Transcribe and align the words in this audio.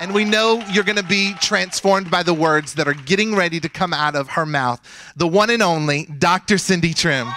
And 0.00 0.14
we 0.14 0.24
know 0.24 0.62
you're 0.70 0.84
going 0.84 0.96
to 0.96 1.02
be 1.02 1.34
transformed 1.40 2.10
by 2.10 2.22
the 2.22 2.34
words 2.34 2.74
that 2.74 2.86
are 2.86 2.94
getting 2.94 3.34
ready 3.34 3.58
to 3.60 3.68
come 3.68 3.92
out 3.92 4.14
of 4.14 4.28
her 4.30 4.46
mouth. 4.46 4.80
The 5.16 5.26
one 5.26 5.50
and 5.50 5.62
only 5.62 6.04
Dr. 6.04 6.56
Cindy 6.56 6.94
Trimm. 6.94 7.32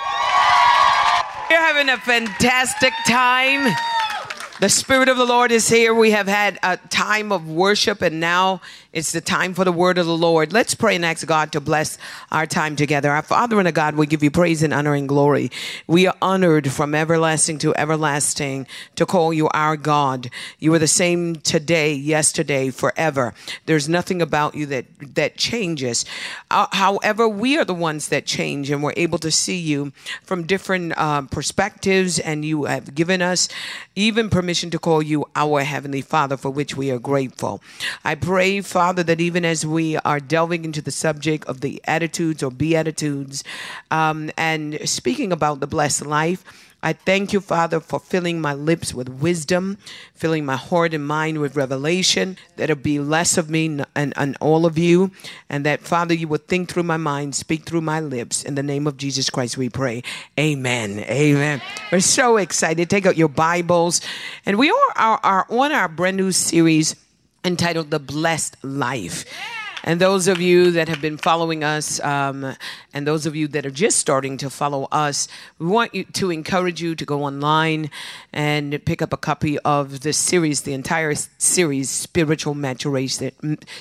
You're 1.50 1.60
having 1.60 1.90
a 1.90 1.98
fantastic 1.98 2.94
time. 3.08 3.76
The 4.62 4.70
Spirit 4.70 5.10
of 5.10 5.18
the 5.18 5.26
Lord 5.26 5.52
is 5.52 5.68
here. 5.68 5.92
We 5.92 6.12
have 6.12 6.28
had 6.28 6.60
a 6.62 6.78
time 6.78 7.32
of 7.32 7.50
worship, 7.50 8.04
and 8.04 8.20
now 8.20 8.62
it's 8.94 9.12
the 9.12 9.20
time 9.20 9.56
for 9.56 9.66
the 9.66 9.72
word 9.72 9.98
of 9.98 10.06
the 10.06 10.16
Lord. 10.16 10.54
Let's 10.54 10.76
pray 10.76 10.96
and 10.96 11.04
ask 11.04 11.26
God 11.26 11.52
to 11.54 11.60
bless 11.60 11.98
our 12.32 12.46
time 12.46 12.76
together. 12.76 13.10
Our 13.10 13.24
Father 13.24 13.58
and 13.58 13.68
our 13.68 13.72
God, 13.72 13.96
we 13.96 14.06
give 14.06 14.22
you 14.22 14.30
praise 14.30 14.62
and 14.62 14.72
honor 14.72 14.94
and 14.94 15.10
glory. 15.10 15.50
We 15.88 16.06
are 16.06 16.16
honored 16.22 16.72
from 16.72 16.94
everlasting 16.94 17.58
to 17.60 17.74
everlasting 17.76 18.68
to 18.98 19.08
call 19.08 19.34
you 19.34 19.50
our 19.50 19.76
God. 19.78 20.30
You 20.60 20.76
are 20.76 20.80
the 20.80 20.86
same 20.86 21.38
today, 21.38 21.94
yesterday, 21.94 22.70
forever. 22.70 23.34
There's 23.66 23.90
nothing 23.90 24.22
about 24.22 24.54
you 24.54 24.68
that, 24.68 24.86
that 25.16 25.38
changes. 25.38 26.06
Uh, 26.52 26.68
however, 26.72 27.28
we 27.28 27.58
are 27.58 27.66
the 27.66 27.74
ones 27.74 28.10
that 28.10 28.28
change, 28.28 28.70
and 28.70 28.84
we're 28.84 28.94
able 28.96 29.18
to 29.18 29.32
see 29.32 29.58
you 29.58 29.92
from 30.22 30.46
different 30.46 30.94
uh, 30.98 31.24
perspectives, 31.24 32.20
and 32.20 32.46
you 32.46 32.66
have 32.66 32.94
given 32.94 33.24
us 33.24 33.50
even 33.96 34.30
permission 34.30 34.51
to 34.54 34.80
call 34.80 35.02
you 35.02 35.26
our 35.36 35.62
Heavenly 35.62 36.02
Father, 36.02 36.38
for 36.38 36.50
which 36.50 36.76
we 36.76 36.92
are 36.92 37.00
grateful. 37.00 37.62
I 38.04 38.16
pray, 38.16 38.62
Father, 38.62 38.92
Father, 38.92 39.04
that 39.04 39.22
even 39.22 39.46
as 39.46 39.66
we 39.66 39.96
are 39.98 40.20
delving 40.20 40.66
into 40.66 40.82
the 40.82 40.92
subject 40.92 41.46
of 41.46 41.62
the 41.62 41.82
attitudes 41.86 42.44
or 42.44 42.52
beatitudes 42.52 43.44
um, 43.90 44.30
and 44.36 44.78
speaking 44.90 45.32
about 45.32 45.60
the 45.60 45.68
blessed 45.68 46.06
life, 46.06 46.44
I 46.84 46.94
thank 46.94 47.32
you, 47.32 47.42
Father, 47.42 47.80
for 47.80 48.00
filling 48.00 48.42
my 48.42 48.54
lips 48.56 48.92
with 48.94 49.08
wisdom, 49.08 49.78
filling 50.16 50.46
my 50.46 50.56
heart 50.56 50.96
and 50.96 51.06
mind 51.06 51.40
with 51.40 51.56
revelation, 51.56 52.38
that 52.56 52.72
it'll 52.72 52.82
be 52.82 53.00
less 53.00 53.38
of 53.38 53.52
me 53.52 53.82
and, 53.96 54.14
and 54.16 54.38
all 54.42 54.66
of 54.66 54.80
you, 54.80 55.12
and 55.48 55.64
that, 55.66 55.82
Father, 55.82 56.16
you 56.16 56.28
would 56.28 56.48
think 56.48 56.70
through 56.70 56.84
my 56.84 56.98
mind, 56.98 57.36
speak 57.36 57.66
through 57.66 57.82
my 57.82 58.00
lips. 58.00 58.44
In 58.44 58.56
the 58.56 58.64
name 58.64 58.88
of 58.88 58.98
Jesus 58.98 59.30
Christ, 59.30 59.58
we 59.58 59.70
pray. 59.70 60.02
Amen. 60.40 61.00
Amen. 61.02 61.62
We're 61.92 62.00
so 62.00 62.38
excited. 62.38 62.90
Take 62.90 63.06
out 63.06 63.18
your 63.18 63.30
Bibles. 63.30 64.02
And 64.46 64.58
we 64.58 64.72
are, 64.72 64.94
are, 64.96 65.20
are 65.24 65.48
on 65.50 65.72
our 65.72 65.88
brand 65.88 66.18
new 66.18 66.32
series 66.32 66.96
entitled 67.46 67.92
The 67.92 68.00
Blessed 68.00 68.58
Life. 68.64 69.26
And 69.84 70.00
those 70.00 70.28
of 70.28 70.40
you 70.40 70.72
that 70.72 70.88
have 70.90 71.02
been 71.02 71.18
following 71.18 71.64
us, 71.64 72.00
um, 72.02 72.56
and 72.94 73.08
those 73.08 73.26
of 73.26 73.36
you 73.36 73.48
that 73.50 73.66
are 73.66 73.72
just 73.72 73.98
starting 73.98 74.38
to 74.38 74.50
follow 74.50 74.88
us, 74.92 75.28
we 75.58 75.66
want 75.66 75.96
you 75.96 76.04
to 76.04 76.30
encourage 76.30 76.82
you 76.82 76.96
to 76.96 77.06
go 77.06 77.24
online 77.24 77.90
and 78.32 78.84
pick 78.86 79.02
up 79.02 79.12
a 79.12 79.18
copy 79.18 79.58
of 79.60 80.02
this 80.02 80.18
series, 80.18 80.62
the 80.62 80.74
entire 80.74 81.16
series, 81.38 81.90
Spiritual 81.90 82.54
Maturation, 82.54 83.32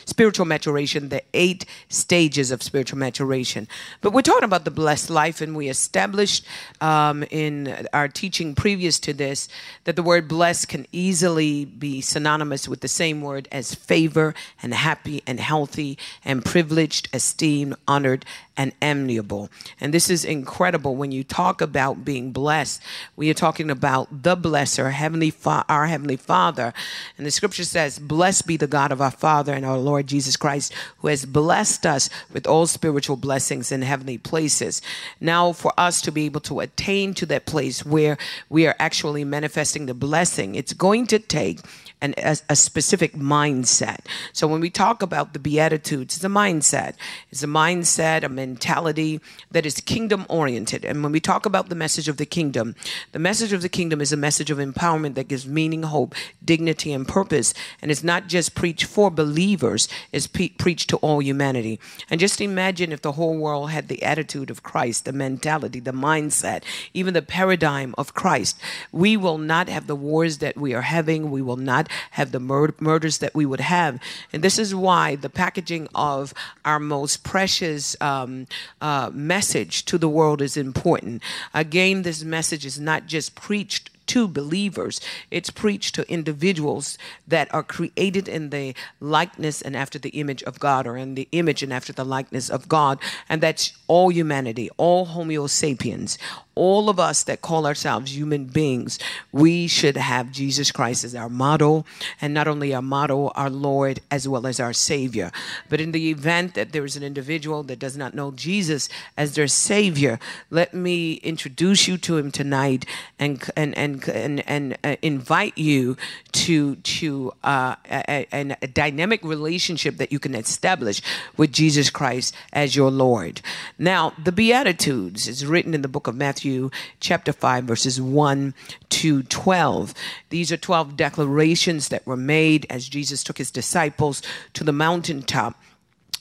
Spiritual 0.07 0.47
Maturation, 0.47 1.11
the 1.11 1.23
eight 1.35 1.67
stages 1.89 2.51
of 2.51 2.63
spiritual 2.63 2.99
maturation. 2.99 3.69
But 4.01 4.13
we're 4.13 4.23
talking 4.23 4.45
about 4.45 4.65
the 4.65 4.71
blessed 4.71 5.11
life, 5.11 5.41
and 5.41 5.55
we 5.55 5.69
established 5.69 6.47
um, 6.81 7.25
in 7.31 7.87
our 7.93 8.09
teaching 8.09 8.55
previous 8.55 8.99
to 9.01 9.13
this 9.13 9.49
that 9.85 9.97
the 9.97 10.03
word 10.03 10.29
blessed 10.29 10.69
can 10.69 10.87
easily 10.93 11.65
be 11.65 12.01
synonymous 12.01 12.69
with 12.69 12.81
the 12.81 12.89
same 12.89 13.21
word 13.21 13.49
as 13.53 13.75
favor 13.75 14.35
and 14.63 14.73
happy 14.73 15.23
and 15.27 15.41
healthy 15.41 15.90
and 16.25 16.45
privileged, 16.45 17.09
esteemed, 17.13 17.77
honored, 17.87 18.25
and 18.57 18.73
amiable. 18.83 19.49
And 19.81 19.95
this 19.95 20.11
is 20.11 20.25
incredible 20.25 20.95
when 20.95 21.13
you 21.13 21.25
talk 21.25 21.63
about 21.63 22.05
being 22.05 22.31
blessed. 22.31 22.83
We 23.17 23.31
are 23.31 23.35
talking 23.35 23.71
about 23.71 24.23
the 24.23 24.37
blesser, 24.37 24.93
heavenly 24.93 25.31
Fa- 25.31 25.65
our 25.69 25.87
heavenly 25.87 26.17
Father. 26.17 26.75
And 27.17 27.27
the 27.27 27.31
scripture 27.31 27.65
says, 27.65 27.99
"Blessed 27.99 28.47
be 28.47 28.59
the 28.59 28.67
God 28.67 28.93
of 28.93 29.01
our 29.01 29.11
Father 29.11 29.55
and 29.55 29.65
our 29.65 29.79
Lord 29.79 30.07
Jesus 30.07 30.37
Christ, 30.37 30.75
who 30.99 31.09
has 31.09 31.25
blessed 31.25 31.87
us 31.87 32.11
with 32.31 32.47
all 32.47 32.67
spiritual 32.67 33.17
blessings 33.17 33.73
in 33.73 33.81
heavenly 33.81 34.19
places." 34.19 34.83
Now, 35.21 35.53
for 35.53 35.73
us 35.79 36.03
to 36.03 36.13
be 36.13 36.27
able 36.27 36.41
to 36.43 36.61
attain 36.61 37.15
to 37.15 37.27
that 37.27 37.47
place 37.47 37.87
where 37.87 38.19
we 38.51 38.67
are 38.67 38.77
actually 38.79 39.25
manifesting 39.25 39.87
the 39.87 39.95
blessing, 39.95 40.55
it's 40.55 40.75
going 40.75 41.07
to 41.07 41.19
take 41.19 41.61
an, 42.01 42.15
a, 42.19 42.37
a, 42.49 42.57
specific 42.57 43.15
mindset. 43.15 43.99
So 44.33 44.47
when 44.47 44.61
we 44.61 44.71
talk 44.71 45.03
about 45.03 45.33
the 45.33 45.39
Beatitudes, 45.39 46.17
it's 46.17 46.25
a 46.25 46.29
mindset. 46.29 46.95
It's 47.31 47.43
a 47.43 47.47
mindset, 47.47 48.23
a 48.23 48.29
mentality 48.29 49.21
that 49.51 49.67
is 49.67 49.81
kingdom 49.81 50.25
oriented. 50.29 50.85
And 50.85 51.03
when 51.03 51.13
we 51.13 51.21
talk 51.21 51.47
about 51.47 51.69
the 51.69 51.75
message 51.75 52.09
of 52.09 52.17
the 52.17 52.27
kingdom, 52.27 52.75
the 53.13 53.19
message 53.19 53.53
of 53.53 53.63
the 53.63 53.69
kingdom 53.69 54.01
is 54.01 54.13
a 54.13 54.17
message 54.17 54.51
of 54.51 54.59
empowerment 54.59 55.15
that 55.15 55.29
gives 55.29 55.47
meaning, 55.47 55.83
hope, 55.83 56.15
dignity, 56.45 56.93
and 56.93 57.07
purpose. 57.07 57.53
And 57.83 57.91
it's 57.91 58.05
not 58.05 58.29
just 58.29 58.55
preached 58.55 58.85
for 58.85 59.11
believers, 59.11 59.89
it's 60.13 60.27
pe- 60.27 60.51
preached 60.51 60.89
to 60.91 60.97
all 60.99 61.21
humanity. 61.21 61.81
And 62.09 62.21
just 62.21 62.41
imagine 62.41 62.93
if 62.93 63.03
the 63.03 63.13
whole 63.13 63.37
world 63.37 63.71
had 63.71 63.89
the 63.89 64.03
attitude 64.03 64.51
of 64.51 64.63
Christ, 64.63 65.05
the 65.05 65.13
mentality, 65.13 65.81
the 65.81 65.93
mindset, 65.93 66.63
even 66.95 67.15
the 67.15 67.23
paradigm 67.23 67.95
of 67.99 68.15
Christ. 68.15 68.59
We 68.93 69.17
will 69.17 69.39
not 69.39 69.69
have 69.69 69.87
the 69.87 69.97
wars 69.97 70.39
that 70.39 70.57
we 70.57 70.75
are 70.75 70.83
having. 70.83 71.31
We 71.31 71.43
will 71.43 71.57
not 71.57 71.90
have 72.13 72.33
the 72.33 72.41
mur- 72.41 72.75
murders 72.81 73.19
that 73.19 73.35
we 73.35 73.47
would 73.47 73.61
have. 73.61 74.01
And 74.33 74.43
this 74.43 74.59
is 74.59 74.75
why 74.75 75.17
the 75.17 75.31
packaging 75.31 75.89
of 75.95 76.35
our 76.65 76.81
most 76.81 77.25
precious 77.25 77.97
um, 78.01 78.47
uh, 78.81 79.11
message 79.13 79.85
to 79.87 79.99
the 79.99 80.09
world 80.09 80.43
is 80.43 80.57
important. 80.57 81.23
Again, 81.55 82.03
this 82.03 82.25
message 82.25 82.67
is 82.67 82.79
not 82.79 83.07
just 83.07 83.35
preached 83.35 83.91
to 84.11 84.27
believers. 84.27 85.01
It's 85.31 85.51
preached 85.51 85.95
to 85.95 86.11
individuals 86.11 86.99
that 87.29 87.53
are 87.55 87.63
created 87.63 88.27
in 88.27 88.51
the 88.51 88.75
likeness 88.99 89.63
and 89.63 89.77
after 89.77 90.01
the 90.01 90.09
image 90.11 90.43
of 90.43 90.59
God, 90.59 90.89
or 90.89 90.97
in 90.97 91.15
the 91.15 91.29
image 91.31 91.63
and 91.63 91.73
after 91.73 91.93
the 91.93 92.05
likeness 92.05 92.51
of 92.51 92.69
God. 92.69 92.99
And 93.29 93.41
that's 93.41 93.73
all 93.87 94.11
humanity, 94.11 94.69
all 94.77 95.05
Homo 95.05 95.47
sapiens, 95.47 96.19
all 96.61 96.91
of 96.91 97.01
us 97.01 97.23
that 97.23 97.41
call 97.41 97.67
ourselves 97.67 98.15
human 98.15 98.45
beings, 98.45 98.99
we 99.33 99.67
should 99.67 99.97
have 99.97 100.31
Jesus 100.31 100.71
Christ 100.71 101.05
as 101.05 101.15
our 101.15 101.31
model, 101.31 101.87
and 102.21 102.35
not 102.35 102.47
only 102.47 102.75
our 102.75 102.83
model, 102.83 103.33
our 103.35 103.49
Lord, 103.49 104.01
as 104.11 104.29
well 104.29 104.47
as 104.47 104.61
our 104.61 104.75
Savior. 104.75 105.33
But 105.71 105.81
in 105.81 105.93
the 105.93 106.11
event 106.11 106.53
that 106.55 106.73
there 106.73 106.85
is 106.85 106.97
an 106.97 107.03
individual 107.03 107.63
that 107.63 107.79
does 107.79 107.97
not 107.97 108.13
know 108.13 108.31
Jesus 108.31 108.91
as 109.17 109.37
their 109.37 109.49
Savior, 109.49 110.21
let 110.51 110.75
me 110.75 111.15
introduce 111.33 111.89
you 111.89 111.97
to 111.97 112.19
Him 112.19 112.31
tonight 112.31 112.85
and 113.19 113.43
and 113.57 113.75
and 113.79 114.07
and, 114.11 114.47
and 114.47 114.77
uh, 114.85 114.97
invite 115.01 115.57
you 115.57 115.97
to 116.33 116.77
to 116.77 117.33
uh, 117.43 117.77
a, 117.91 118.27
a, 118.35 118.57
a 118.61 118.67
dynamic 118.67 119.25
relationship 119.25 119.97
that 119.97 120.13
you 120.13 120.19
can 120.19 120.35
establish 120.35 121.01
with 121.39 121.53
Jesus 121.53 121.89
Christ 121.89 122.35
as 122.53 122.77
your 122.77 122.91
Lord. 122.91 123.41
Now, 123.79 124.13
the 124.23 124.33
Beatitudes 124.33 125.27
is 125.27 125.47
written 125.47 125.73
in 125.73 125.81
the 125.81 125.89
book 125.89 126.07
of 126.07 126.15
Matthew 126.15 126.50
Matthew 126.51 126.71
chapter 126.99 127.33
5, 127.33 127.63
verses 127.63 128.01
1 128.01 128.55
to 128.89 129.23
12. 129.23 129.95
These 130.31 130.51
are 130.51 130.57
12 130.57 130.97
declarations 130.97 131.91
that 131.91 132.05
were 132.05 132.17
made 132.17 132.67
as 132.69 132.89
Jesus 132.89 133.23
took 133.23 133.39
his 133.39 133.53
disciples 133.53 134.21
to 134.55 134.65
the 134.65 134.73
mountaintop 134.73 135.55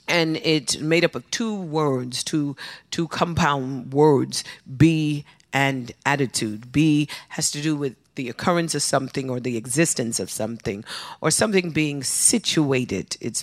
and 0.08 0.38
it's 0.38 0.78
made 0.78 1.04
up 1.04 1.16
of 1.16 1.30
two 1.32 1.56
words, 1.56 2.24
two 2.24 2.56
two 2.92 3.08
compound 3.08 3.92
words, 3.92 4.44
be 4.78 5.26
and 5.52 5.92
attitude. 6.06 6.72
Be 6.72 7.08
has 7.30 7.50
to 7.52 7.62
do 7.62 7.76
with 7.76 7.96
the 8.20 8.28
occurrence 8.28 8.76
of 8.76 8.82
something 8.82 9.30
or 9.30 9.40
the 9.40 9.56
existence 9.56 10.20
of 10.20 10.30
something 10.30 10.84
or 11.22 11.32
something 11.32 11.72
being 11.72 12.04
situated, 12.04 13.16
its 13.22 13.40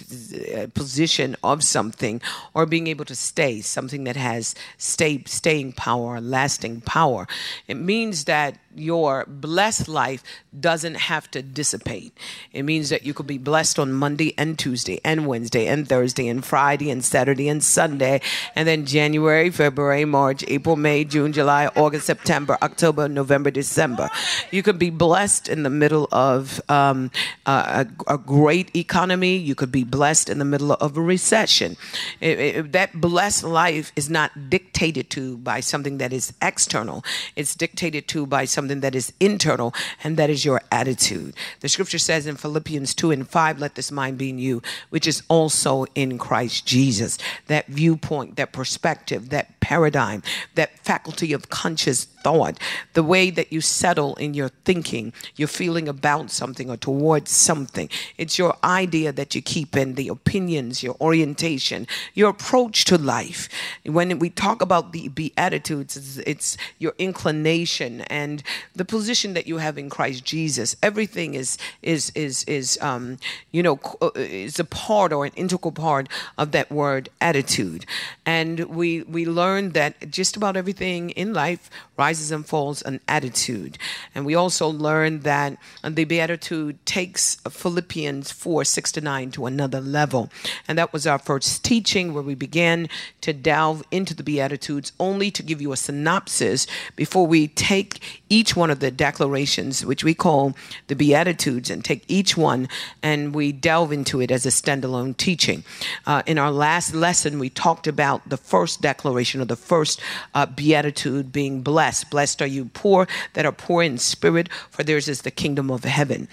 a 0.62 0.68
position 0.68 1.34
of 1.42 1.64
something 1.64 2.20
or 2.52 2.66
being 2.66 2.86
able 2.86 3.06
to 3.06 3.14
stay, 3.14 3.62
something 3.62 4.04
that 4.04 4.16
has 4.16 4.54
stay, 4.76 5.22
staying 5.24 5.72
power, 5.72 6.20
lasting 6.20 6.82
power. 6.82 7.26
It 7.66 7.78
means 7.92 8.24
that 8.26 8.58
your 8.76 9.24
blessed 9.26 9.88
life 9.88 10.22
doesn't 10.58 10.94
have 10.94 11.30
to 11.32 11.42
dissipate. 11.42 12.16
It 12.52 12.62
means 12.62 12.90
that 12.90 13.04
you 13.04 13.14
could 13.14 13.26
be 13.26 13.38
blessed 13.38 13.78
on 13.78 13.92
Monday 13.92 14.34
and 14.38 14.58
Tuesday 14.58 15.00
and 15.04 15.26
Wednesday 15.26 15.66
and 15.66 15.88
Thursday 15.88 16.28
and 16.28 16.44
Friday 16.44 16.90
and 16.90 17.04
Saturday 17.04 17.48
and 17.48 17.62
Sunday, 17.62 18.20
and 18.54 18.66
then 18.68 18.86
January, 18.86 19.50
February, 19.50 20.04
March, 20.04 20.44
April, 20.48 20.76
May, 20.76 21.04
June, 21.04 21.32
July, 21.32 21.68
August, 21.76 22.06
September, 22.06 22.58
October, 22.62 23.08
November, 23.08 23.50
December. 23.50 24.10
You 24.50 24.62
could 24.62 24.78
be 24.78 24.90
blessed 24.90 25.48
in 25.48 25.62
the 25.62 25.70
middle 25.70 26.08
of 26.12 26.60
um, 26.68 27.10
a, 27.46 27.86
a, 28.06 28.18
great 28.18 28.74
economy. 28.74 29.36
You 29.36 29.54
could 29.54 29.72
be 29.72 29.84
blessed 29.84 30.28
in 30.28 30.38
the 30.38 30.44
middle 30.44 30.72
of 30.72 30.96
a 30.96 31.00
recession. 31.00 31.76
It, 32.20 32.38
it, 32.38 32.72
that 32.72 33.00
blessed 33.00 33.44
life 33.44 33.92
is 33.96 34.10
not 34.10 34.50
dictated 34.50 35.10
to 35.10 35.36
by 35.38 35.60
something 35.60 35.98
that 35.98 36.12
is 36.12 36.32
external. 36.42 37.04
It's 37.36 37.54
dictated 37.54 38.08
to 38.08 38.26
by 38.26 38.44
something 38.44 38.65
something 38.66 38.80
that 38.80 38.96
is 38.96 39.12
internal, 39.20 39.72
and 40.02 40.16
that 40.16 40.28
is 40.28 40.44
your 40.44 40.60
attitude. 40.72 41.34
The 41.60 41.68
scripture 41.68 41.98
says 41.98 42.26
in 42.26 42.34
Philippians 42.36 42.94
2 42.94 43.12
and 43.12 43.28
5, 43.28 43.60
let 43.60 43.76
this 43.76 43.92
mind 43.92 44.18
be 44.18 44.30
in 44.30 44.38
you, 44.38 44.60
which 44.90 45.06
is 45.06 45.22
also 45.28 45.86
in 45.94 46.18
Christ 46.18 46.66
Jesus. 46.66 47.16
That 47.46 47.68
viewpoint, 47.68 48.36
that 48.36 48.52
perspective, 48.52 49.28
that 49.30 49.60
paradigm, 49.60 50.24
that 50.56 50.78
faculty 50.80 51.32
of 51.32 51.48
conscious 51.48 52.08
thought, 52.26 52.58
the 52.94 53.04
way 53.14 53.30
that 53.30 53.52
you 53.54 53.60
settle 53.60 54.16
in 54.16 54.34
your 54.34 54.50
thinking, 54.64 55.12
your 55.36 55.46
feeling 55.46 55.86
about 55.86 56.28
something 56.40 56.68
or 56.68 56.76
towards 56.76 57.30
something. 57.30 57.88
It's 58.18 58.36
your 58.36 58.56
idea 58.64 59.12
that 59.12 59.36
you 59.36 59.42
keep 59.42 59.76
in, 59.76 59.94
the 59.94 60.08
opinions, 60.08 60.82
your 60.82 60.96
orientation, 61.00 61.86
your 62.14 62.30
approach 62.30 62.84
to 62.86 62.98
life. 62.98 63.48
When 63.84 64.18
we 64.18 64.28
talk 64.46 64.58
about 64.60 64.92
the 64.92 65.06
Beatitudes, 65.06 66.18
it's, 66.32 66.56
your 66.78 66.94
inclination 66.98 68.00
and 68.22 68.42
the 68.74 68.84
position 68.84 69.34
that 69.34 69.46
you 69.46 69.58
have 69.58 69.78
in 69.78 69.88
Christ 69.96 70.24
Jesus. 70.24 70.74
Everything 70.82 71.34
is 71.34 71.58
is 71.82 72.10
is 72.14 72.44
is 72.44 72.78
um, 72.80 73.18
you 73.52 73.62
know 73.62 73.78
uh, 74.02 74.10
is 74.16 74.58
a 74.58 74.64
part 74.64 75.12
or 75.12 75.24
an 75.24 75.32
integral 75.36 75.72
part 75.72 76.08
of 76.36 76.50
that 76.56 76.68
word 76.70 77.08
attitude. 77.20 77.86
And 78.24 78.54
we 78.78 79.02
we 79.02 79.22
learn 79.26 79.70
that 79.78 79.92
just 80.10 80.36
about 80.36 80.56
everything 80.56 81.10
in 81.10 81.32
life 81.32 81.70
rises 81.96 82.15
and 82.30 82.46
falls 82.46 82.82
on 82.82 83.00
attitude. 83.08 83.78
And 84.14 84.24
we 84.24 84.34
also 84.34 84.68
learn 84.68 85.20
that 85.20 85.58
the 85.82 86.04
Beatitude 86.04 86.84
takes 86.86 87.36
Philippians 87.48 88.32
4 88.32 88.64
6 88.64 88.92
to 88.92 89.00
9 89.00 89.30
to 89.32 89.46
another 89.46 89.80
level. 89.80 90.30
And 90.66 90.78
that 90.78 90.92
was 90.92 91.06
our 91.06 91.18
first 91.18 91.64
teaching 91.64 92.14
where 92.14 92.22
we 92.22 92.34
began 92.34 92.88
to 93.20 93.32
delve 93.32 93.82
into 93.90 94.14
the 94.14 94.22
Beatitudes 94.22 94.92
only 94.98 95.30
to 95.30 95.42
give 95.42 95.60
you 95.60 95.72
a 95.72 95.76
synopsis 95.76 96.66
before 96.96 97.26
we 97.26 97.48
take 97.48 98.22
each 98.28 98.56
one 98.56 98.70
of 98.70 98.80
the 98.80 98.90
declarations, 98.90 99.84
which 99.84 100.04
we 100.04 100.14
call 100.14 100.54
the 100.88 100.96
Beatitudes, 100.96 101.70
and 101.70 101.84
take 101.84 102.04
each 102.08 102.36
one 102.36 102.68
and 103.02 103.34
we 103.34 103.52
delve 103.52 103.92
into 103.92 104.20
it 104.20 104.30
as 104.30 104.46
a 104.46 104.50
standalone 104.50 105.16
teaching. 105.16 105.64
Uh, 106.06 106.22
in 106.26 106.38
our 106.38 106.50
last 106.50 106.94
lesson, 106.94 107.38
we 107.38 107.50
talked 107.50 107.86
about 107.86 108.28
the 108.28 108.36
first 108.36 108.80
declaration 108.80 109.40
or 109.40 109.44
the 109.44 109.56
first 109.56 110.00
uh, 110.34 110.46
Beatitude 110.46 111.32
being 111.32 111.62
blessed. 111.62 112.05
Blessed 112.10 112.42
are 112.42 112.46
you 112.46 112.66
poor 112.66 113.06
that 113.34 113.46
are 113.46 113.52
poor 113.52 113.82
in 113.82 113.98
spirit, 113.98 114.48
for 114.70 114.82
theirs 114.82 115.08
is 115.08 115.22
the 115.22 115.30
kingdom 115.30 115.70
of 115.70 115.84
heaven 115.84 116.28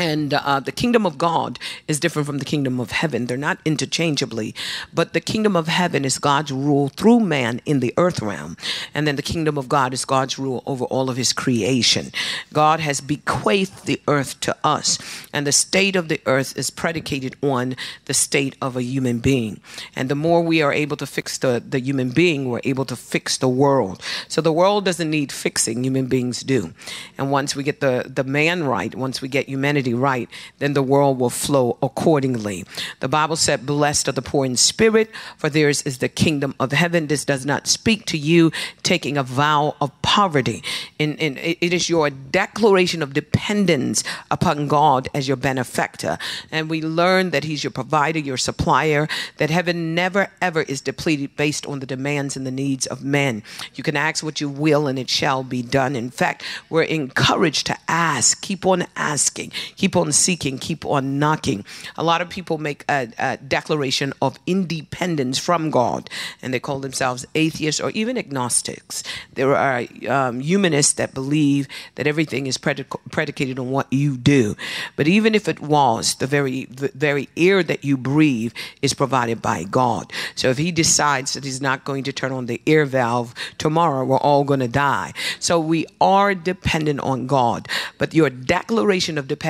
and 0.00 0.32
uh, 0.32 0.60
the 0.60 0.72
kingdom 0.72 1.04
of 1.04 1.18
God 1.18 1.58
is 1.86 2.00
different 2.00 2.24
from 2.24 2.38
the 2.38 2.44
kingdom 2.44 2.80
of 2.80 2.90
heaven. 2.90 3.26
They're 3.26 3.36
not 3.36 3.58
interchangeably, 3.64 4.54
but 4.94 5.12
the 5.12 5.20
kingdom 5.20 5.56
of 5.56 5.68
heaven 5.68 6.04
is 6.04 6.18
God's 6.18 6.52
rule 6.52 6.88
through 6.88 7.20
man 7.20 7.60
in 7.66 7.80
the 7.80 7.92
earth 7.96 8.22
realm. 8.22 8.56
And 8.94 9.06
then 9.06 9.16
the 9.16 9.22
kingdom 9.22 9.58
of 9.58 9.68
God 9.68 9.92
is 9.92 10.04
God's 10.04 10.38
rule 10.38 10.62
over 10.66 10.84
all 10.86 11.10
of 11.10 11.16
his 11.16 11.32
creation. 11.32 12.12
God 12.52 12.80
has 12.80 13.00
bequeathed 13.00 13.84
the 13.84 14.00
earth 14.08 14.40
to 14.40 14.56
us, 14.64 14.98
and 15.32 15.46
the 15.46 15.52
state 15.52 15.96
of 15.96 16.08
the 16.08 16.20
earth 16.26 16.56
is 16.56 16.70
predicated 16.70 17.36
on 17.42 17.76
the 18.06 18.14
state 18.14 18.56
of 18.62 18.76
a 18.76 18.82
human 18.82 19.18
being. 19.18 19.60
And 19.94 20.08
the 20.08 20.14
more 20.14 20.40
we 20.42 20.62
are 20.62 20.72
able 20.72 20.96
to 20.96 21.06
fix 21.06 21.38
the, 21.38 21.62
the 21.66 21.80
human 21.80 22.10
being, 22.10 22.48
we're 22.48 22.60
able 22.64 22.84
to 22.86 22.96
fix 22.96 23.36
the 23.36 23.48
world. 23.48 24.02
So 24.28 24.40
the 24.40 24.52
world 24.52 24.84
doesn't 24.84 25.10
need 25.10 25.30
fixing, 25.30 25.84
human 25.84 26.06
beings 26.06 26.40
do. 26.40 26.72
And 27.18 27.30
once 27.30 27.54
we 27.54 27.62
get 27.62 27.80
the, 27.80 28.10
the 28.12 28.24
man 28.24 28.64
right, 28.64 28.94
once 28.94 29.20
we 29.20 29.28
get 29.28 29.48
humanity 29.48 29.69
right, 29.94 30.28
then 30.58 30.74
the 30.74 30.82
world 30.82 31.18
will 31.18 31.30
flow 31.30 31.78
accordingly. 31.82 32.64
The 33.00 33.08
Bible 33.08 33.36
said, 33.36 33.66
Blessed 33.66 34.08
are 34.08 34.12
the 34.12 34.22
poor 34.22 34.44
in 34.44 34.56
spirit, 34.56 35.10
for 35.36 35.48
theirs 35.48 35.82
is 35.82 35.98
the 35.98 36.08
kingdom 36.08 36.54
of 36.58 36.72
heaven. 36.72 37.06
This 37.06 37.24
does 37.24 37.46
not 37.46 37.66
speak 37.66 38.06
to 38.06 38.18
you 38.18 38.52
taking 38.82 39.16
a 39.16 39.22
vow 39.22 39.76
of 39.80 39.90
poverty. 40.02 40.62
In, 40.98 41.16
it 41.20 41.72
is 41.72 41.88
your 41.88 42.10
declaration 42.10 43.02
of 43.02 43.12
dependence 43.12 44.02
upon 44.30 44.68
God 44.68 45.08
as 45.14 45.28
your 45.28 45.36
benefactor. 45.36 46.18
And 46.50 46.68
we 46.68 46.82
learn 46.82 47.30
that 47.30 47.44
He's 47.44 47.64
your 47.64 47.70
provider, 47.70 48.18
your 48.18 48.36
supplier, 48.36 49.08
that 49.36 49.50
heaven 49.50 49.94
never 49.94 50.28
ever 50.40 50.62
is 50.62 50.80
depleted 50.80 51.36
based 51.36 51.66
on 51.66 51.80
the 51.80 51.86
demands 51.86 52.36
and 52.36 52.46
the 52.46 52.50
needs 52.50 52.86
of 52.86 53.04
men. 53.04 53.42
You 53.74 53.82
can 53.82 53.96
ask 53.96 54.24
what 54.24 54.40
you 54.40 54.48
will, 54.48 54.86
and 54.86 54.98
it 54.98 55.10
shall 55.10 55.42
be 55.42 55.62
done. 55.62 55.96
In 55.96 56.10
fact, 56.10 56.44
we're 56.68 56.82
encouraged 56.82 57.66
to 57.66 57.76
ask, 57.88 58.40
keep 58.40 58.66
on 58.66 58.86
asking, 58.96 59.52
keep 59.76 59.96
on 59.96 60.12
seeking, 60.12 60.58
keep 60.58 60.84
on 60.84 61.18
knocking. 61.18 61.64
A 61.96 62.04
lot 62.04 62.20
of 62.20 62.28
people 62.28 62.58
make 62.58 62.84
a, 62.88 63.08
a 63.18 63.36
declaration 63.36 64.12
of 64.20 64.38
independence 64.46 65.38
from 65.38 65.70
God, 65.70 66.08
and 66.42 66.52
they 66.52 66.60
call 66.60 66.80
themselves 66.80 67.26
atheists 67.34 67.80
or 67.80 67.90
even 67.90 68.16
agnostics. 68.16 69.02
There 69.34 69.54
are 69.56 69.84
um, 70.08 70.40
humanists 70.40 70.94
that 70.94 71.14
believe 71.14 71.68
that 71.94 72.06
everything 72.06 72.46
is 72.46 72.58
predic- 72.58 73.00
predicated 73.10 73.58
on 73.58 73.70
what 73.70 73.92
you 73.92 74.16
do. 74.16 74.56
But 74.96 75.08
even 75.08 75.34
if 75.34 75.48
it 75.48 75.60
was, 75.60 76.14
the 76.16 76.26
very 76.26 76.64
the 76.66 76.90
very 76.94 77.28
air 77.36 77.62
that 77.62 77.84
you 77.84 77.96
breathe 77.96 78.52
is 78.82 78.94
provided 78.94 79.42
by 79.42 79.64
God. 79.64 80.12
So 80.34 80.50
if 80.50 80.58
He 80.58 80.72
decides 80.72 81.32
that 81.34 81.44
He's 81.44 81.60
not 81.60 81.84
going 81.84 82.04
to 82.04 82.12
turn 82.12 82.32
on 82.32 82.46
the 82.46 82.60
air 82.66 82.84
valve 82.84 83.34
tomorrow, 83.58 84.04
we're 84.04 84.18
all 84.18 84.44
going 84.44 84.60
to 84.60 84.68
die. 84.68 85.12
So 85.38 85.60
we 85.60 85.86
are 86.00 86.34
dependent 86.34 87.00
on 87.00 87.26
God. 87.26 87.68
But 87.98 88.14
your 88.14 88.30
declaration 88.30 89.18
of 89.18 89.28
dependence 89.28 89.49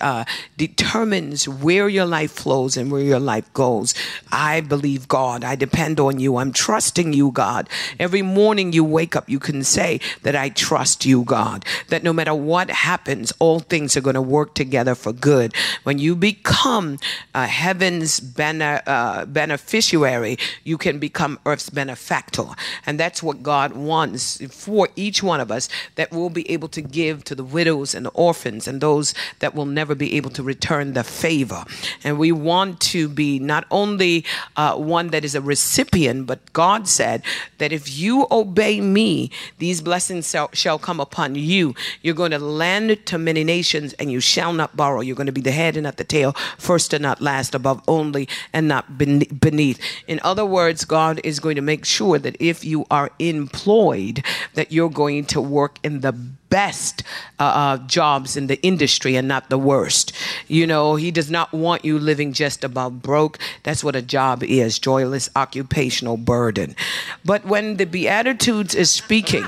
uh, 0.00 0.24
determines 0.56 1.48
where 1.48 1.88
your 1.88 2.06
life 2.06 2.32
flows 2.32 2.76
and 2.76 2.90
where 2.90 3.00
your 3.00 3.20
life 3.20 3.52
goes. 3.52 3.94
I 4.32 4.60
believe 4.60 5.08
God. 5.08 5.44
I 5.44 5.56
depend 5.56 6.00
on 6.00 6.18
you. 6.18 6.36
I'm 6.36 6.52
trusting 6.52 7.12
you, 7.12 7.30
God. 7.30 7.68
Every 7.98 8.22
morning 8.22 8.72
you 8.72 8.84
wake 8.84 9.16
up, 9.16 9.28
you 9.28 9.38
can 9.38 9.64
say 9.64 10.00
that 10.22 10.34
I 10.36 10.48
trust 10.50 11.04
you, 11.04 11.24
God. 11.24 11.64
That 11.88 12.02
no 12.02 12.12
matter 12.12 12.34
what 12.34 12.70
happens, 12.70 13.32
all 13.38 13.60
things 13.60 13.96
are 13.96 14.00
going 14.00 14.14
to 14.14 14.22
work 14.22 14.54
together 14.54 14.94
for 14.94 15.12
good. 15.12 15.54
When 15.84 15.98
you 15.98 16.16
become 16.16 16.98
heaven's 17.34 18.20
bene- 18.20 18.82
uh, 18.86 19.24
beneficiary, 19.26 20.38
you 20.64 20.78
can 20.78 20.98
become 20.98 21.38
earth's 21.46 21.70
benefactor. 21.70 22.46
And 22.86 22.98
that's 22.98 23.22
what 23.22 23.42
God 23.42 23.72
wants 23.72 24.44
for 24.54 24.88
each 24.96 25.22
one 25.22 25.40
of 25.40 25.50
us 25.50 25.68
that 25.96 26.10
we'll 26.10 26.30
be 26.30 26.50
able 26.50 26.68
to 26.68 26.80
give 26.80 27.24
to 27.24 27.34
the 27.34 27.44
widows 27.44 27.94
and 27.94 28.06
the 28.06 28.10
orphans 28.10 28.66
and 28.68 28.80
those 28.80 29.14
that 29.40 29.54
will 29.54 29.66
never 29.66 29.94
be 29.94 30.16
able 30.16 30.30
to 30.30 30.42
return 30.42 30.92
the 30.92 31.04
favor. 31.04 31.64
And 32.02 32.18
we 32.18 32.32
want 32.32 32.80
to 32.92 33.08
be 33.08 33.38
not 33.38 33.66
only 33.70 34.24
uh, 34.56 34.76
one 34.76 35.08
that 35.08 35.24
is 35.24 35.34
a 35.34 35.40
recipient, 35.40 36.26
but 36.26 36.52
God 36.52 36.88
said 36.88 37.22
that 37.58 37.72
if 37.72 37.96
you 37.96 38.26
obey 38.30 38.80
me, 38.80 39.30
these 39.58 39.80
blessings 39.80 40.30
shall, 40.30 40.50
shall 40.52 40.78
come 40.78 41.00
upon 41.00 41.34
you. 41.34 41.74
You're 42.02 42.14
going 42.14 42.30
to 42.30 42.38
lend 42.38 43.04
to 43.06 43.18
many 43.18 43.44
nations 43.44 43.92
and 43.94 44.10
you 44.10 44.20
shall 44.20 44.52
not 44.52 44.76
borrow. 44.76 45.00
You're 45.00 45.16
going 45.16 45.26
to 45.26 45.32
be 45.32 45.40
the 45.40 45.52
head 45.52 45.76
and 45.76 45.84
not 45.84 45.96
the 45.96 46.04
tail, 46.04 46.32
first 46.58 46.92
and 46.92 47.02
not 47.02 47.20
last, 47.20 47.54
above 47.54 47.82
only 47.88 48.28
and 48.52 48.68
not 48.68 48.98
beneath. 48.98 49.80
In 50.06 50.20
other 50.22 50.44
words, 50.44 50.84
God 50.84 51.20
is 51.24 51.40
going 51.40 51.56
to 51.56 51.62
make 51.62 51.84
sure 51.84 52.18
that 52.18 52.36
if 52.40 52.64
you 52.64 52.86
are 52.90 53.10
employed, 53.18 54.24
that 54.54 54.72
you're 54.72 54.90
going 54.90 55.24
to 55.26 55.40
work 55.40 55.78
in 55.82 56.00
the 56.00 56.12
best 56.54 57.02
uh, 57.40 57.42
uh, 57.42 57.76
jobs 57.88 58.36
in 58.36 58.46
the 58.46 58.62
industry 58.62 59.16
and 59.16 59.26
not 59.26 59.50
the 59.50 59.58
worst. 59.58 60.12
You 60.46 60.68
know, 60.68 60.94
he 60.94 61.10
does 61.10 61.28
not 61.28 61.52
want 61.52 61.84
you 61.84 61.98
living 61.98 62.32
just 62.32 62.62
above 62.62 63.02
broke. 63.02 63.40
That's 63.64 63.82
what 63.82 63.96
a 63.96 64.02
job 64.02 64.44
is 64.44 64.78
joyless 64.78 65.28
occupational 65.34 66.16
burden. 66.16 66.76
But 67.24 67.44
when 67.44 67.78
the 67.78 67.86
Beatitudes 67.86 68.72
is 68.72 68.88
speaking, 68.88 69.46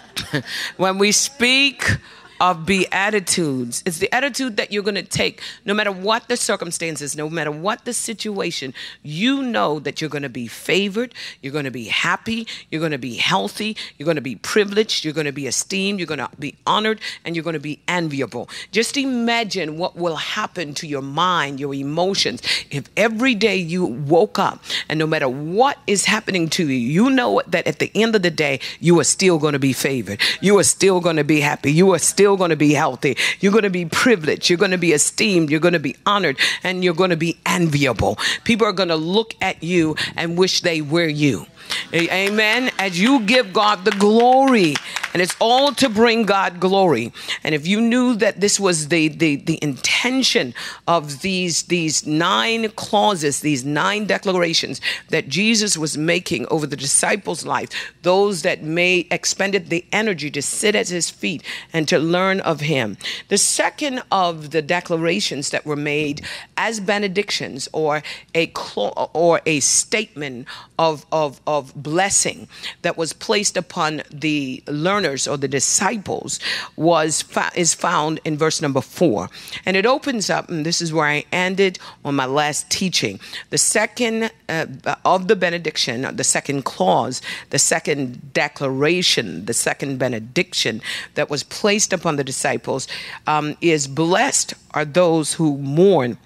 when 0.78 0.96
we 0.96 1.12
speak, 1.12 1.98
of 2.42 2.66
beatitudes. 2.66 3.84
It's 3.86 3.98
the 3.98 4.12
attitude 4.12 4.56
that 4.56 4.72
you're 4.72 4.82
going 4.82 4.96
to 4.96 5.04
take 5.04 5.40
no 5.64 5.72
matter 5.72 5.92
what 5.92 6.26
the 6.26 6.36
circumstances, 6.36 7.16
no 7.16 7.30
matter 7.30 7.52
what 7.52 7.84
the 7.84 7.92
situation. 7.92 8.74
You 9.04 9.44
know 9.44 9.78
that 9.78 10.00
you're 10.00 10.10
going 10.10 10.24
to 10.24 10.28
be 10.28 10.48
favored, 10.48 11.14
you're 11.40 11.52
going 11.52 11.66
to 11.66 11.70
be 11.70 11.84
happy, 11.84 12.48
you're 12.68 12.80
going 12.80 12.90
to 12.90 12.98
be 12.98 13.14
healthy, 13.14 13.76
you're 13.96 14.06
going 14.06 14.16
to 14.16 14.20
be 14.20 14.34
privileged, 14.34 15.04
you're 15.04 15.14
going 15.14 15.26
to 15.26 15.32
be 15.32 15.46
esteemed, 15.46 16.00
you're 16.00 16.08
going 16.08 16.18
to 16.18 16.28
be 16.36 16.56
honored, 16.66 17.00
and 17.24 17.36
you're 17.36 17.44
going 17.44 17.54
to 17.54 17.60
be 17.60 17.78
enviable. 17.86 18.48
Just 18.72 18.96
imagine 18.96 19.78
what 19.78 19.94
will 19.94 20.16
happen 20.16 20.74
to 20.74 20.88
your 20.88 21.00
mind, 21.00 21.60
your 21.60 21.72
emotions, 21.72 22.42
if 22.72 22.90
every 22.96 23.36
day 23.36 23.54
you 23.54 23.84
woke 23.84 24.40
up 24.40 24.60
and 24.88 24.98
no 24.98 25.06
matter 25.06 25.28
what 25.28 25.78
is 25.86 26.06
happening 26.06 26.48
to 26.48 26.68
you, 26.68 26.74
you 26.74 27.08
know 27.08 27.40
that 27.46 27.68
at 27.68 27.78
the 27.78 27.92
end 27.94 28.16
of 28.16 28.22
the 28.22 28.32
day, 28.32 28.58
you 28.80 28.98
are 28.98 29.04
still 29.04 29.38
going 29.38 29.52
to 29.52 29.60
be 29.60 29.72
favored. 29.72 30.20
You 30.40 30.58
are 30.58 30.64
still 30.64 31.00
going 31.00 31.16
to 31.16 31.24
be 31.24 31.40
happy. 31.40 31.70
You 31.70 31.92
are 31.92 32.00
still 32.00 32.31
going 32.36 32.50
to 32.50 32.56
be 32.56 32.72
healthy. 32.72 33.16
You're 33.40 33.52
going 33.52 33.64
to 33.64 33.70
be 33.70 33.86
privileged. 33.86 34.48
You're 34.48 34.58
going 34.58 34.70
to 34.70 34.78
be 34.78 34.92
esteemed. 34.92 35.50
You're 35.50 35.60
going 35.60 35.72
to 35.74 35.80
be 35.80 35.96
honored 36.06 36.38
and 36.62 36.82
you're 36.84 36.94
going 36.94 37.10
to 37.10 37.16
be 37.16 37.38
enviable. 37.46 38.18
People 38.44 38.66
are 38.66 38.72
going 38.72 38.88
to 38.88 38.96
look 38.96 39.34
at 39.40 39.62
you 39.62 39.96
and 40.16 40.36
wish 40.38 40.60
they 40.60 40.80
were 40.80 41.08
you. 41.08 41.46
Amen. 41.94 42.70
As 42.78 43.00
you 43.00 43.20
give 43.20 43.52
God 43.52 43.84
the 43.84 43.90
glory, 43.92 44.74
and 45.12 45.22
it's 45.22 45.36
all 45.40 45.72
to 45.72 45.88
bring 45.88 46.24
God 46.24 46.60
glory. 46.60 47.12
And 47.44 47.54
if 47.54 47.66
you 47.66 47.80
knew 47.80 48.14
that 48.16 48.40
this 48.40 48.58
was 48.58 48.88
the, 48.88 49.08
the, 49.08 49.36
the 49.36 49.58
intention 49.62 50.54
of 50.88 51.22
these, 51.22 51.64
these 51.64 52.06
nine 52.06 52.70
clauses, 52.70 53.40
these 53.40 53.64
nine 53.64 54.06
declarations 54.06 54.80
that 55.10 55.28
Jesus 55.28 55.76
was 55.76 55.98
making 55.98 56.46
over 56.50 56.66
the 56.66 56.76
disciples' 56.76 57.44
life, 57.44 57.68
those 58.02 58.42
that 58.42 58.62
may 58.62 59.06
expended 59.10 59.68
the 59.68 59.84
energy 59.92 60.30
to 60.30 60.42
sit 60.42 60.74
at 60.74 60.88
his 60.88 61.10
feet 61.10 61.42
and 61.72 61.88
to 61.88 61.98
learn 61.98 62.40
of 62.40 62.60
him. 62.60 62.96
The 63.28 63.38
second 63.38 64.02
of 64.10 64.50
the 64.50 64.62
declarations 64.62 65.50
that 65.50 65.66
were 65.66 65.76
made 65.76 66.22
as 66.56 66.80
benedictions 66.80 67.68
or 67.72 68.02
a 68.34 68.52
or 68.76 69.40
a 69.46 69.60
statement 69.60 70.46
of, 70.78 71.06
of, 71.12 71.40
of 71.46 71.74
blessing 71.74 72.48
that 72.82 72.96
was 72.96 73.12
placed 73.12 73.56
upon 73.56 74.02
the 74.10 74.62
learners 75.02 75.28
or 75.28 75.36
the 75.36 75.48
disciples 75.48 76.40
was 76.76 77.24
is 77.54 77.74
found 77.74 78.20
in 78.24 78.36
verse 78.36 78.62
number 78.62 78.80
four. 78.80 79.28
And 79.66 79.76
it 79.76 79.86
opens 79.86 80.30
up, 80.30 80.48
and 80.48 80.64
this 80.64 80.80
is 80.80 80.92
where 80.92 81.06
I 81.06 81.24
ended 81.32 81.78
on 82.04 82.14
my 82.14 82.26
last 82.26 82.70
teaching. 82.70 83.20
The 83.50 83.58
second 83.58 84.30
uh, 84.48 84.66
of 85.04 85.28
the 85.28 85.36
benediction, 85.36 86.16
the 86.16 86.24
second 86.24 86.64
clause, 86.64 87.20
the 87.50 87.58
second 87.58 88.32
declaration, 88.32 89.44
the 89.46 89.54
second 89.54 89.98
benediction 89.98 90.80
that 91.14 91.30
was 91.30 91.42
placed 91.42 91.92
upon 91.92 92.16
the 92.16 92.24
disciples 92.24 92.88
um, 93.26 93.56
is 93.60 93.88
blessed 93.88 94.54
are 94.72 94.84
those 94.84 95.34
who 95.34 95.58
mourn 95.58 96.16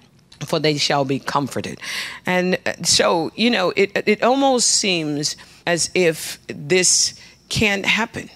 for 0.45 0.59
they 0.59 0.77
shall 0.77 1.03
be 1.03 1.17
comforted. 1.17 1.79
And 2.27 2.59
uh, 2.67 2.73
so, 2.83 3.31
you 3.35 3.49
know, 3.49 3.73
it, 3.75 3.89
it 4.05 4.21
almost 4.21 4.67
seems 4.67 5.35
as 5.65 5.89
if 5.95 6.37
this 6.45 7.19
can't 7.49 7.85
happen. 7.85 8.29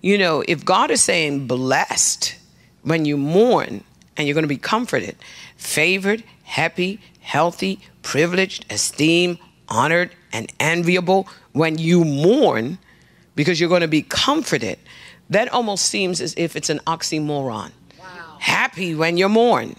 You 0.00 0.18
know, 0.18 0.42
if 0.46 0.64
God 0.64 0.90
is 0.90 1.02
saying 1.02 1.46
blessed 1.46 2.36
when 2.82 3.04
you 3.04 3.16
mourn 3.16 3.82
and 4.16 4.26
you're 4.26 4.34
going 4.34 4.44
to 4.44 4.48
be 4.48 4.56
comforted, 4.56 5.16
favored, 5.56 6.22
happy, 6.44 7.00
healthy, 7.20 7.80
privileged, 8.02 8.66
esteemed, 8.70 9.38
honored, 9.68 10.10
and 10.32 10.52
enviable 10.60 11.28
when 11.52 11.78
you 11.78 12.04
mourn 12.04 12.78
because 13.34 13.58
you're 13.58 13.68
going 13.68 13.80
to 13.80 13.88
be 13.88 14.02
comforted, 14.02 14.78
that 15.30 15.52
almost 15.52 15.86
seems 15.86 16.20
as 16.20 16.34
if 16.36 16.56
it's 16.56 16.70
an 16.70 16.78
oxymoron. 16.86 17.72
Wow. 17.98 18.36
Happy 18.38 18.94
when 18.94 19.16
you 19.16 19.28
mourn 19.28 19.76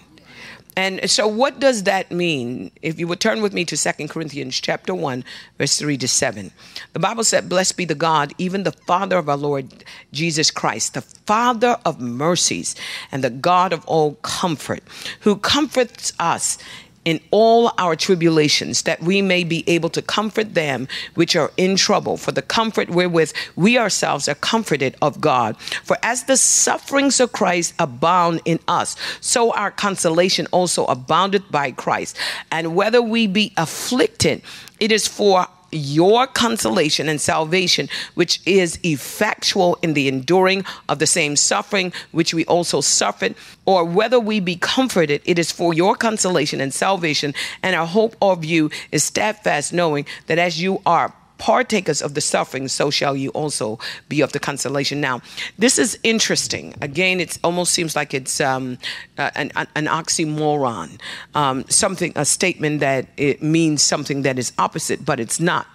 and 0.78 1.10
so 1.10 1.26
what 1.26 1.58
does 1.58 1.82
that 1.82 2.12
mean? 2.12 2.70
If 2.82 3.00
you 3.00 3.08
would 3.08 3.18
turn 3.18 3.42
with 3.42 3.52
me 3.52 3.64
to 3.64 3.76
Second 3.76 4.10
Corinthians 4.10 4.60
chapter 4.60 4.94
1, 4.94 5.24
verse 5.58 5.76
3 5.76 5.98
to 5.98 6.06
7. 6.06 6.52
The 6.92 7.00
Bible 7.00 7.24
said, 7.24 7.48
Blessed 7.48 7.76
be 7.76 7.84
the 7.84 7.96
God, 7.96 8.32
even 8.38 8.62
the 8.62 8.70
Father 8.70 9.18
of 9.18 9.28
our 9.28 9.36
Lord 9.36 9.82
Jesus 10.12 10.52
Christ, 10.52 10.94
the 10.94 11.00
Father 11.00 11.78
of 11.84 12.00
mercies 12.00 12.76
and 13.10 13.24
the 13.24 13.30
God 13.30 13.72
of 13.72 13.84
all 13.86 14.14
comfort, 14.22 14.84
who 15.22 15.34
comforts 15.34 16.12
us 16.20 16.58
in 17.08 17.20
all 17.30 17.72
our 17.78 17.96
tribulations, 17.96 18.82
that 18.82 19.00
we 19.02 19.22
may 19.22 19.42
be 19.42 19.64
able 19.66 19.88
to 19.88 20.02
comfort 20.02 20.52
them 20.52 20.86
which 21.14 21.34
are 21.34 21.50
in 21.56 21.74
trouble, 21.74 22.18
for 22.18 22.32
the 22.32 22.42
comfort 22.42 22.90
wherewith 22.90 23.32
we 23.56 23.78
ourselves 23.78 24.28
are 24.28 24.34
comforted 24.34 24.94
of 25.00 25.18
God. 25.18 25.56
For 25.84 25.96
as 26.02 26.24
the 26.24 26.36
sufferings 26.36 27.18
of 27.18 27.32
Christ 27.32 27.72
abound 27.78 28.42
in 28.44 28.60
us, 28.68 28.94
so 29.22 29.54
our 29.54 29.70
consolation 29.70 30.46
also 30.50 30.84
aboundeth 30.84 31.50
by 31.50 31.70
Christ. 31.70 32.14
And 32.52 32.76
whether 32.76 33.00
we 33.00 33.26
be 33.26 33.54
afflicted, 33.56 34.42
it 34.78 34.92
is 34.92 35.08
for 35.08 35.46
your 35.70 36.26
consolation 36.26 37.08
and 37.08 37.20
salvation, 37.20 37.88
which 38.14 38.40
is 38.46 38.78
effectual 38.82 39.78
in 39.82 39.94
the 39.94 40.08
enduring 40.08 40.64
of 40.88 40.98
the 40.98 41.06
same 41.06 41.36
suffering 41.36 41.92
which 42.12 42.32
we 42.32 42.44
also 42.46 42.80
suffered, 42.80 43.34
or 43.66 43.84
whether 43.84 44.18
we 44.18 44.40
be 44.40 44.56
comforted, 44.56 45.20
it 45.24 45.38
is 45.38 45.52
for 45.52 45.74
your 45.74 45.94
consolation 45.94 46.60
and 46.60 46.72
salvation, 46.72 47.34
and 47.62 47.76
our 47.76 47.86
hope 47.86 48.16
of 48.22 48.44
you 48.44 48.70
is 48.92 49.04
steadfast, 49.04 49.72
knowing 49.72 50.06
that 50.26 50.38
as 50.38 50.60
you 50.60 50.80
are 50.86 51.12
partakers 51.38 52.02
of 52.02 52.14
the 52.14 52.20
suffering, 52.20 52.68
so 52.68 52.90
shall 52.90 53.16
you 53.16 53.30
also 53.30 53.78
be 54.08 54.20
of 54.20 54.32
the 54.32 54.38
consolation. 54.38 55.00
Now, 55.00 55.22
this 55.58 55.78
is 55.78 55.98
interesting. 56.02 56.74
Again, 56.82 57.20
it 57.20 57.38
almost 57.42 57.72
seems 57.72 57.96
like 57.96 58.12
it's 58.12 58.40
um, 58.40 58.78
uh, 59.16 59.30
an, 59.34 59.52
an, 59.56 59.86
oxymoron, 59.86 61.00
um, 61.34 61.64
something, 61.68 62.12
a 62.16 62.24
statement 62.24 62.80
that 62.80 63.06
it 63.16 63.42
means 63.42 63.82
something 63.82 64.22
that 64.22 64.38
is 64.38 64.52
opposite, 64.58 65.04
but 65.04 65.20
it's 65.20 65.40
not. 65.40 65.66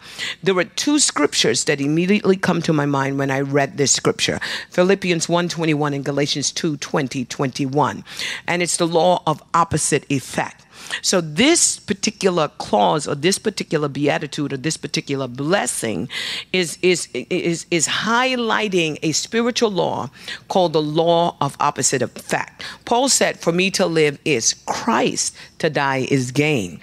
There 0.44 0.54
were 0.54 0.66
two 0.66 1.00
scriptures 1.00 1.64
that 1.66 1.82
immediately 1.82 2.36
come 2.36 2.62
to 2.64 2.74
my 2.74 2.86
mind 2.86 3.18
when 3.18 3.32
I 3.32 3.42
read 3.42 3.78
this 3.78 3.92
scripture 3.92 4.40
Philippians 4.70 5.28
1:21 5.28 5.94
and 5.94 6.06
Galatians 6.06 6.52
2:20, 6.52 7.26
21. 7.28 8.04
And 8.48 8.62
it's 8.62 8.78
the 8.78 8.88
law 8.88 9.24
of 9.26 9.42
opposite 9.54 10.06
effect. 10.10 10.63
So, 11.02 11.22
this 11.22 11.80
particular 11.80 12.50
clause 12.58 13.08
or 13.08 13.16
this 13.16 13.40
particular 13.40 13.88
beatitude 13.88 14.54
or 14.54 14.58
this 14.58 14.78
particular 14.78 15.28
blessing 15.28 16.10
is, 16.52 16.78
is, 16.82 17.08
is, 17.14 17.66
is 17.72 17.88
highlighting 17.88 19.00
a 19.02 19.12
spiritual 19.12 19.72
law 19.72 20.10
called 20.48 20.74
the 20.74 20.82
law 20.82 21.36
of 21.42 21.58
opposite 21.60 22.02
effect. 22.02 22.64
Paul 22.86 23.10
said, 23.10 23.40
For 23.40 23.52
me 23.52 23.72
to 23.72 23.86
live 23.86 24.20
is 24.26 24.56
Christ, 24.66 25.36
to 25.60 25.70
die 25.70 26.08
is 26.10 26.32
gain. 26.32 26.80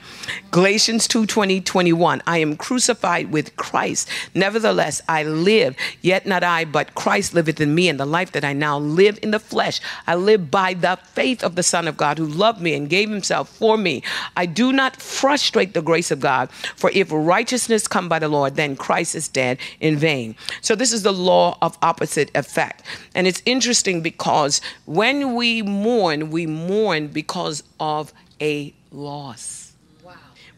Galatians 0.50 1.06
2 1.08 1.26
20, 1.26 1.60
21. 1.60 2.22
I 2.26 2.38
am 2.38 2.56
crucified 2.56 3.32
with 3.32 3.54
Christ. 3.56 4.08
Nevertheless, 4.34 5.00
I 5.08 5.22
live, 5.22 5.76
yet 6.02 6.26
not 6.26 6.42
I, 6.42 6.64
but 6.64 6.94
Christ 6.94 7.34
liveth 7.34 7.60
in 7.60 7.74
me. 7.74 7.88
And 7.88 8.00
the 8.00 8.06
life 8.06 8.32
that 8.32 8.44
I 8.44 8.52
now 8.52 8.78
live 8.78 9.18
in 9.22 9.30
the 9.30 9.38
flesh, 9.38 9.80
I 10.06 10.14
live 10.14 10.50
by 10.50 10.74
the 10.74 10.98
faith 11.12 11.42
of 11.42 11.54
the 11.54 11.62
Son 11.62 11.86
of 11.86 11.96
God 11.96 12.18
who 12.18 12.26
loved 12.26 12.60
me 12.60 12.74
and 12.74 12.88
gave 12.88 13.10
himself 13.10 13.48
for 13.48 13.76
me. 13.76 14.02
I 14.36 14.46
do 14.46 14.72
not 14.72 14.96
frustrate 14.96 15.74
the 15.74 15.82
grace 15.82 16.10
of 16.10 16.20
God, 16.20 16.50
for 16.76 16.90
if 16.92 17.08
righteousness 17.10 17.86
come 17.86 18.08
by 18.08 18.18
the 18.18 18.28
Lord, 18.28 18.56
then 18.56 18.76
Christ 18.76 19.14
is 19.14 19.28
dead 19.28 19.58
in 19.80 19.96
vain. 19.96 20.34
So 20.60 20.74
this 20.74 20.92
is 20.92 21.02
the 21.02 21.12
law 21.12 21.58
of 21.62 21.78
opposite 21.82 22.30
effect. 22.34 22.82
And 23.14 23.26
it's 23.26 23.42
interesting 23.46 24.00
because 24.02 24.60
when 24.86 25.34
we 25.34 25.62
mourn, 25.62 26.30
we 26.30 26.46
mourn 26.46 27.08
because 27.08 27.62
of 27.78 28.12
a 28.40 28.74
loss. 28.90 29.59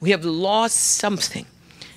We 0.02 0.10
have 0.10 0.24
lost 0.24 0.76
something. 0.76 1.46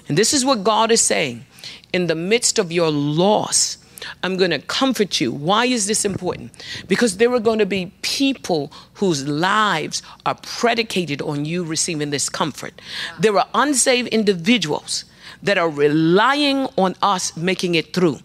And 0.08 0.18
this 0.18 0.32
is 0.32 0.46
what 0.46 0.64
God 0.64 0.92
is 0.92 1.02
saying. 1.02 1.46
In 1.92 2.06
the 2.06 2.16
midst 2.16 2.60
of 2.60 2.72
your 2.72 2.92
loss, 2.92 3.80
I'm 4.24 4.38
going 4.38 4.52
to 4.52 4.60
comfort 4.60 5.20
you. 5.20 5.32
Why 5.32 5.66
is 5.66 5.88
this 5.88 6.06
important? 6.06 6.52
Because 6.88 7.18
there 7.18 7.34
are 7.34 7.40
going 7.40 7.58
to 7.58 7.66
be 7.66 7.92
people 8.04 8.72
whose 8.94 9.28
lives 9.28 10.04
are 10.24 10.36
predicated 10.36 11.20
on 11.24 11.46
you 11.46 11.64
receiving 11.64 12.12
this 12.12 12.30
comfort. 12.30 12.80
There 13.20 13.36
are 13.38 13.48
unsaved 13.56 14.10
individuals 14.10 15.06
that 15.42 15.58
are 15.58 15.70
relying 15.70 16.68
on 16.78 16.96
us 17.02 17.36
making 17.36 17.74
it 17.74 17.92
through 17.94 18.20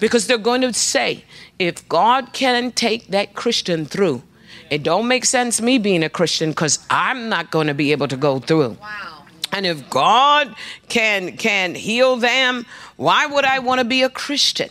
because 0.00 0.26
they're 0.26 0.38
going 0.38 0.62
to 0.62 0.72
say, 0.72 1.24
if 1.58 1.86
God 1.88 2.32
can 2.32 2.72
take 2.72 3.08
that 3.08 3.34
Christian 3.34 3.84
through, 3.84 4.22
it 4.70 4.82
don't 4.82 5.06
make 5.06 5.26
sense 5.26 5.60
me 5.60 5.76
being 5.78 6.02
a 6.02 6.08
Christian 6.08 6.50
because 6.50 6.78
I'm 6.90 7.28
not 7.28 7.50
going 7.50 7.66
to 7.66 7.74
be 7.74 7.92
able 7.92 8.08
to 8.08 8.16
go 8.16 8.40
through. 8.40 8.78
Wow. 8.80 9.15
And 9.56 9.64
if 9.64 9.88
God 9.88 10.54
can 10.90 11.38
can 11.38 11.74
heal 11.74 12.16
them, 12.16 12.66
why 12.96 13.24
would 13.24 13.46
I 13.46 13.58
want 13.58 13.78
to 13.78 13.86
be 13.86 14.02
a 14.02 14.10
Christian? 14.10 14.68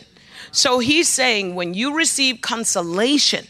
So 0.52 0.78
he's 0.78 1.08
saying 1.08 1.56
when 1.56 1.74
you 1.74 1.92
receive 1.92 2.40
consolation, 2.40 3.48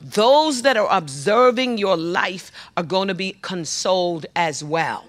those 0.00 0.62
that 0.62 0.76
are 0.76 0.86
observing 0.88 1.78
your 1.78 1.96
life 1.96 2.52
are 2.76 2.84
going 2.84 3.08
to 3.08 3.14
be 3.14 3.36
consoled 3.42 4.26
as 4.36 4.62
well. 4.62 5.04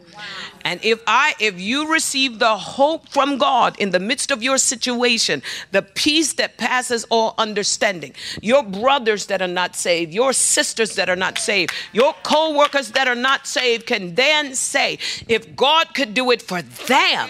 And 0.63 0.83
if 0.83 1.01
I 1.07 1.33
if 1.39 1.59
you 1.59 1.91
receive 1.91 2.39
the 2.39 2.57
hope 2.57 3.07
from 3.09 3.37
God 3.37 3.79
in 3.79 3.91
the 3.91 3.99
midst 3.99 4.31
of 4.31 4.43
your 4.43 4.57
situation, 4.57 5.41
the 5.71 5.81
peace 5.81 6.33
that 6.33 6.57
passes 6.57 7.05
all 7.09 7.35
understanding, 7.37 8.13
your 8.41 8.63
brothers 8.63 9.27
that 9.27 9.41
are 9.41 9.47
not 9.47 9.75
saved, 9.75 10.13
your 10.13 10.33
sisters 10.33 10.95
that 10.95 11.09
are 11.09 11.15
not 11.15 11.37
saved, 11.37 11.71
your 11.93 12.13
co-workers 12.23 12.91
that 12.91 13.07
are 13.07 13.15
not 13.15 13.47
saved 13.47 13.85
can 13.85 14.15
then 14.15 14.53
say, 14.55 14.99
if 15.27 15.55
God 15.55 15.93
could 15.93 16.13
do 16.13 16.31
it 16.31 16.41
for 16.41 16.61
them, 16.61 17.29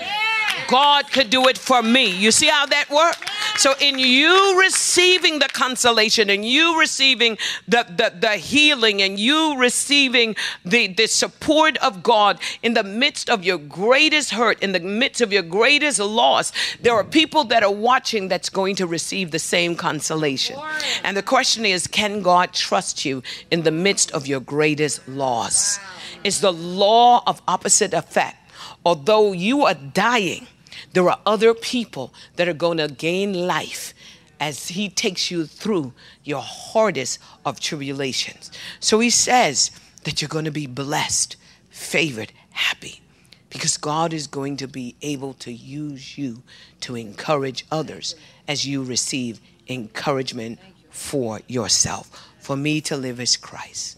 God 0.67 1.11
could 1.11 1.29
do 1.29 1.47
it 1.47 1.57
for 1.57 1.81
me. 1.81 2.05
You 2.09 2.31
see 2.31 2.47
how 2.47 2.65
that 2.65 2.89
works? 2.89 3.19
So 3.57 3.73
in 3.81 3.97
you 3.97 4.59
receiving 4.59 5.39
the 5.39 5.47
consolation 5.47 6.29
and 6.29 6.45
you 6.45 6.79
receiving 6.79 7.37
the, 7.67 7.85
the, 7.89 8.13
the 8.19 8.35
healing 8.35 9.01
and 9.01 9.19
you 9.19 9.57
receiving 9.57 10.35
the, 10.63 10.87
the 10.87 11.07
support 11.07 11.77
of 11.77 12.03
God 12.03 12.39
in 12.61 12.73
the 12.73 12.83
midst 12.83 13.29
of 13.29 13.43
your 13.43 13.57
greatest 13.57 14.31
hurt, 14.31 14.61
in 14.61 14.73
the 14.73 14.79
midst 14.79 15.21
of 15.21 15.33
your 15.33 15.41
greatest 15.41 15.99
loss, 15.99 16.51
there 16.81 16.93
are 16.93 17.03
people 17.03 17.43
that 17.45 17.63
are 17.63 17.73
watching 17.73 18.27
that's 18.27 18.49
going 18.49 18.75
to 18.75 18.85
receive 18.85 19.31
the 19.31 19.39
same 19.39 19.75
consolation. 19.75 20.57
And 21.03 21.17
the 21.17 21.23
question 21.23 21.65
is, 21.65 21.87
can 21.87 22.21
God 22.21 22.53
trust 22.53 23.05
you 23.05 23.23
in 23.49 23.63
the 23.63 23.71
midst 23.71 24.11
of 24.11 24.27
your 24.27 24.39
greatest 24.39 25.07
loss? 25.07 25.79
It's 26.23 26.39
the 26.39 26.53
law 26.53 27.23
of 27.25 27.41
opposite 27.47 27.93
effect. 27.93 28.37
Although 28.85 29.31
you 29.31 29.63
are 29.63 29.73
dying, 29.73 30.47
there 30.93 31.09
are 31.09 31.19
other 31.25 31.53
people 31.53 32.13
that 32.35 32.47
are 32.47 32.53
going 32.53 32.77
to 32.77 32.87
gain 32.87 33.33
life 33.47 33.93
as 34.39 34.69
he 34.69 34.89
takes 34.89 35.31
you 35.31 35.45
through 35.45 35.93
your 36.23 36.41
hardest 36.41 37.19
of 37.45 37.59
tribulations. 37.59 38.51
So 38.79 38.99
he 38.99 39.09
says 39.09 39.71
that 40.03 40.21
you're 40.21 40.29
going 40.29 40.45
to 40.45 40.51
be 40.51 40.67
blessed, 40.67 41.35
favored, 41.69 42.31
happy, 42.51 43.01
because 43.49 43.77
God 43.77 44.13
is 44.13 44.27
going 44.27 44.57
to 44.57 44.67
be 44.67 44.95
able 45.01 45.33
to 45.35 45.51
use 45.51 46.17
you 46.17 46.43
to 46.81 46.95
encourage 46.95 47.65
others 47.71 48.15
as 48.47 48.65
you 48.65 48.83
receive 48.83 49.41
encouragement 49.67 50.59
for 50.89 51.41
yourself. 51.47 52.29
For 52.39 52.55
me 52.55 52.81
to 52.81 52.95
live 52.95 53.19
is 53.19 53.37
Christ, 53.37 53.97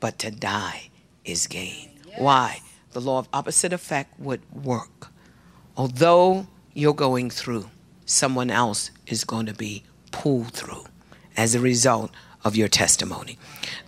but 0.00 0.18
to 0.20 0.30
die 0.30 0.90
is 1.24 1.46
gain. 1.46 1.90
Why? 2.16 2.60
The 2.92 3.00
law 3.00 3.18
of 3.18 3.28
opposite 3.32 3.72
effect 3.72 4.18
would 4.20 4.40
work. 4.52 5.08
Although 5.76 6.46
you're 6.72 6.94
going 6.94 7.30
through, 7.30 7.70
someone 8.06 8.50
else 8.50 8.90
is 9.06 9.24
going 9.24 9.46
to 9.46 9.54
be 9.54 9.82
pulled 10.10 10.52
through 10.52 10.84
as 11.36 11.54
a 11.54 11.60
result 11.60 12.10
of 12.44 12.54
your 12.54 12.68
testimony. 12.68 13.38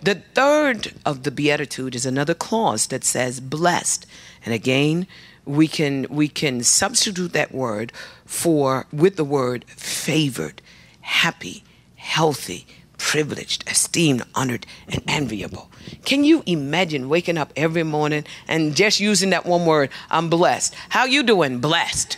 The 0.01 0.15
third 0.33 0.93
of 1.05 1.23
the 1.23 1.31
beatitude 1.31 1.95
is 1.95 2.05
another 2.05 2.33
clause 2.33 2.87
that 2.87 3.03
says 3.03 3.39
blessed. 3.39 4.05
And 4.43 4.53
again, 4.53 5.07
we 5.45 5.67
can 5.67 6.05
we 6.09 6.27
can 6.27 6.63
substitute 6.63 7.33
that 7.33 7.53
word 7.53 7.93
for 8.25 8.85
with 8.91 9.15
the 9.15 9.23
word 9.23 9.63
favored, 9.67 10.61
happy, 11.01 11.63
healthy, 11.95 12.67
privileged, 12.97 13.69
esteemed, 13.69 14.23
honored, 14.35 14.65
and 14.89 15.01
enviable. 15.07 15.71
Can 16.05 16.23
you 16.23 16.43
imagine 16.45 17.09
waking 17.09 17.37
up 17.37 17.51
every 17.55 17.83
morning 17.83 18.25
and 18.47 18.75
just 18.75 18.99
using 18.99 19.29
that 19.31 19.45
one 19.45 19.65
word, 19.65 19.89
I'm 20.09 20.29
blessed? 20.29 20.75
How 20.89 21.05
you 21.05 21.23
doing? 21.23 21.59
Blessed. 21.59 22.17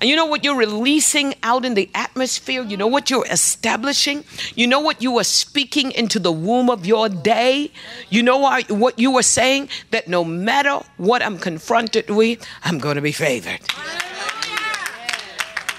And 0.00 0.10
you 0.10 0.16
know 0.16 0.26
what 0.26 0.42
you're 0.42 0.56
releasing 0.56 1.34
out 1.44 1.64
in 1.64 1.74
the 1.74 1.88
atmosphere? 1.94 2.62
You 2.64 2.76
know 2.76 2.88
what 2.88 3.10
you're 3.10 3.26
establishing? 3.26 4.24
You 4.56 4.66
know 4.66 4.80
what 4.80 5.00
you 5.00 5.16
are 5.18 5.24
speaking 5.24 5.92
into 5.92 6.18
the 6.18 6.32
womb 6.32 6.68
of 6.68 6.84
your 6.84 7.08
day? 7.08 7.70
You 8.10 8.24
know 8.24 8.38
what 8.38 8.98
you 8.98 9.16
are 9.16 9.22
saying? 9.22 9.68
That 9.92 10.08
no 10.08 10.24
matter 10.24 10.80
what 10.96 11.22
I'm 11.22 11.38
confronted 11.38 12.10
with, 12.10 12.44
I'm 12.64 12.78
going 12.78 12.96
to 12.96 13.02
be 13.02 13.12
favored. 13.12 13.60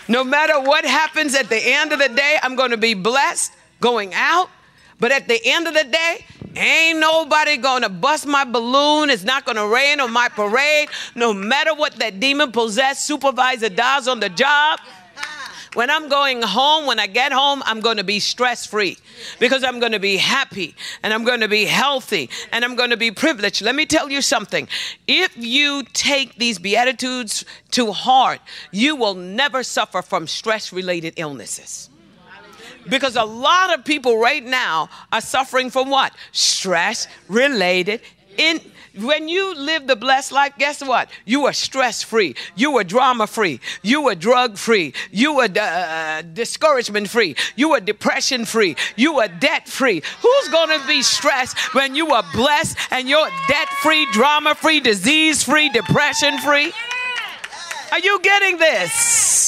No 0.07 0.23
matter 0.23 0.61
what 0.61 0.85
happens 0.85 1.35
at 1.35 1.49
the 1.49 1.59
end 1.59 1.91
of 1.91 1.99
the 1.99 2.09
day, 2.09 2.37
I'm 2.41 2.55
going 2.55 2.71
to 2.71 2.77
be 2.77 2.93
blessed 2.93 3.51
going 3.81 4.13
out. 4.13 4.49
But 4.97 5.11
at 5.11 5.27
the 5.27 5.41
end 5.43 5.67
of 5.67 5.73
the 5.73 5.83
day, 5.83 6.25
ain't 6.55 6.99
nobody 6.99 7.57
gonna 7.57 7.89
bust 7.89 8.25
my 8.25 8.43
balloon. 8.43 9.09
It's 9.09 9.23
not 9.23 9.45
gonna 9.45 9.67
rain 9.67 9.99
on 9.99 10.11
my 10.11 10.29
parade. 10.29 10.89
No 11.15 11.33
matter 11.33 11.73
what 11.73 11.95
that 11.97 12.19
demon 12.19 12.51
possessed 12.51 13.05
supervisor 13.05 13.69
does 13.69 14.07
on 14.07 14.19
the 14.19 14.29
job. 14.29 14.79
When 15.75 15.89
I'm 15.89 16.07
going 16.07 16.41
home, 16.41 16.85
when 16.85 17.01
I 17.01 17.07
get 17.07 17.33
home, 17.33 17.61
I'm 17.65 17.81
going 17.81 17.97
to 17.97 18.03
be 18.05 18.21
stress 18.21 18.65
free 18.65 18.97
because 19.39 19.61
I'm 19.61 19.81
going 19.81 19.91
to 19.91 19.99
be 19.99 20.15
happy 20.15 20.73
and 21.03 21.13
I'm 21.13 21.25
going 21.25 21.41
to 21.41 21.49
be 21.49 21.65
healthy 21.65 22.29
and 22.53 22.63
I'm 22.63 22.77
going 22.77 22.91
to 22.91 22.97
be 22.97 23.11
privileged. 23.11 23.61
Let 23.61 23.75
me 23.75 23.85
tell 23.85 24.09
you 24.09 24.21
something. 24.21 24.69
If 25.05 25.35
you 25.35 25.83
take 25.91 26.35
these 26.35 26.59
Beatitudes 26.59 27.43
to 27.71 27.91
heart, 27.91 28.39
you 28.71 28.95
will 28.95 29.15
never 29.15 29.63
suffer 29.63 30.01
from 30.01 30.27
stress 30.27 30.71
related 30.71 31.15
illnesses. 31.17 31.89
Because 32.89 33.15
a 33.15 33.23
lot 33.23 33.77
of 33.77 33.85
people 33.85 34.17
right 34.17 34.43
now 34.43 34.89
are 35.11 35.21
suffering 35.21 35.69
from 35.69 35.89
what? 35.89 36.13
Stress 36.31 37.07
related 37.27 38.01
in 38.37 38.59
when 38.97 39.27
you 39.27 39.55
live 39.55 39.87
the 39.87 39.95
blessed 39.95 40.31
life, 40.31 40.53
guess 40.57 40.81
what? 40.81 41.09
You 41.25 41.45
are 41.45 41.53
stress 41.53 42.01
free. 42.01 42.35
You 42.55 42.77
are 42.77 42.83
drama 42.83 43.27
free. 43.27 43.59
You 43.81 44.07
are 44.07 44.15
drug 44.15 44.57
free. 44.57 44.93
You 45.11 45.39
are 45.41 45.49
uh, 45.53 46.21
discouragement 46.21 47.09
free. 47.09 47.35
You 47.55 47.73
are 47.73 47.81
depression 47.81 48.45
free. 48.45 48.75
You 48.95 49.19
are 49.19 49.27
debt 49.27 49.67
free. 49.67 50.01
Who's 50.21 50.47
going 50.49 50.79
to 50.79 50.87
be 50.87 51.01
stressed 51.01 51.57
when 51.75 51.95
you 51.95 52.13
are 52.13 52.23
blessed 52.33 52.77
and 52.91 53.09
you're 53.09 53.29
debt 53.47 53.67
free, 53.81 54.07
drama 54.13 54.55
free, 54.55 54.79
disease 54.79 55.43
free, 55.43 55.69
depression 55.69 56.37
free? 56.39 56.71
Are 57.91 57.99
you 57.99 58.19
getting 58.21 58.57
this? 58.57 59.44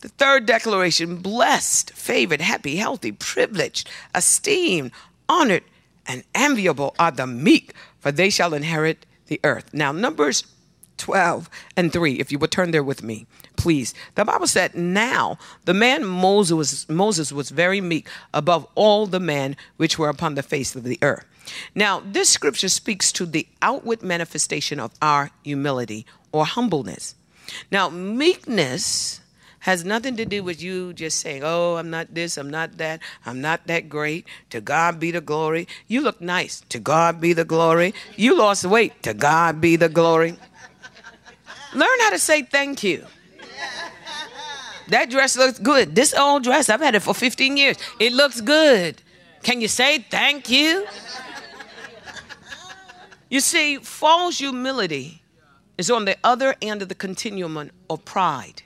The 0.00 0.08
third 0.08 0.46
declaration 0.46 1.16
blessed, 1.16 1.92
favored, 1.92 2.40
happy, 2.40 2.76
healthy, 2.76 3.12
privileged, 3.12 3.88
esteemed, 4.14 4.92
honored, 5.28 5.64
and 6.06 6.22
enviable 6.34 6.94
are 6.98 7.10
the 7.10 7.26
meek, 7.26 7.72
for 7.98 8.12
they 8.12 8.30
shall 8.30 8.54
inherit 8.54 9.06
the 9.26 9.40
earth. 9.42 9.72
Now, 9.72 9.92
Numbers 9.92 10.44
12 10.98 11.50
and 11.76 11.92
3, 11.92 12.14
if 12.14 12.30
you 12.32 12.38
would 12.38 12.50
turn 12.50 12.70
there 12.70 12.82
with 12.82 13.02
me, 13.02 13.26
please. 13.56 13.94
The 14.14 14.24
Bible 14.24 14.46
said, 14.46 14.74
Now 14.74 15.38
the 15.64 15.74
man 15.74 16.04
Moses 16.04 16.88
Moses 16.88 17.32
was 17.32 17.50
very 17.50 17.80
meek 17.80 18.08
above 18.32 18.66
all 18.74 19.06
the 19.06 19.20
men 19.20 19.56
which 19.76 19.98
were 19.98 20.08
upon 20.08 20.34
the 20.34 20.42
face 20.42 20.74
of 20.76 20.84
the 20.84 20.98
earth. 21.02 21.24
Now, 21.74 22.02
this 22.04 22.28
scripture 22.28 22.68
speaks 22.68 23.12
to 23.12 23.26
the 23.26 23.46
outward 23.62 24.02
manifestation 24.02 24.80
of 24.80 24.92
our 25.00 25.30
humility 25.44 26.06
or 26.32 26.44
humbleness. 26.44 27.14
Now, 27.70 27.88
meekness 27.88 29.20
has 29.66 29.84
nothing 29.84 30.16
to 30.16 30.24
do 30.24 30.44
with 30.44 30.62
you 30.62 30.92
just 30.92 31.18
saying, 31.18 31.42
oh, 31.44 31.74
I'm 31.74 31.90
not 31.90 32.14
this, 32.14 32.38
I'm 32.38 32.48
not 32.48 32.78
that, 32.78 33.00
I'm 33.26 33.40
not 33.40 33.66
that 33.66 33.88
great. 33.88 34.24
To 34.50 34.60
God 34.60 35.00
be 35.00 35.10
the 35.10 35.20
glory. 35.20 35.66
You 35.88 36.02
look 36.02 36.20
nice. 36.20 36.62
To 36.68 36.78
God 36.78 37.20
be 37.20 37.32
the 37.32 37.44
glory. 37.44 37.92
You 38.14 38.38
lost 38.38 38.64
weight. 38.64 39.02
To 39.02 39.12
God 39.12 39.60
be 39.60 39.74
the 39.74 39.88
glory. 39.88 40.38
Learn 41.74 41.98
how 42.02 42.10
to 42.10 42.18
say 42.20 42.42
thank 42.42 42.84
you. 42.84 43.06
That 44.86 45.10
dress 45.10 45.36
looks 45.36 45.58
good. 45.58 45.96
This 45.96 46.14
old 46.14 46.44
dress, 46.44 46.68
I've 46.68 46.80
had 46.80 46.94
it 46.94 47.00
for 47.00 47.12
15 47.12 47.56
years. 47.56 47.76
It 47.98 48.12
looks 48.12 48.40
good. 48.40 49.02
Can 49.42 49.60
you 49.60 49.66
say 49.66 49.98
thank 49.98 50.48
you? 50.48 50.86
You 53.28 53.40
see, 53.40 53.78
false 53.78 54.38
humility 54.38 55.24
is 55.76 55.90
on 55.90 56.04
the 56.04 56.16
other 56.22 56.54
end 56.62 56.82
of 56.82 56.88
the 56.88 56.94
continuum 56.94 57.72
of 57.90 58.04
pride. 58.04 58.62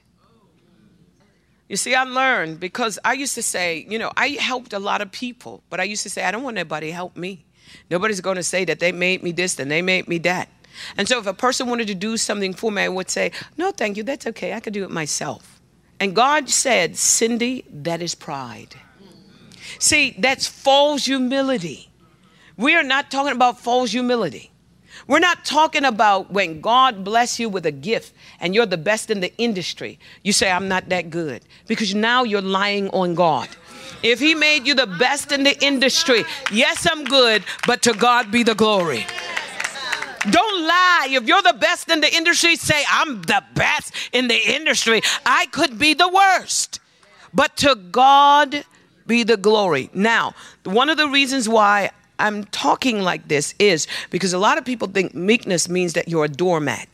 You 1.71 1.77
see, 1.77 1.95
I 1.95 2.03
learned 2.03 2.59
because 2.59 2.99
I 3.05 3.13
used 3.13 3.37
to 3.37 3.43
say, 3.43 3.87
you 3.89 3.97
know, 3.97 4.11
I 4.17 4.31
helped 4.31 4.73
a 4.73 4.81
lot 4.81 5.01
of 5.01 5.13
people, 5.13 5.63
but 5.71 5.79
I 5.79 5.85
used 5.85 6.03
to 6.03 6.11
say, 6.11 6.25
I 6.25 6.33
don't 6.33 6.43
want 6.43 6.59
anybody 6.59 6.89
to 6.89 6.93
help 6.93 7.17
me. 7.17 7.45
Nobody's 7.89 8.21
going 8.21 8.35
to 8.35 8.43
say 8.43 8.65
that 8.65 8.81
they 8.81 8.91
made 8.91 9.23
me 9.23 9.31
this 9.31 9.57
and 9.57 9.71
they 9.71 9.81
made 9.81 10.09
me 10.09 10.19
that. 10.19 10.49
And 10.97 11.07
so 11.07 11.21
if 11.21 11.29
a 11.29 11.33
person 11.33 11.69
wanted 11.69 11.87
to 11.87 11.95
do 11.95 12.17
something 12.17 12.55
for 12.55 12.73
me, 12.73 12.83
I 12.83 12.89
would 12.89 13.09
say, 13.09 13.31
no, 13.57 13.71
thank 13.71 13.97
you, 13.97 14.03
that's 14.03 14.27
okay, 14.27 14.53
I 14.53 14.59
could 14.59 14.73
do 14.73 14.83
it 14.83 14.91
myself. 14.91 15.61
And 16.01 16.17
God 16.17 16.51
said, 16.51 16.97
Cindy, 16.97 17.65
that 17.73 18.03
is 18.03 18.17
pride. 18.17 18.75
See, 19.79 20.17
that's 20.19 20.49
false 20.49 21.05
humility. 21.05 21.89
We 22.57 22.75
are 22.75 22.83
not 22.83 23.13
talking 23.13 23.37
about 23.37 23.61
false 23.61 23.93
humility. 23.93 24.50
We're 25.11 25.19
not 25.19 25.45
talking 25.45 25.85
about 25.85 26.31
when 26.31 26.61
God 26.61 27.03
bless 27.03 27.41
you 27.41 27.49
with 27.49 27.67
a 27.67 27.73
gift 27.73 28.15
and 28.39 28.55
you're 28.55 28.65
the 28.65 28.77
best 28.77 29.11
in 29.11 29.19
the 29.19 29.37
industry. 29.39 29.99
You 30.23 30.33
say, 30.33 30.49
I'm 30.49 30.69
not 30.69 30.89
that 30.91 31.11
good 31.11 31.43
because 31.67 31.97
now 31.97 32.23
you're 32.23 32.41
lying 32.41 32.89
on 32.91 33.17
God. 33.17 33.49
If 34.05 34.21
He 34.21 34.37
made 34.37 34.69
you 34.69 34.75
the 34.75 34.87
best 34.87 35.33
in 35.33 35.43
the 35.43 35.61
industry, 35.65 36.23
yes, 36.53 36.87
I'm 36.89 37.03
good, 37.03 37.43
but 37.67 37.83
to 37.83 37.93
God 37.93 38.31
be 38.31 38.45
the 38.45 38.55
glory. 38.55 39.05
Don't 40.31 40.63
lie. 40.63 41.09
If 41.11 41.27
you're 41.27 41.43
the 41.43 41.59
best 41.59 41.91
in 41.91 42.01
the 42.01 42.15
industry, 42.15 42.55
say, 42.55 42.85
I'm 42.89 43.21
the 43.23 43.43
best 43.57 43.93
in 44.13 44.29
the 44.29 44.39
industry. 44.39 45.03
I 45.27 45.47
could 45.47 45.77
be 45.77 45.93
the 45.93 46.09
worst, 46.09 46.79
but 47.35 47.57
to 47.57 47.75
God 47.75 48.65
be 49.09 49.25
the 49.25 49.37
glory. 49.37 49.91
Now, 49.93 50.35
one 50.63 50.89
of 50.89 50.97
the 50.97 51.09
reasons 51.09 51.49
why 51.49 51.91
I'm 52.21 52.45
talking 52.45 53.03
like 53.03 53.29
this 53.29 53.55
is 53.59 53.87
because 54.11 54.33
a 54.33 54.39
lot 54.39 54.59
of 54.59 54.65
people 54.65 54.89
think 54.89 55.15
meekness 55.15 55.69
means 55.69 55.95
that 55.95 56.09
you're 56.09 56.25
a 56.25 56.29
doormat 56.29 56.89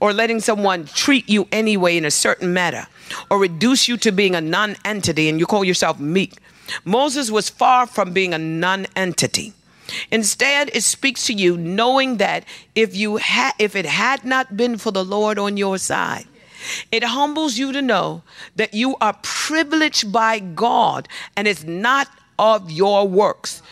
or 0.00 0.12
letting 0.12 0.40
someone 0.40 0.86
treat 0.86 1.28
you 1.28 1.48
anyway 1.52 1.96
in 1.96 2.04
a 2.04 2.10
certain 2.10 2.52
manner 2.52 2.86
or 3.30 3.38
reduce 3.38 3.88
you 3.88 3.96
to 3.98 4.12
being 4.12 4.34
a 4.34 4.40
non 4.40 4.76
entity 4.84 5.28
and 5.28 5.38
you 5.40 5.46
call 5.46 5.64
yourself 5.64 5.98
meek. 5.98 6.34
Moses 6.84 7.30
was 7.30 7.48
far 7.48 7.86
from 7.86 8.12
being 8.12 8.34
a 8.34 8.38
non 8.38 8.86
entity. 8.94 9.52
Instead, 10.10 10.70
it 10.74 10.82
speaks 10.82 11.26
to 11.26 11.32
you 11.32 11.56
knowing 11.56 12.18
that 12.18 12.44
if 12.74 12.94
you 12.94 13.16
had 13.16 13.52
if 13.58 13.74
it 13.74 13.86
had 13.86 14.24
not 14.24 14.56
been 14.56 14.76
for 14.76 14.90
the 14.90 15.04
Lord 15.04 15.38
on 15.38 15.56
your 15.56 15.78
side, 15.78 16.26
it 16.92 17.04
humbles 17.04 17.56
you 17.56 17.72
to 17.72 17.80
know 17.80 18.22
that 18.56 18.74
you 18.74 18.96
are 19.00 19.16
privileged 19.22 20.12
by 20.12 20.38
God 20.38 21.08
and 21.36 21.48
it's 21.48 21.64
not 21.64 22.08
of 22.38 22.70
your 22.70 23.08
works. 23.08 23.62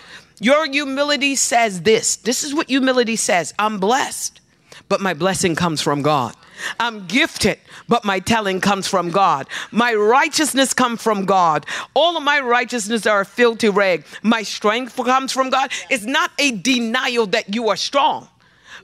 Your 0.40 0.66
humility 0.70 1.34
says 1.36 1.82
this. 1.82 2.16
This 2.16 2.44
is 2.44 2.54
what 2.54 2.68
humility 2.68 3.16
says. 3.16 3.54
I'm 3.58 3.78
blessed, 3.78 4.40
but 4.88 5.00
my 5.00 5.14
blessing 5.14 5.54
comes 5.54 5.80
from 5.80 6.02
God. 6.02 6.34
I'm 6.80 7.06
gifted, 7.06 7.58
but 7.88 8.04
my 8.04 8.18
telling 8.18 8.60
comes 8.60 8.88
from 8.88 9.10
God. 9.10 9.46
My 9.72 9.94
righteousness 9.94 10.72
comes 10.72 11.02
from 11.02 11.26
God. 11.26 11.66
All 11.94 12.16
of 12.16 12.22
my 12.22 12.40
righteousness 12.40 13.06
are 13.06 13.20
a 13.20 13.26
filthy 13.26 13.68
rag. 13.68 14.04
My 14.22 14.42
strength 14.42 14.96
comes 14.96 15.32
from 15.32 15.50
God. 15.50 15.70
It's 15.90 16.04
not 16.04 16.30
a 16.38 16.52
denial 16.52 17.26
that 17.28 17.54
you 17.54 17.68
are 17.68 17.76
strong. 17.76 18.28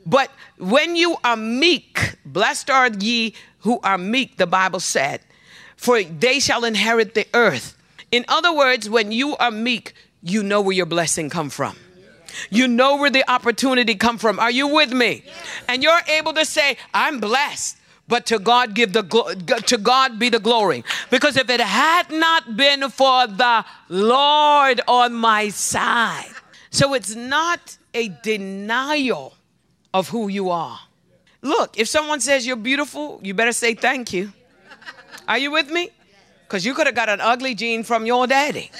But 0.04 0.30
when 0.58 0.96
you 0.96 1.16
are 1.24 1.36
meek, 1.36 2.16
blessed 2.24 2.70
are 2.70 2.88
ye 2.88 3.34
who 3.60 3.78
are 3.82 3.98
meek, 3.98 4.36
the 4.36 4.46
Bible 4.46 4.80
said, 4.80 5.20
for 5.76 6.02
they 6.02 6.40
shall 6.40 6.64
inherit 6.64 7.14
the 7.14 7.26
earth. 7.34 7.76
In 8.10 8.24
other 8.28 8.54
words, 8.54 8.90
when 8.90 9.12
you 9.12 9.36
are 9.36 9.50
meek, 9.50 9.94
you 10.22 10.42
know 10.42 10.60
where 10.60 10.74
your 10.74 10.86
blessing 10.86 11.30
come 11.30 11.50
from. 11.50 11.76
You 12.50 12.68
know 12.68 12.96
where 12.96 13.10
the 13.10 13.28
opportunity 13.30 13.94
come 13.94 14.18
from. 14.18 14.38
Are 14.38 14.50
you 14.50 14.68
with 14.68 14.92
me? 14.92 15.24
And 15.68 15.82
you're 15.82 16.00
able 16.08 16.32
to 16.34 16.44
say, 16.44 16.76
I'm 16.94 17.20
blessed. 17.20 17.78
But 18.08 18.26
to 18.26 18.38
God 18.38 18.74
give 18.74 18.92
the 18.92 19.02
to 19.66 19.78
God 19.78 20.18
be 20.18 20.28
the 20.28 20.40
glory. 20.40 20.84
Because 21.10 21.36
if 21.36 21.48
it 21.48 21.60
had 21.60 22.10
not 22.10 22.56
been 22.56 22.90
for 22.90 23.26
the 23.26 23.64
Lord 23.88 24.80
on 24.88 25.14
my 25.14 25.48
side. 25.48 26.32
So 26.70 26.94
it's 26.94 27.14
not 27.14 27.76
a 27.94 28.08
denial 28.22 29.34
of 29.94 30.08
who 30.08 30.28
you 30.28 30.50
are. 30.50 30.80
Look, 31.42 31.78
if 31.78 31.88
someone 31.88 32.20
says 32.20 32.46
you're 32.46 32.56
beautiful, 32.56 33.20
you 33.22 33.34
better 33.34 33.52
say 33.52 33.74
thank 33.74 34.12
you. 34.12 34.32
Are 35.28 35.38
you 35.38 35.50
with 35.50 35.70
me? 35.70 35.90
Because 36.44 36.64
you 36.66 36.74
could 36.74 36.86
have 36.86 36.96
got 36.96 37.08
an 37.08 37.20
ugly 37.20 37.54
gene 37.54 37.82
from 37.82 38.04
your 38.04 38.26
daddy. 38.26 38.70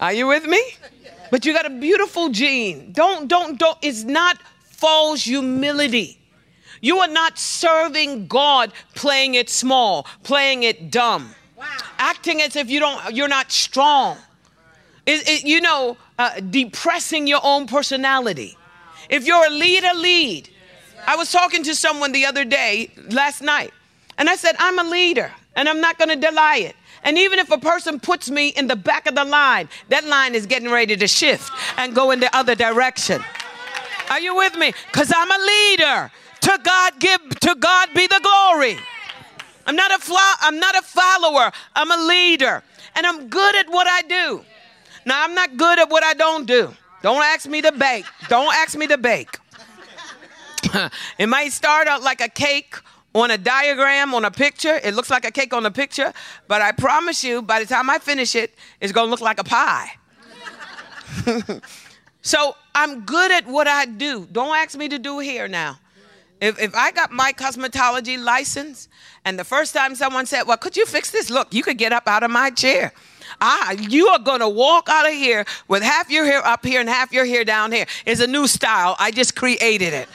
Are 0.00 0.12
you 0.12 0.26
with 0.26 0.46
me? 0.46 0.62
But 1.30 1.44
you 1.44 1.52
got 1.52 1.66
a 1.66 1.70
beautiful 1.70 2.28
gene. 2.28 2.92
Don't, 2.92 3.28
don't, 3.28 3.58
don't. 3.58 3.78
It's 3.82 4.04
not 4.04 4.38
false 4.62 5.24
humility. 5.24 6.18
You 6.80 6.98
are 6.98 7.08
not 7.08 7.38
serving 7.38 8.26
God 8.26 8.72
playing 8.94 9.34
it 9.34 9.48
small, 9.48 10.06
playing 10.22 10.64
it 10.64 10.90
dumb, 10.90 11.34
wow. 11.56 11.64
acting 11.98 12.42
as 12.42 12.56
if 12.56 12.68
you 12.68 12.78
don't, 12.80 13.14
you're 13.14 13.28
not 13.28 13.50
strong. 13.50 14.18
It, 15.06 15.26
it, 15.26 15.44
you 15.44 15.62
know, 15.62 15.96
uh, 16.18 16.40
depressing 16.40 17.26
your 17.26 17.40
own 17.42 17.66
personality. 17.66 18.58
If 19.08 19.26
you're 19.26 19.46
a 19.46 19.50
leader, 19.50 19.94
lead. 19.94 20.50
I 21.06 21.16
was 21.16 21.32
talking 21.32 21.62
to 21.64 21.74
someone 21.74 22.12
the 22.12 22.26
other 22.26 22.44
day, 22.44 22.90
last 23.10 23.40
night, 23.42 23.72
and 24.18 24.28
I 24.28 24.36
said, 24.36 24.54
I'm 24.58 24.78
a 24.78 24.84
leader 24.84 25.32
and 25.56 25.68
I'm 25.68 25.80
not 25.80 25.98
going 25.98 26.08
to 26.08 26.16
deny 26.16 26.58
it. 26.58 26.76
And 27.02 27.18
even 27.18 27.38
if 27.38 27.50
a 27.50 27.58
person 27.58 28.00
puts 28.00 28.30
me 28.30 28.48
in 28.48 28.66
the 28.66 28.76
back 28.76 29.06
of 29.06 29.14
the 29.14 29.24
line, 29.24 29.68
that 29.90 30.04
line 30.04 30.34
is 30.34 30.46
getting 30.46 30.70
ready 30.70 30.96
to 30.96 31.06
shift 31.06 31.52
and 31.76 31.94
go 31.94 32.10
in 32.10 32.20
the 32.20 32.34
other 32.34 32.54
direction. 32.54 33.22
Are 34.10 34.20
you 34.20 34.34
with 34.34 34.56
me? 34.56 34.72
Because 34.86 35.12
I'm 35.14 35.30
a 35.30 35.44
leader. 35.44 36.10
To 36.40 36.58
God 36.62 37.00
give 37.00 37.20
to 37.40 37.54
God 37.58 37.88
be 37.94 38.06
the 38.06 38.20
glory. 38.22 38.76
I'm 39.66 39.76
not 39.76 39.94
a 39.94 39.98
fly, 39.98 40.34
I'm 40.40 40.58
not 40.58 40.76
a 40.76 40.82
follower. 40.82 41.50
I'm 41.74 41.90
a 41.90 42.06
leader. 42.06 42.62
And 42.96 43.06
I'm 43.06 43.28
good 43.28 43.56
at 43.56 43.68
what 43.70 43.86
I 43.86 44.02
do. 44.02 44.44
Now 45.06 45.24
I'm 45.24 45.34
not 45.34 45.56
good 45.56 45.78
at 45.78 45.90
what 45.90 46.04
I 46.04 46.14
don't 46.14 46.46
do. 46.46 46.72
Don't 47.02 47.22
ask 47.22 47.48
me 47.48 47.60
to 47.62 47.72
bake. 47.72 48.06
Don't 48.28 48.54
ask 48.54 48.76
me 48.76 48.86
to 48.86 48.98
bake. 48.98 49.38
it 51.18 51.28
might 51.28 51.52
start 51.52 51.86
out 51.86 52.02
like 52.02 52.20
a 52.20 52.28
cake 52.28 52.76
on 53.14 53.30
a 53.30 53.38
diagram, 53.38 54.14
on 54.14 54.24
a 54.24 54.30
picture. 54.30 54.80
It 54.82 54.94
looks 54.94 55.10
like 55.10 55.24
a 55.24 55.30
cake 55.30 55.54
on 55.54 55.64
a 55.66 55.70
picture, 55.70 56.12
but 56.48 56.60
I 56.60 56.72
promise 56.72 57.24
you, 57.24 57.42
by 57.42 57.60
the 57.60 57.66
time 57.66 57.88
I 57.88 57.98
finish 57.98 58.34
it, 58.34 58.54
it's 58.80 58.92
gonna 58.92 59.10
look 59.10 59.20
like 59.20 59.40
a 59.40 59.44
pie. 59.44 59.90
so 62.22 62.56
I'm 62.74 63.02
good 63.02 63.30
at 63.30 63.46
what 63.46 63.68
I 63.68 63.86
do. 63.86 64.26
Don't 64.30 64.54
ask 64.56 64.76
me 64.76 64.88
to 64.88 64.98
do 64.98 65.20
here 65.20 65.48
now. 65.48 65.78
If, 66.40 66.60
if 66.60 66.74
I 66.74 66.90
got 66.90 67.12
my 67.12 67.32
cosmetology 67.32 68.22
license, 68.22 68.88
and 69.24 69.38
the 69.38 69.44
first 69.44 69.72
time 69.72 69.94
someone 69.94 70.26
said, 70.26 70.42
Well, 70.42 70.56
could 70.56 70.76
you 70.76 70.84
fix 70.84 71.10
this? 71.10 71.30
Look, 71.30 71.54
you 71.54 71.62
could 71.62 71.78
get 71.78 71.92
up 71.92 72.06
out 72.06 72.22
of 72.22 72.30
my 72.30 72.50
chair. 72.50 72.92
Ah, 73.40 73.72
you 73.72 74.08
are 74.08 74.18
going 74.18 74.40
to 74.40 74.48
walk 74.48 74.88
out 74.88 75.06
of 75.06 75.12
here 75.12 75.44
with 75.68 75.82
half 75.82 76.10
your 76.10 76.24
hair 76.24 76.44
up 76.44 76.64
here 76.64 76.80
and 76.80 76.88
half 76.88 77.12
your 77.12 77.24
hair 77.24 77.44
down 77.44 77.72
here. 77.72 77.86
It's 78.04 78.20
a 78.20 78.26
new 78.26 78.46
style. 78.46 78.96
I 78.98 79.10
just 79.10 79.34
created 79.34 79.94
it. 79.94 80.08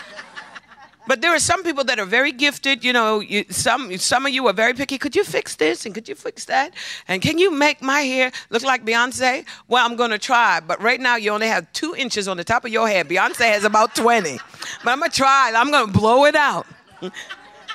But 1.10 1.22
there 1.22 1.34
are 1.34 1.40
some 1.40 1.64
people 1.64 1.84
that 1.86 1.98
are 1.98 2.06
very 2.06 2.32
gifted. 2.32 2.84
You 2.84 2.94
know, 2.94 3.20
you, 3.20 3.44
some 3.50 3.98
some 3.98 4.28
of 4.28 4.32
you 4.32 4.46
are 4.46 4.54
very 4.54 4.76
picky. 4.76 5.00
Could 5.00 5.16
you 5.16 5.24
fix 5.24 5.56
this 5.56 5.88
and 5.88 5.96
could 5.96 6.08
you 6.08 6.14
fix 6.14 6.46
that? 6.46 6.72
And 7.08 7.20
can 7.20 7.40
you 7.40 7.50
make 7.50 7.82
my 7.82 8.02
hair 8.02 8.32
look 8.52 8.62
like 8.62 8.86
Beyonce? 8.86 9.44
Well, 9.68 9.84
I'm 9.84 9.96
going 9.96 10.12
to 10.12 10.20
try. 10.20 10.60
But 10.60 10.80
right 10.80 11.02
now, 11.02 11.16
you 11.16 11.32
only 11.32 11.48
have 11.48 11.66
two 11.74 11.96
inches 11.96 12.28
on 12.28 12.38
the 12.38 12.44
top 12.44 12.64
of 12.64 12.72
your 12.72 12.88
head. 12.88 13.10
Beyonce 13.10 13.52
has 13.52 13.64
about 13.64 13.96
20. 13.96 14.38
But 14.84 14.92
I'm 14.92 15.00
going 15.00 15.10
to 15.10 15.18
try. 15.18 15.52
I'm 15.56 15.72
going 15.72 15.88
to 15.92 16.00
blow 16.00 16.26
it 16.26 16.36
out. 16.36 16.68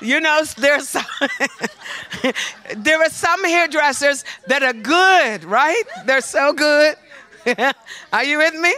You 0.01 0.19
know, 0.19 0.43
there's 0.57 0.89
some, 0.89 1.05
there 2.75 3.01
are 3.01 3.09
some 3.09 3.45
hairdressers 3.45 4.25
that 4.47 4.61
are 4.61 4.73
good, 4.73 5.45
right? 5.45 5.83
They're 6.05 6.19
so 6.19 6.51
good. 6.51 6.97
are 8.11 8.23
you 8.25 8.39
with 8.39 8.55
me? 8.55 8.73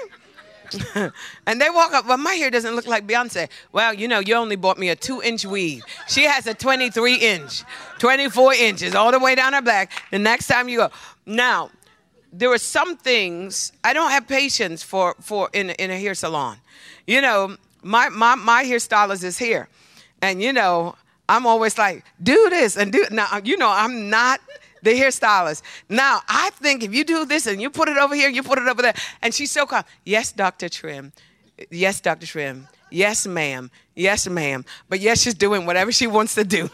and 1.46 1.62
they 1.62 1.70
walk 1.70 1.94
up, 1.94 2.08
well, 2.08 2.18
my 2.18 2.34
hair 2.34 2.50
doesn't 2.50 2.76
look 2.76 2.88
like 2.88 3.08
Beyonce. 3.08 3.50
Well, 3.72 3.94
you 3.94 4.08
know, 4.08 4.20
you 4.20 4.36
only 4.36 4.56
bought 4.56 4.78
me 4.78 4.90
a 4.90 4.96
two 4.96 5.22
inch 5.22 5.46
weave. 5.46 5.84
She 6.08 6.24
has 6.24 6.48
a 6.48 6.54
23 6.54 7.16
inch, 7.16 7.64
24 8.00 8.54
inches, 8.54 8.96
all 8.96 9.12
the 9.12 9.20
way 9.20 9.36
down 9.36 9.54
her 9.54 9.62
back. 9.62 9.92
The 10.12 10.20
next 10.20 10.48
time 10.48 10.70
you 10.70 10.78
go. 10.78 10.90
Now, 11.26 11.72
there 12.32 12.52
are 12.52 12.58
some 12.58 12.98
things 12.98 13.72
I 13.84 13.94
don't 13.94 14.12
have 14.12 14.28
patience 14.28 14.84
for, 14.84 15.16
for 15.20 15.50
in, 15.54 15.72
in 15.72 15.92
a 15.92 15.98
hair 15.98 16.14
salon. 16.14 16.58
You 17.06 17.22
know, 17.22 17.58
my, 17.84 18.10
my, 18.10 18.36
my 18.36 18.64
hairstylist 18.64 19.24
is 19.24 19.38
here. 19.38 19.70
And, 20.22 20.42
you 20.42 20.52
know, 20.52 20.96
I'm 21.30 21.46
always 21.46 21.78
like, 21.78 22.04
do 22.22 22.50
this 22.50 22.78
and 22.78 22.92
do. 22.92 23.06
Now, 23.12 23.28
you 23.44 23.58
know, 23.58 23.70
I'm 23.70 24.10
not 24.10 24.40
the 24.84 24.92
hairstylist. 24.92 25.62
Now, 25.90 26.22
I 26.28 26.50
think 26.56 26.84
if 26.84 26.94
you 26.94 27.04
do 27.04 27.26
this 27.26 27.48
and 27.48 27.62
you 27.62 27.70
put 27.70 27.90
it 27.90 27.98
over 27.98 28.16
here, 28.16 28.30
you 28.30 28.44
put 28.44 28.60
it 28.60 28.68
over 28.68 28.82
there, 28.82 28.96
and 29.22 29.34
she's 29.34 29.52
so 29.52 29.66
calm. 29.66 29.84
Yes, 30.06 30.32
Dr. 30.32 30.68
Trimm. 30.68 31.12
Yes, 31.72 32.02
Dr. 32.02 32.26
Trimm. 32.26 32.68
Yes, 32.90 33.28
ma'am. 33.28 33.70
Yes, 33.96 34.28
ma'am. 34.28 34.64
But 34.90 35.00
yes, 35.00 35.22
she's 35.22 35.34
doing 35.34 35.66
whatever 35.66 35.92
she 35.92 36.08
wants 36.08 36.36
to 36.36 36.44
do. 36.44 36.70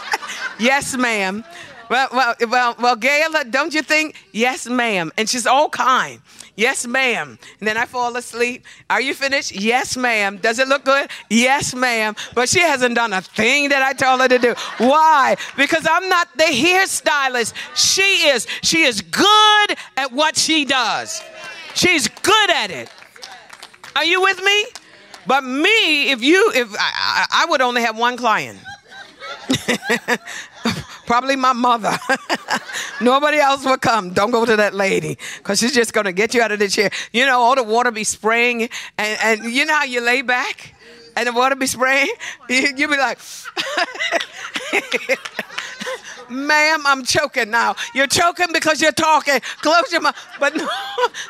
yes, 0.58 0.96
ma'am. 0.96 1.44
Well, 1.88 2.08
well, 2.12 2.34
well, 2.48 2.76
well, 2.80 2.96
Gayla, 2.96 3.50
don't 3.50 3.74
you 3.74 3.82
think? 3.82 4.16
Yes, 4.32 4.66
ma'am. 4.66 5.12
And 5.18 5.28
she's 5.28 5.46
all 5.46 5.68
kind. 5.68 6.20
Yes, 6.54 6.86
ma'am. 6.86 7.38
And 7.60 7.68
then 7.68 7.76
I 7.78 7.86
fall 7.86 8.14
asleep. 8.16 8.66
Are 8.90 9.00
you 9.00 9.14
finished? 9.14 9.52
Yes, 9.52 9.96
ma'am. 9.96 10.36
Does 10.36 10.58
it 10.58 10.68
look 10.68 10.84
good? 10.84 11.08
Yes, 11.30 11.74
ma'am. 11.74 12.14
But 12.34 12.48
she 12.48 12.60
hasn't 12.60 12.94
done 12.94 13.12
a 13.14 13.22
thing 13.22 13.70
that 13.70 13.82
I 13.82 13.94
told 13.94 14.20
her 14.20 14.28
to 14.28 14.38
do. 14.38 14.54
Why? 14.76 15.36
Because 15.56 15.86
I'm 15.90 16.08
not 16.10 16.28
the 16.36 16.44
hairstylist. 16.44 17.54
She 17.74 18.28
is. 18.28 18.46
She 18.62 18.82
is 18.82 19.00
good 19.00 19.76
at 19.96 20.12
what 20.12 20.36
she 20.36 20.66
does. 20.66 21.22
She's 21.74 22.06
good 22.08 22.50
at 22.50 22.70
it. 22.70 22.90
Are 23.96 24.04
you 24.04 24.20
with 24.20 24.42
me? 24.42 24.66
But 25.26 25.44
me, 25.44 26.10
if 26.10 26.22
you, 26.22 26.52
if 26.54 26.74
I, 26.78 27.26
I 27.30 27.46
would 27.46 27.62
only 27.62 27.82
have 27.82 27.96
one 27.98 28.16
client. 28.16 28.58
Probably 31.06 31.36
my 31.36 31.52
mother. 31.52 31.96
Nobody 33.00 33.38
else 33.38 33.64
will 33.64 33.78
come. 33.78 34.12
Don't 34.12 34.30
go 34.30 34.44
to 34.44 34.56
that 34.56 34.74
lady 34.74 35.18
because 35.38 35.58
she's 35.58 35.74
just 35.74 35.92
going 35.92 36.06
to 36.06 36.12
get 36.12 36.34
you 36.34 36.42
out 36.42 36.52
of 36.52 36.58
the 36.58 36.68
chair. 36.68 36.90
You 37.12 37.26
know, 37.26 37.40
all 37.40 37.56
the 37.56 37.64
water 37.64 37.90
be 37.90 38.04
spraying, 38.04 38.68
and, 38.98 39.18
and 39.22 39.44
you 39.52 39.64
know 39.64 39.74
how 39.74 39.84
you 39.84 40.00
lay 40.00 40.22
back 40.22 40.74
and 41.16 41.26
the 41.26 41.32
water 41.32 41.56
be 41.56 41.66
spraying? 41.66 42.12
You, 42.48 42.72
you 42.76 42.88
be 42.88 42.96
like, 42.96 43.18
ma'am, 46.30 46.82
I'm 46.86 47.04
choking 47.04 47.50
now. 47.50 47.76
You're 47.94 48.06
choking 48.06 48.48
because 48.52 48.80
you're 48.80 48.92
talking. 48.92 49.40
Close 49.60 49.92
your 49.92 50.00
mouth. 50.02 50.16
But 50.38 50.56
no, 50.56 50.68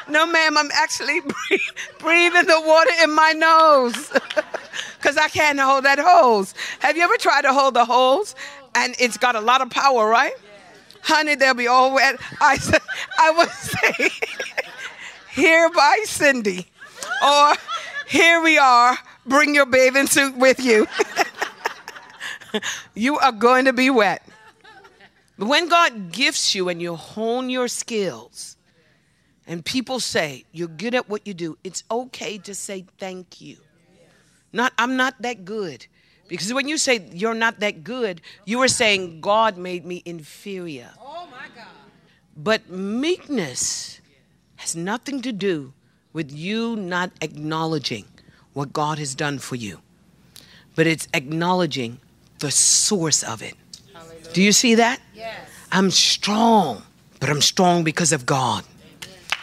no, 0.09 0.27
ma'am, 0.27 0.57
I'm 0.57 0.71
actually 0.73 1.21
breathing 1.99 2.47
the 2.47 2.63
water 2.65 2.91
in 3.03 3.15
my 3.15 3.33
nose 3.33 4.13
because 4.99 5.17
I 5.17 5.29
can't 5.29 5.59
hold 5.59 5.85
that 5.85 5.99
hose. 5.99 6.55
Have 6.81 6.97
you 6.97 7.03
ever 7.03 7.17
tried 7.17 7.43
to 7.43 7.53
hold 7.53 7.75
the 7.75 7.85
hose 7.85 8.35
and 8.75 8.95
it's 8.99 9.17
got 9.17 9.37
a 9.37 9.41
lot 9.41 9.61
of 9.61 9.71
power, 9.71 10.09
right? 10.09 10.35
Honey, 11.03 11.35
they'll 11.35 11.55
be 11.55 11.67
all 11.67 11.95
wet. 11.95 12.17
I 12.41 12.59
I 13.19 13.31
would 13.33 13.51
say, 13.51 14.11
here 15.33 15.71
by 15.71 16.03
Cindy. 16.05 16.69
Or 17.25 17.55
here 18.07 18.41
we 18.43 18.59
are, 18.59 18.99
bring 19.27 19.55
your 19.55 19.67
bathing 19.67 20.07
suit 20.07 20.37
with 20.37 20.61
you. 20.61 20.87
you 22.95 23.19
are 23.19 23.33
going 23.33 23.65
to 23.65 23.73
be 23.73 23.91
wet. 23.91 24.27
But 25.39 25.49
when 25.49 25.69
God 25.69 26.13
gifts 26.13 26.55
you 26.55 26.69
and 26.69 26.81
you 26.81 26.95
hone 26.95 27.51
your 27.51 27.69
skills, 27.69 28.57
and 29.47 29.65
people 29.65 29.99
say 29.99 30.45
you're 30.53 30.69
good 30.69 30.95
at 30.95 31.09
what 31.09 31.27
you 31.27 31.35
do, 31.35 31.59
it's 31.65 31.83
okay 31.91 32.39
to 32.39 32.55
say 32.55 32.85
thank 32.99 33.41
you. 33.41 33.57
Not, 34.53 34.73
I'm 34.79 34.97
not 34.97 35.21
that 35.23 35.45
good. 35.45 35.87
Because 36.33 36.55
when 36.55 36.67
you 36.67 36.79
say 36.79 37.07
you're 37.13 37.35
not 37.35 37.61
that 37.61 37.85
good, 37.85 38.23
you 38.47 38.63
are 38.63 38.69
saying 38.69 39.21
God 39.21 39.59
made 39.59 39.85
me 39.85 40.03
inferior. 40.07 40.89
Oh 40.99 41.29
my 41.31 41.45
God. 41.55 41.67
But 42.35 42.71
meekness 42.71 44.01
has 44.57 44.75
nothing 44.75 45.21
to 45.21 45.31
do 45.31 45.75
with 46.15 46.33
you 46.33 46.75
not 46.75 47.11
acknowledging 47.21 48.07
what 48.55 48.73
God 48.73 48.99
has 48.99 49.15
done 49.15 49.41
for 49.41 49.57
you, 49.57 49.83
but 50.75 50.87
it's 50.87 51.07
acknowledging 51.13 52.01
the 52.39 52.51
source 52.51 53.23
of 53.23 53.43
it. 53.43 53.55
Hallelujah. 53.93 54.33
Do 54.33 54.41
you 54.41 54.53
see 54.53 54.75
that? 54.77 55.03
Yes. 55.15 55.37
I'm 55.71 55.91
strong, 55.91 56.83
but 57.21 57.29
I'm 57.29 57.43
strong 57.43 57.85
because 57.85 58.11
of 58.11 58.25
God. 58.25 58.65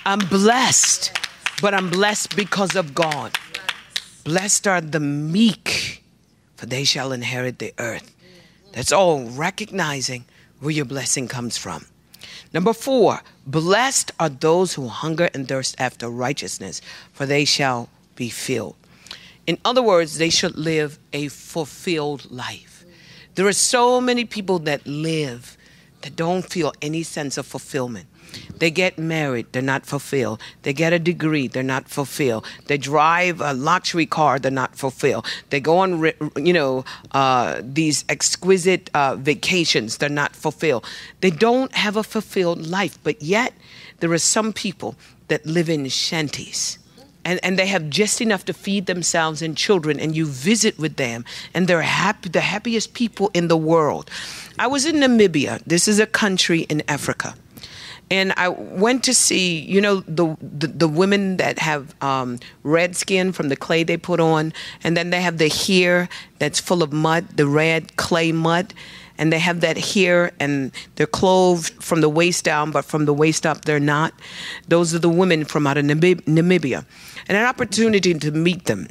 I'm 0.07 0.25
blessed, 0.27 1.11
but 1.61 1.75
I'm 1.75 1.91
blessed 1.91 2.35
because 2.35 2.75
of 2.75 2.95
God. 2.95 3.37
Blessed 4.23 4.67
are 4.67 4.81
the 4.81 4.99
meek, 4.99 5.88
for 6.59 6.65
they 6.65 6.83
shall 6.83 7.13
inherit 7.13 7.59
the 7.59 7.73
earth. 7.79 8.13
That's 8.73 8.91
all 8.91 9.23
recognizing 9.29 10.25
where 10.59 10.73
your 10.73 10.83
blessing 10.83 11.29
comes 11.29 11.57
from. 11.57 11.85
Number 12.53 12.73
four, 12.73 13.21
blessed 13.47 14.11
are 14.19 14.27
those 14.27 14.73
who 14.73 14.89
hunger 14.89 15.29
and 15.33 15.47
thirst 15.47 15.77
after 15.79 16.09
righteousness, 16.09 16.81
for 17.13 17.25
they 17.25 17.45
shall 17.45 17.87
be 18.17 18.27
filled. 18.27 18.75
In 19.47 19.57
other 19.63 19.81
words, 19.81 20.17
they 20.17 20.29
should 20.29 20.57
live 20.57 20.99
a 21.13 21.29
fulfilled 21.29 22.29
life. 22.29 22.83
There 23.35 23.47
are 23.47 23.53
so 23.53 24.01
many 24.01 24.25
people 24.25 24.59
that 24.59 24.85
live 24.85 25.55
that 26.01 26.17
don't 26.17 26.43
feel 26.43 26.73
any 26.81 27.03
sense 27.03 27.37
of 27.37 27.45
fulfillment. 27.45 28.07
They 28.59 28.71
get 28.71 28.97
married, 28.97 29.47
they're 29.51 29.61
not 29.61 29.85
fulfilled. 29.85 30.41
They 30.63 30.73
get 30.73 30.93
a 30.93 30.99
degree, 30.99 31.47
they're 31.47 31.63
not 31.63 31.87
fulfilled. 31.87 32.45
They 32.67 32.77
drive 32.77 33.41
a 33.41 33.53
luxury 33.53 34.05
car, 34.05 34.39
they're 34.39 34.51
not 34.51 34.75
fulfilled. 34.75 35.25
They 35.49 35.59
go 35.59 35.77
on, 35.77 36.11
you 36.35 36.53
know, 36.53 36.85
uh, 37.11 37.61
these 37.63 38.05
exquisite 38.09 38.89
uh, 38.93 39.15
vacations, 39.15 39.97
they're 39.97 40.09
not 40.09 40.35
fulfilled. 40.35 40.85
They 41.21 41.31
don't 41.31 41.73
have 41.73 41.95
a 41.95 42.03
fulfilled 42.03 42.67
life, 42.67 42.99
but 43.03 43.21
yet 43.21 43.53
there 43.99 44.11
are 44.11 44.17
some 44.17 44.53
people 44.53 44.95
that 45.29 45.45
live 45.45 45.69
in 45.69 45.87
shanties. 45.87 46.77
And, 47.25 47.39
and 47.43 47.59
they 47.59 47.67
have 47.67 47.89
just 47.89 48.21
enough 48.21 48.45
to 48.45 48.53
feed 48.53 48.85
themselves 48.85 49.41
and 49.41 49.55
children, 49.55 49.99
and 49.99 50.15
you 50.15 50.25
visit 50.25 50.79
with 50.79 50.95
them, 50.95 51.25
and 51.53 51.67
they're 51.67 51.81
happy, 51.81 52.29
the 52.29 52.41
happiest 52.41 52.93
people 52.93 53.29
in 53.33 53.49
the 53.49 53.57
world. 53.57 54.09
I 54.57 54.67
was 54.67 54.85
in 54.85 54.95
Namibia. 54.95 55.61
This 55.65 55.87
is 55.87 55.99
a 55.99 56.07
country 56.07 56.61
in 56.61 56.81
Africa 56.87 57.35
and 58.11 58.33
I 58.37 58.49
went 58.49 59.03
to 59.05 59.13
see, 59.13 59.59
you 59.59 59.81
know, 59.81 60.01
the 60.01 60.35
the, 60.41 60.67
the 60.67 60.87
women 60.87 61.37
that 61.37 61.59
have 61.59 61.93
um, 62.01 62.39
red 62.63 62.95
skin 62.95 63.31
from 63.31 63.49
the 63.49 63.55
clay 63.55 63.83
they 63.83 63.97
put 63.97 64.19
on, 64.19 64.53
and 64.83 64.97
then 64.97 65.09
they 65.09 65.21
have 65.21 65.37
the 65.37 65.49
hair 65.49 66.09
that's 66.39 66.59
full 66.59 66.81
of 66.81 66.91
mud, 66.91 67.37
the 67.37 67.45
red 67.45 67.95
clay 67.97 68.31
mud, 68.31 68.73
and 69.17 69.31
they 69.31 69.39
have 69.39 69.61
that 69.61 69.77
hair, 69.77 70.31
and 70.39 70.71
they're 70.95 71.07
clothed 71.07 71.83
from 71.83 72.01
the 72.01 72.09
waist 72.09 72.43
down, 72.43 72.71
but 72.71 72.85
from 72.85 73.05
the 73.05 73.13
waist 73.13 73.45
up 73.45 73.65
they're 73.65 73.79
not. 73.79 74.13
Those 74.67 74.93
are 74.95 74.99
the 74.99 75.09
women 75.09 75.45
from 75.45 75.67
out 75.67 75.77
of 75.77 75.85
Namib- 75.85 76.23
Namibia, 76.23 76.85
and 77.27 77.37
an 77.37 77.45
opportunity 77.45 78.13
to 78.13 78.31
meet 78.31 78.65
them. 78.65 78.87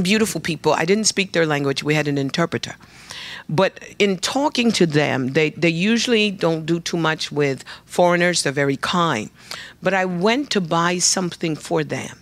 Beautiful 0.00 0.40
people. 0.40 0.72
I 0.72 0.86
didn't 0.86 1.04
speak 1.04 1.32
their 1.32 1.44
language. 1.44 1.82
We 1.82 1.94
had 1.94 2.08
an 2.08 2.16
interpreter. 2.16 2.76
But 3.48 3.78
in 3.98 4.18
talking 4.18 4.72
to 4.72 4.86
them, 4.86 5.28
they, 5.28 5.50
they 5.50 5.68
usually 5.68 6.30
don't 6.30 6.66
do 6.66 6.80
too 6.80 6.96
much 6.96 7.32
with 7.32 7.64
foreigners. 7.84 8.42
They're 8.42 8.52
very 8.52 8.76
kind. 8.76 9.30
But 9.82 9.94
I 9.94 10.04
went 10.04 10.50
to 10.50 10.60
buy 10.60 10.98
something 10.98 11.56
for 11.56 11.84
them. 11.84 12.18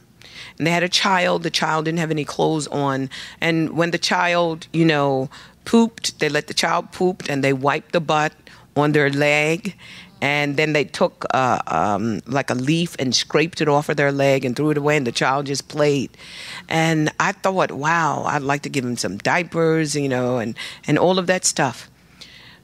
And 0.59 0.67
they 0.67 0.71
had 0.71 0.83
a 0.83 0.89
child. 0.89 1.43
The 1.43 1.51
child 1.51 1.85
didn't 1.87 1.99
have 1.99 2.11
any 2.11 2.25
clothes 2.25 2.67
on. 2.69 3.11
And 3.41 3.77
when 3.77 3.91
the 3.91 3.99
child, 3.99 4.67
you 4.73 4.85
know, 4.85 5.31
pooped, 5.65 6.19
they 6.19 6.29
let 6.29 6.47
the 6.47 6.55
child 6.55 6.93
poop 6.93 7.23
and 7.29 7.45
they 7.45 7.53
wiped 7.53 7.93
the 7.93 8.01
butt 8.01 8.33
on 8.77 8.93
their 8.93 9.11
leg 9.11 9.77
and 10.21 10.57
then 10.57 10.73
they 10.73 10.85
took 10.85 11.25
uh, 11.33 11.61
um, 11.67 12.21
like 12.27 12.51
a 12.51 12.55
leaf 12.55 12.95
and 12.99 13.15
scraped 13.15 13.61
it 13.61 13.69
off 13.69 13.89
of 13.89 13.97
their 13.97 14.13
leg 14.13 14.45
and 14.45 14.55
threw 14.55 14.71
it 14.71 14.77
away 14.77 14.97
and 14.97 15.07
the 15.07 15.13
child 15.13 15.47
just 15.47 15.69
played. 15.69 16.11
And 16.69 17.11
i 17.19 17.33
thought 17.33 17.73
wow 17.73 18.25
i'd 18.25 18.43
like 18.43 18.63
to 18.63 18.69
give 18.69 18.85
him 18.85 18.97
some 18.97 19.19
diapers 19.19 19.95
you 19.95 20.09
know 20.09 20.39
and, 20.39 20.57
and 20.87 20.99
all 20.99 21.19
of 21.19 21.27
that 21.27 21.45
stuff. 21.45 21.91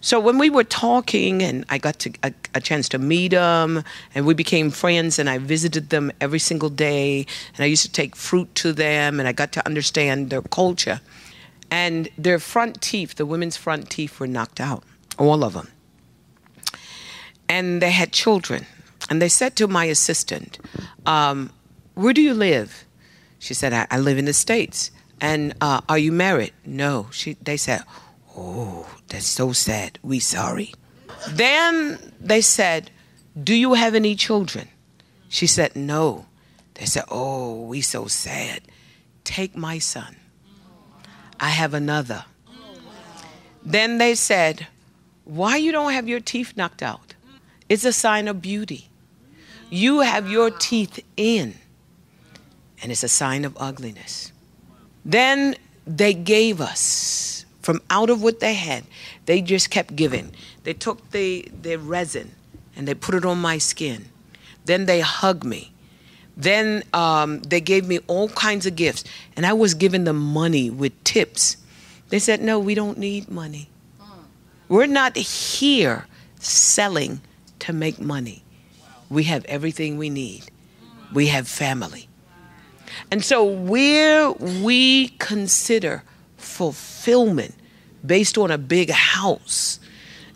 So 0.01 0.21
when 0.21 0.39
we 0.39 0.51
were 0.51 0.65
talking 0.65 1.43
and 1.43 1.65
i 1.69 1.79
got 1.79 1.99
to, 2.01 2.13
a, 2.23 2.33
a 2.55 2.61
chance 2.61 2.89
to 2.91 2.99
meet 2.99 3.29
them 3.29 3.83
and 4.15 4.27
we 4.27 4.35
became 4.35 4.71
friends 4.71 5.19
and 5.19 5.29
i 5.29 5.39
visited 5.39 5.91
them 5.91 6.13
every 6.21 6.39
single 6.39 6.69
day 6.71 7.27
and 7.55 7.65
i 7.65 7.67
used 7.67 7.83
to 7.83 7.93
take 7.93 8.15
fruit 8.15 8.55
to 8.57 8.73
them 8.73 9.19
and 9.19 9.29
i 9.29 9.33
got 9.33 9.53
to 9.53 9.67
understand 9.67 10.31
their 10.31 10.43
culture. 10.43 11.01
And 11.69 12.09
their 12.17 12.39
front 12.39 12.81
teeth 12.81 13.17
the 13.17 13.27
women's 13.27 13.57
front 13.57 13.91
teeth 13.91 14.21
were 14.21 14.29
knocked 14.29 14.61
out 14.61 14.85
all 15.19 15.43
of 15.43 15.55
them 15.55 15.69
and 17.49 17.81
they 17.81 17.91
had 17.91 18.13
children. 18.13 18.67
And 19.09 19.23
they 19.23 19.29
said 19.29 19.57
to 19.57 19.69
my 19.69 19.85
assistant, 19.85 20.59
um, 21.05 21.51
Where 21.95 22.13
do 22.13 22.23
you 22.23 22.35
live? 22.35 22.85
She 23.39 23.55
said, 23.55 23.73
I, 23.73 23.87
I 23.91 23.99
live 23.99 24.19
in 24.19 24.25
the 24.25 24.33
States. 24.33 24.91
And 25.21 25.55
uh, 25.61 25.81
are 25.89 25.99
you 25.99 26.13
married? 26.13 26.53
No. 26.65 27.09
She, 27.11 27.35
they 27.35 27.57
said, 27.57 27.83
Oh, 28.37 28.87
that's 29.09 29.27
so 29.27 29.53
sad. 29.53 29.99
We 30.03 30.19
sorry. 30.19 30.75
Then 31.31 32.13
they 32.21 32.41
said, 32.41 32.91
Do 33.41 33.55
you 33.55 33.75
have 33.75 33.95
any 33.95 34.15
children? 34.15 34.69
She 35.29 35.47
said, 35.47 35.77
No. 35.77 36.27
They 36.75 36.87
said, 36.87 37.05
Oh, 37.09 37.63
we 37.63 37.81
so 37.81 38.07
sad. 38.07 38.63
Take 39.25 39.57
my 39.57 39.79
son. 39.79 40.17
I 41.41 41.51
have 41.51 41.75
another. 41.75 42.25
Then 43.65 43.99
they 43.99 44.15
said, 44.15 44.67
Why 45.25 45.57
you 45.57 45.73
don't 45.73 45.93
have 45.93 46.09
your 46.09 46.21
teeth 46.21 46.57
knocked 46.57 46.83
out? 46.83 47.15
It's 47.69 47.85
a 47.85 47.93
sign 47.93 48.29
of 48.29 48.41
beauty. 48.41 48.89
You 49.71 50.01
have 50.01 50.31
your 50.31 50.51
teeth 50.51 51.01
in, 51.17 51.55
and 52.83 52.93
it's 52.93 53.03
a 53.03 53.09
sign 53.09 53.45
of 53.45 53.57
ugliness. 53.59 54.33
Then 55.05 55.57
they 55.87 56.15
gave 56.15 56.61
us 56.61 57.37
from 57.67 57.83
out 57.91 58.11
of 58.11 58.23
what 58.23 58.39
they 58.39 58.55
had, 58.55 58.85
they 59.25 59.43
just 59.43 59.71
kept 59.71 59.97
giving. 59.97 60.31
They 60.63 60.73
took 60.73 61.11
the, 61.11 61.49
the 61.63 61.75
resin 61.75 62.31
and 62.77 62.87
they 62.87 62.95
put 62.95 63.17
it 63.17 63.25
on 63.25 63.39
my 63.39 63.59
skin. 63.59 64.05
Then 64.67 64.87
they 64.87 65.01
hugged 65.01 65.43
me. 65.43 65.73
Then 66.37 66.85
um, 66.93 67.41
they 67.41 67.61
gave 67.61 67.85
me 67.85 67.99
all 68.07 68.29
kinds 68.29 68.67
of 68.67 68.77
gifts, 68.77 69.03
and 69.35 69.45
I 69.45 69.53
was 69.53 69.75
giving 69.75 70.05
them 70.05 70.17
money 70.17 70.71
with 70.71 70.93
tips. 71.03 71.57
They 72.11 72.21
said, 72.21 72.41
No, 72.41 72.61
we 72.61 72.77
don't 72.77 72.99
need 72.99 73.29
money. 73.29 73.69
We're 74.69 74.87
not 74.87 75.17
here 75.17 76.07
selling 76.39 77.21
to 77.61 77.73
make 77.73 78.01
money. 78.01 78.43
We 79.09 79.25
have 79.25 79.45
everything 79.47 79.99
we 79.99 80.11
need. 80.11 80.45
We 81.13 81.29
have 81.29 81.49
family. 81.49 82.09
And 83.11 83.25
so, 83.25 83.45
where 83.45 84.33
we 84.33 85.09
consider 85.19 86.03
fulfillment 86.37 87.55
based 88.05 88.39
on 88.39 88.51
a 88.51 88.59
big 88.59 88.91
house 88.91 89.81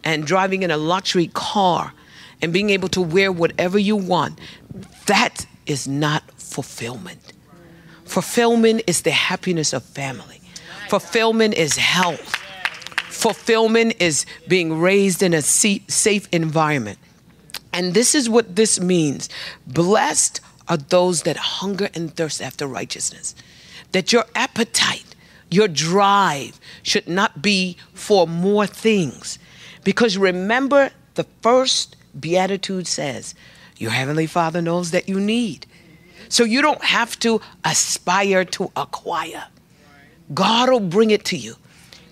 and 0.05 0.27
driving 0.27 0.63
in 0.63 0.71
a 0.71 0.77
luxury 0.77 1.29
car 1.29 1.93
and 2.43 2.53
being 2.53 2.71
able 2.71 2.89
to 2.89 3.01
wear 3.01 3.31
whatever 3.31 3.79
you 3.79 3.97
want, 3.97 4.39
that 5.07 5.47
is 5.67 5.87
not 5.87 6.23
fulfillment. 6.33 7.33
Fulfillment 8.05 8.83
is 8.87 9.03
the 9.03 9.11
happiness 9.11 9.73
of 9.73 9.85
family, 9.85 10.41
fulfillment 10.89 11.55
is 11.55 11.77
health, 11.77 12.35
fulfillment 13.09 13.95
is 14.01 14.27
being 14.49 14.81
raised 14.81 15.23
in 15.23 15.33
a 15.33 15.43
safe 15.43 16.29
environment. 16.33 16.99
And 17.73 17.95
this 17.95 18.15
is 18.15 18.29
what 18.29 18.57
this 18.57 18.81
means 18.81 19.29
Blessed 19.67 20.41
are 20.69 20.77
those 20.77 21.23
that 21.23 21.37
hunger 21.37 21.89
and 21.95 22.15
thirst 22.15 22.41
after 22.41 22.67
righteousness. 22.67 23.35
That 23.93 24.13
your 24.13 24.25
appetite, 24.35 25.17
your 25.51 25.67
drive 25.67 26.61
should 26.83 27.09
not 27.09 27.43
be 27.43 27.77
for 27.93 28.27
more 28.27 28.67
things. 28.67 29.39
Because 29.83 30.17
remember, 30.17 30.91
the 31.15 31.27
first 31.43 31.97
beatitude 32.19 32.87
says, 32.87 33.35
Your 33.79 33.91
heavenly 33.91 34.27
Father 34.27 34.63
knows 34.63 34.93
that 34.93 35.09
you 35.09 35.19
need. 35.21 35.67
So 36.29 36.45
you 36.45 36.63
don't 36.63 36.85
have 36.85 37.19
to 37.21 37.41
aspire 37.65 38.45
to 38.45 38.71
acquire. 38.77 39.49
God 40.33 40.71
will 40.71 40.81
bring 40.81 41.11
it 41.11 41.25
to 41.27 41.37
you. 41.37 41.57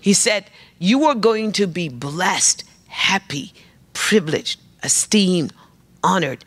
He 0.01 0.13
said, 0.13 0.45
You 0.77 1.05
are 1.05 1.15
going 1.15 1.53
to 1.53 1.67
be 1.67 1.87
blessed, 1.87 2.65
happy, 2.87 3.53
privileged, 3.93 4.59
esteemed, 4.83 5.53
honored, 6.03 6.45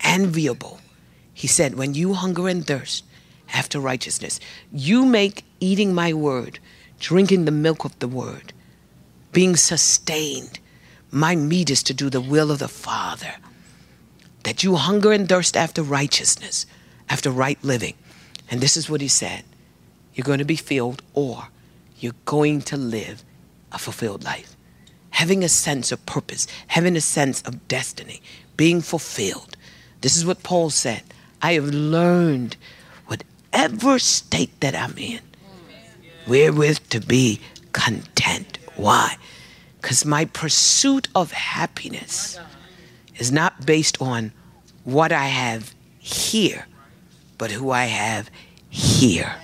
enviable 0.00 0.80
He 1.32 1.48
said, 1.48 1.74
When 1.74 1.94
you 1.94 2.14
hunger 2.14 2.48
and 2.48 2.66
thirst 2.66 3.04
after 3.52 3.80
righteousness, 3.80 4.38
you 4.72 5.04
make 5.04 5.44
eating 5.60 5.94
my 5.94 6.12
word, 6.12 6.58
drinking 7.00 7.44
the 7.44 7.50
milk 7.50 7.84
of 7.84 7.98
the 7.98 8.08
word, 8.08 8.52
being 9.32 9.56
sustained. 9.56 10.60
My 11.10 11.34
meat 11.36 11.70
is 11.70 11.82
to 11.84 11.94
do 11.94 12.10
the 12.10 12.20
will 12.20 12.50
of 12.50 12.60
the 12.60 12.68
Father. 12.68 13.34
That 14.44 14.62
you 14.62 14.76
hunger 14.76 15.12
and 15.12 15.28
thirst 15.28 15.56
after 15.56 15.82
righteousness, 15.82 16.66
after 17.08 17.30
right 17.30 17.62
living. 17.62 17.94
And 18.50 18.60
this 18.60 18.76
is 18.76 18.88
what 18.88 19.00
he 19.00 19.08
said 19.08 19.42
you're 20.14 20.24
going 20.24 20.38
to 20.38 20.44
be 20.44 20.56
filled, 20.56 21.02
or 21.12 21.48
you're 21.98 22.14
going 22.24 22.62
to 22.62 22.76
live 22.76 23.24
a 23.72 23.78
fulfilled 23.78 24.22
life. 24.22 24.53
Having 25.20 25.44
a 25.44 25.48
sense 25.48 25.92
of 25.92 26.04
purpose, 26.06 26.46
having 26.68 26.96
a 26.96 27.00
sense 27.00 27.40
of 27.42 27.68
destiny, 27.68 28.20
being 28.56 28.80
fulfilled. 28.80 29.56
This 30.00 30.16
is 30.16 30.26
what 30.26 30.42
Paul 30.42 30.70
said 30.70 31.02
I 31.40 31.52
have 31.54 31.68
learned, 31.68 32.56
whatever 33.06 33.98
state 33.98 34.60
that 34.60 34.74
I'm 34.74 34.98
in, 34.98 35.20
wherewith 36.26 36.78
to 36.90 37.00
be 37.00 37.40
content. 37.72 38.58
Why? 38.76 39.16
Because 39.80 40.04
my 40.04 40.24
pursuit 40.24 41.08
of 41.14 41.32
happiness 41.32 42.38
is 43.16 43.30
not 43.30 43.64
based 43.66 44.00
on 44.00 44.32
what 44.84 45.12
I 45.12 45.26
have 45.26 45.74
here, 45.98 46.66
but 47.38 47.50
who 47.50 47.70
I 47.70 47.84
have 47.84 48.30
here. 48.68 49.36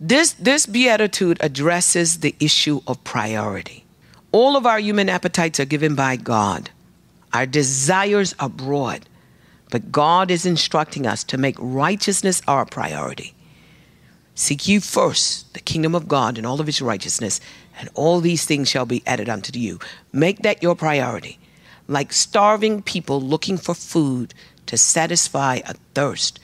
This, 0.00 0.32
this 0.34 0.66
beatitude 0.66 1.38
addresses 1.40 2.18
the 2.18 2.36
issue 2.38 2.82
of 2.86 3.02
priority. 3.02 3.84
All 4.30 4.56
of 4.56 4.64
our 4.64 4.78
human 4.78 5.08
appetites 5.08 5.58
are 5.58 5.64
given 5.64 5.96
by 5.96 6.14
God. 6.14 6.70
Our 7.32 7.46
desires 7.46 8.32
are 8.38 8.48
broad, 8.48 9.08
but 9.72 9.90
God 9.90 10.30
is 10.30 10.46
instructing 10.46 11.04
us 11.04 11.24
to 11.24 11.36
make 11.36 11.56
righteousness 11.58 12.40
our 12.46 12.64
priority. 12.64 13.34
Seek 14.36 14.68
ye 14.68 14.78
first 14.78 15.52
the 15.54 15.60
kingdom 15.60 15.96
of 15.96 16.06
God 16.06 16.38
and 16.38 16.46
all 16.46 16.60
of 16.60 16.68
its 16.68 16.80
righteousness, 16.80 17.40
and 17.76 17.88
all 17.94 18.20
these 18.20 18.44
things 18.44 18.68
shall 18.68 18.86
be 18.86 19.02
added 19.04 19.28
unto 19.28 19.58
you. 19.58 19.80
Make 20.12 20.42
that 20.42 20.62
your 20.62 20.76
priority. 20.76 21.40
Like 21.88 22.12
starving 22.12 22.82
people 22.82 23.20
looking 23.20 23.58
for 23.58 23.74
food 23.74 24.32
to 24.66 24.76
satisfy 24.76 25.56
a 25.64 25.74
thirst 25.94 26.38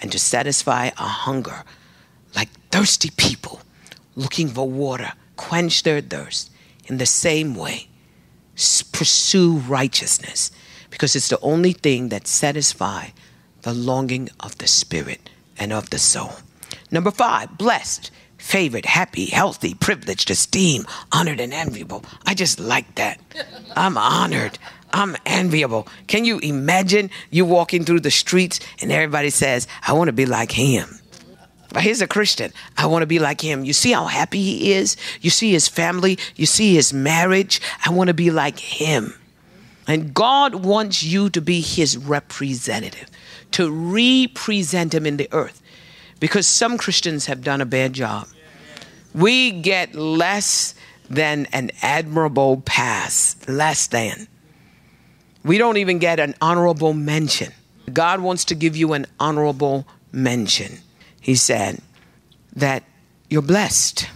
and 0.00 0.12
to 0.12 0.20
satisfy 0.20 0.86
a 0.86 1.02
hunger 1.02 1.64
like 2.34 2.48
thirsty 2.70 3.10
people 3.16 3.60
looking 4.16 4.48
for 4.48 4.68
water, 4.68 5.12
quench 5.36 5.82
their 5.82 6.00
thirst. 6.00 6.50
In 6.86 6.98
the 6.98 7.06
same 7.06 7.54
way, 7.54 7.88
pursue 8.92 9.58
righteousness 9.58 10.50
because 10.90 11.16
it's 11.16 11.28
the 11.28 11.40
only 11.40 11.72
thing 11.72 12.08
that 12.10 12.26
satisfies 12.26 13.12
the 13.62 13.72
longing 13.72 14.28
of 14.40 14.58
the 14.58 14.66
spirit 14.66 15.30
and 15.58 15.72
of 15.72 15.90
the 15.90 15.98
soul. 15.98 16.32
Number 16.90 17.10
five, 17.10 17.56
blessed, 17.56 18.10
favored, 18.36 18.84
happy, 18.84 19.26
healthy, 19.26 19.74
privileged, 19.74 20.30
esteemed, 20.30 20.86
honored, 21.12 21.40
and 21.40 21.54
enviable. 21.54 22.04
I 22.26 22.34
just 22.34 22.58
like 22.58 22.96
that. 22.96 23.20
I'm 23.76 23.96
honored. 23.96 24.58
I'm 24.92 25.16
enviable. 25.24 25.88
Can 26.06 26.24
you 26.24 26.38
imagine 26.40 27.10
you 27.30 27.44
walking 27.44 27.84
through 27.84 28.00
the 28.00 28.10
streets 28.10 28.60
and 28.80 28.92
everybody 28.92 29.30
says, 29.30 29.66
I 29.86 29.94
want 29.94 30.08
to 30.08 30.12
be 30.12 30.26
like 30.26 30.52
him? 30.52 30.98
But 31.72 31.84
he's 31.84 32.02
a 32.02 32.06
Christian. 32.06 32.52
I 32.76 32.86
want 32.86 33.02
to 33.02 33.06
be 33.06 33.18
like 33.18 33.40
him. 33.40 33.64
You 33.64 33.72
see 33.72 33.92
how 33.92 34.04
happy 34.04 34.42
he 34.42 34.72
is? 34.72 34.96
You 35.22 35.30
see 35.30 35.52
his 35.52 35.68
family? 35.68 36.18
You 36.36 36.44
see 36.44 36.74
his 36.74 36.92
marriage? 36.92 37.60
I 37.84 37.90
want 37.90 38.08
to 38.08 38.14
be 38.14 38.30
like 38.30 38.58
him. 38.58 39.14
And 39.88 40.12
God 40.12 40.54
wants 40.56 41.02
you 41.02 41.30
to 41.30 41.40
be 41.40 41.60
his 41.60 41.96
representative, 41.96 43.08
to 43.52 43.70
represent 43.70 44.94
him 44.94 45.06
in 45.06 45.16
the 45.16 45.28
earth. 45.32 45.62
Because 46.20 46.46
some 46.46 46.78
Christians 46.78 47.26
have 47.26 47.42
done 47.42 47.60
a 47.60 47.66
bad 47.66 47.94
job. 47.94 48.28
We 49.14 49.50
get 49.50 49.94
less 49.94 50.74
than 51.10 51.46
an 51.52 51.70
admirable 51.82 52.62
pass, 52.64 53.36
less 53.48 53.86
than. 53.86 54.28
We 55.42 55.58
don't 55.58 55.78
even 55.78 55.98
get 55.98 56.20
an 56.20 56.34
honorable 56.40 56.92
mention. 56.92 57.52
God 57.92 58.20
wants 58.20 58.44
to 58.46 58.54
give 58.54 58.76
you 58.76 58.92
an 58.92 59.06
honorable 59.18 59.86
mention 60.12 60.78
he 61.22 61.36
said 61.36 61.80
that 62.54 62.82
you're 63.30 63.40
blessed 63.40 64.08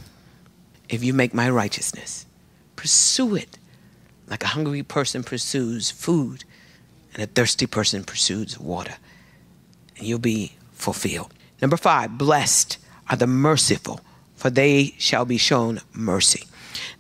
if 0.89 1.03
you 1.03 1.15
make 1.15 1.33
my 1.33 1.49
righteousness. 1.49 2.27
Pursue 2.75 3.37
it 3.37 3.59
like 4.27 4.43
a 4.43 4.49
hungry 4.49 4.83
person 4.83 5.23
pursues 5.23 5.91
food 5.91 6.45
and 7.15 7.23
a 7.23 7.27
thirsty 7.27 7.67
person 7.67 8.05
pursues 8.05 8.59
water, 8.59 8.97
and 9.97 10.07
you'll 10.07 10.19
be 10.19 10.53
fulfilled. 10.73 11.33
Number 11.63 11.77
five, 11.79 12.19
blessed 12.19 12.77
are 13.09 13.17
the 13.17 13.27
merciful, 13.27 14.01
for 14.35 14.51
they 14.51 14.95
shall 14.99 15.25
be 15.25 15.39
shown 15.39 15.81
mercy. 15.95 16.43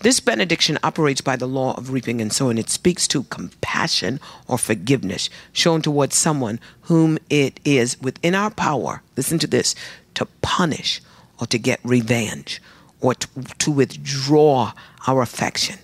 This 0.00 0.20
benediction 0.20 0.78
operates 0.82 1.20
by 1.20 1.36
the 1.36 1.46
law 1.46 1.74
of 1.76 1.90
reaping 1.90 2.20
and 2.20 2.32
sowing. 2.32 2.58
It 2.58 2.70
speaks 2.70 3.06
to 3.08 3.24
compassion 3.24 4.20
or 4.46 4.58
forgiveness 4.58 5.30
shown 5.52 5.82
towards 5.82 6.16
someone 6.16 6.60
whom 6.82 7.18
it 7.30 7.60
is 7.64 8.00
within 8.00 8.34
our 8.34 8.50
power, 8.50 9.02
listen 9.16 9.38
to 9.40 9.46
this, 9.46 9.74
to 10.14 10.26
punish 10.42 11.00
or 11.40 11.46
to 11.48 11.58
get 11.58 11.80
revenge 11.84 12.60
or 13.00 13.14
to, 13.14 13.28
to 13.58 13.70
withdraw 13.70 14.72
our 15.06 15.22
affection. 15.22 15.78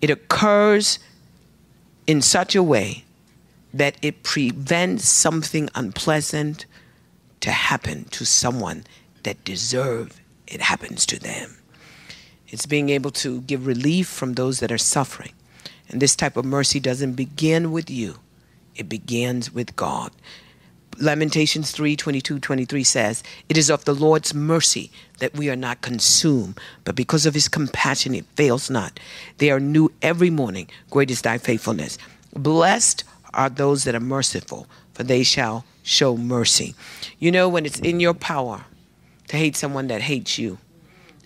It 0.00 0.10
occurs 0.10 0.98
in 2.06 2.22
such 2.22 2.54
a 2.54 2.62
way 2.62 3.04
that 3.72 3.96
it 4.02 4.22
prevents 4.22 5.08
something 5.08 5.68
unpleasant 5.74 6.66
to 7.40 7.50
happen 7.50 8.04
to 8.06 8.24
someone 8.24 8.84
that 9.22 9.44
deserve 9.44 10.20
it 10.46 10.60
happens 10.60 11.06
to 11.06 11.18
them. 11.18 11.59
It's 12.50 12.66
being 12.66 12.90
able 12.90 13.10
to 13.12 13.40
give 13.42 13.66
relief 13.66 14.08
from 14.08 14.34
those 14.34 14.60
that 14.60 14.72
are 14.72 14.78
suffering. 14.78 15.32
And 15.88 16.02
this 16.02 16.14
type 16.14 16.36
of 16.36 16.44
mercy 16.44 16.78
doesn't 16.80 17.14
begin 17.14 17.72
with 17.72 17.90
you, 17.90 18.16
it 18.76 18.88
begins 18.88 19.52
with 19.52 19.74
God. 19.76 20.12
Lamentations 20.98 21.70
3 21.70 21.96
22 21.96 22.38
23 22.40 22.84
says, 22.84 23.22
It 23.48 23.56
is 23.56 23.70
of 23.70 23.84
the 23.84 23.94
Lord's 23.94 24.34
mercy 24.34 24.90
that 25.18 25.34
we 25.34 25.48
are 25.48 25.56
not 25.56 25.80
consumed, 25.80 26.58
but 26.84 26.94
because 26.94 27.24
of 27.24 27.34
his 27.34 27.48
compassion 27.48 28.14
it 28.14 28.26
fails 28.36 28.68
not. 28.68 29.00
They 29.38 29.50
are 29.50 29.60
new 29.60 29.92
every 30.02 30.30
morning. 30.30 30.68
Great 30.90 31.10
is 31.10 31.22
thy 31.22 31.38
faithfulness. 31.38 31.96
Blessed 32.34 33.04
are 33.32 33.48
those 33.48 33.84
that 33.84 33.94
are 33.94 34.00
merciful, 34.00 34.66
for 34.92 35.02
they 35.02 35.22
shall 35.22 35.64
show 35.82 36.16
mercy. 36.16 36.74
You 37.18 37.32
know, 37.32 37.48
when 37.48 37.64
it's 37.64 37.80
in 37.80 38.00
your 38.00 38.14
power 38.14 38.64
to 39.28 39.36
hate 39.36 39.56
someone 39.56 39.86
that 39.86 40.02
hates 40.02 40.38
you, 40.38 40.58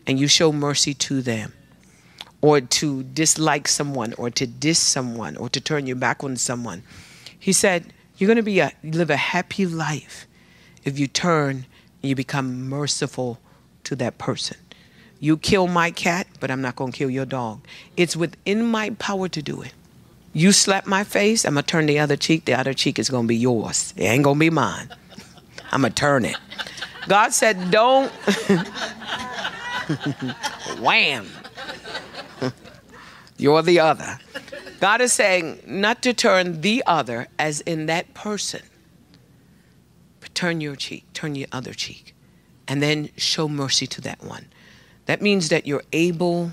and 0.06 0.18
you 0.18 0.28
show 0.28 0.52
mercy 0.52 0.94
to 0.94 1.22
them, 1.22 1.52
or 2.40 2.60
to 2.60 3.02
dislike 3.02 3.68
someone, 3.68 4.14
or 4.14 4.30
to 4.30 4.46
diss 4.46 4.78
someone, 4.78 5.36
or 5.36 5.48
to 5.48 5.60
turn 5.60 5.86
your 5.86 5.96
back 5.96 6.22
on 6.22 6.36
someone. 6.36 6.82
He 7.38 7.52
said, 7.52 7.92
You're 8.16 8.28
going 8.28 8.36
to 8.36 8.42
be 8.42 8.60
a, 8.60 8.72
live 8.82 9.10
a 9.10 9.16
happy 9.16 9.66
life 9.66 10.26
if 10.84 10.98
you 10.98 11.06
turn 11.06 11.66
and 12.02 12.08
you 12.10 12.14
become 12.14 12.68
merciful 12.68 13.38
to 13.84 13.96
that 13.96 14.18
person. 14.18 14.58
You 15.20 15.36
kill 15.38 15.68
my 15.68 15.90
cat, 15.90 16.26
but 16.40 16.50
I'm 16.50 16.60
not 16.60 16.76
going 16.76 16.92
to 16.92 16.98
kill 16.98 17.08
your 17.10 17.24
dog. 17.24 17.60
It's 17.96 18.14
within 18.14 18.66
my 18.66 18.90
power 18.90 19.28
to 19.28 19.42
do 19.42 19.62
it. 19.62 19.72
You 20.34 20.52
slap 20.52 20.86
my 20.86 21.04
face, 21.04 21.44
I'm 21.44 21.54
going 21.54 21.64
to 21.64 21.70
turn 21.70 21.86
the 21.86 21.98
other 21.98 22.16
cheek. 22.16 22.44
The 22.44 22.54
other 22.54 22.74
cheek 22.74 22.98
is 22.98 23.08
going 23.08 23.24
to 23.24 23.28
be 23.28 23.36
yours. 23.36 23.94
It 23.96 24.02
ain't 24.04 24.24
going 24.24 24.36
to 24.36 24.40
be 24.40 24.50
mine. 24.50 24.90
I'm 25.70 25.82
going 25.82 25.92
to 25.92 25.96
turn 25.96 26.24
it. 26.24 26.36
God 27.08 27.32
said, 27.32 27.70
Don't. 27.70 28.12
Wham. 30.80 31.26
You're 33.36 33.62
the 33.62 33.80
other. 33.80 34.18
God 34.80 35.00
is 35.00 35.12
saying 35.12 35.62
not 35.66 36.02
to 36.02 36.12
turn 36.12 36.60
the 36.60 36.82
other 36.86 37.28
as 37.38 37.60
in 37.62 37.86
that 37.86 38.14
person, 38.14 38.62
but 40.20 40.34
turn 40.34 40.60
your 40.60 40.76
cheek, 40.76 41.04
turn 41.14 41.34
your 41.34 41.48
other 41.52 41.72
cheek, 41.72 42.14
and 42.68 42.82
then 42.82 43.10
show 43.16 43.48
mercy 43.48 43.86
to 43.88 44.00
that 44.02 44.22
one. 44.22 44.46
That 45.06 45.20
means 45.20 45.48
that 45.48 45.66
you're 45.66 45.84
able 45.92 46.52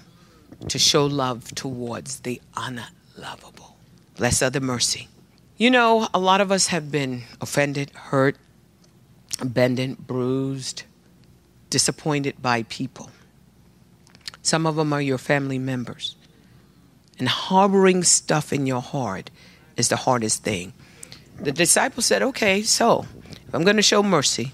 to 0.68 0.80
show 0.80 1.06
love 1.06 1.54
towards 1.56 2.22
the 2.22 2.42
unlovable. 2.56 3.76
Bless 4.18 4.42
other 4.42 4.60
mercy. 4.60 5.08
You 5.58 5.70
know, 5.70 6.08
a 6.14 6.20
lot 6.20 6.42
of 6.42 6.52
us 6.52 6.68
have 6.68 6.92
been 6.92 7.24
offended, 7.40 7.92
hurt, 7.92 8.36
abandoned, 9.40 10.08
bruised, 10.08 10.84
disappointed 11.70 12.42
by 12.42 12.64
people. 12.64 13.10
Some 14.42 14.66
of 14.66 14.76
them 14.76 14.94
are 14.94 15.02
your 15.02 15.18
family 15.18 15.60
members. 15.60 16.16
And 17.20 17.28
harboring 17.28 18.04
stuff 18.04 18.52
in 18.52 18.66
your 18.66 18.82
heart 18.82 19.30
is 19.78 19.90
the 19.90 19.96
hardest 19.96 20.44
thing. 20.44 20.74
The 21.40 21.52
disciples 21.52 22.06
said, 22.06 22.22
okay, 22.22 22.62
so 22.64 23.06
if 23.48 23.54
I'm 23.54 23.64
going 23.64 23.76
to 23.76 23.82
show 23.82 24.02
mercy, 24.02 24.54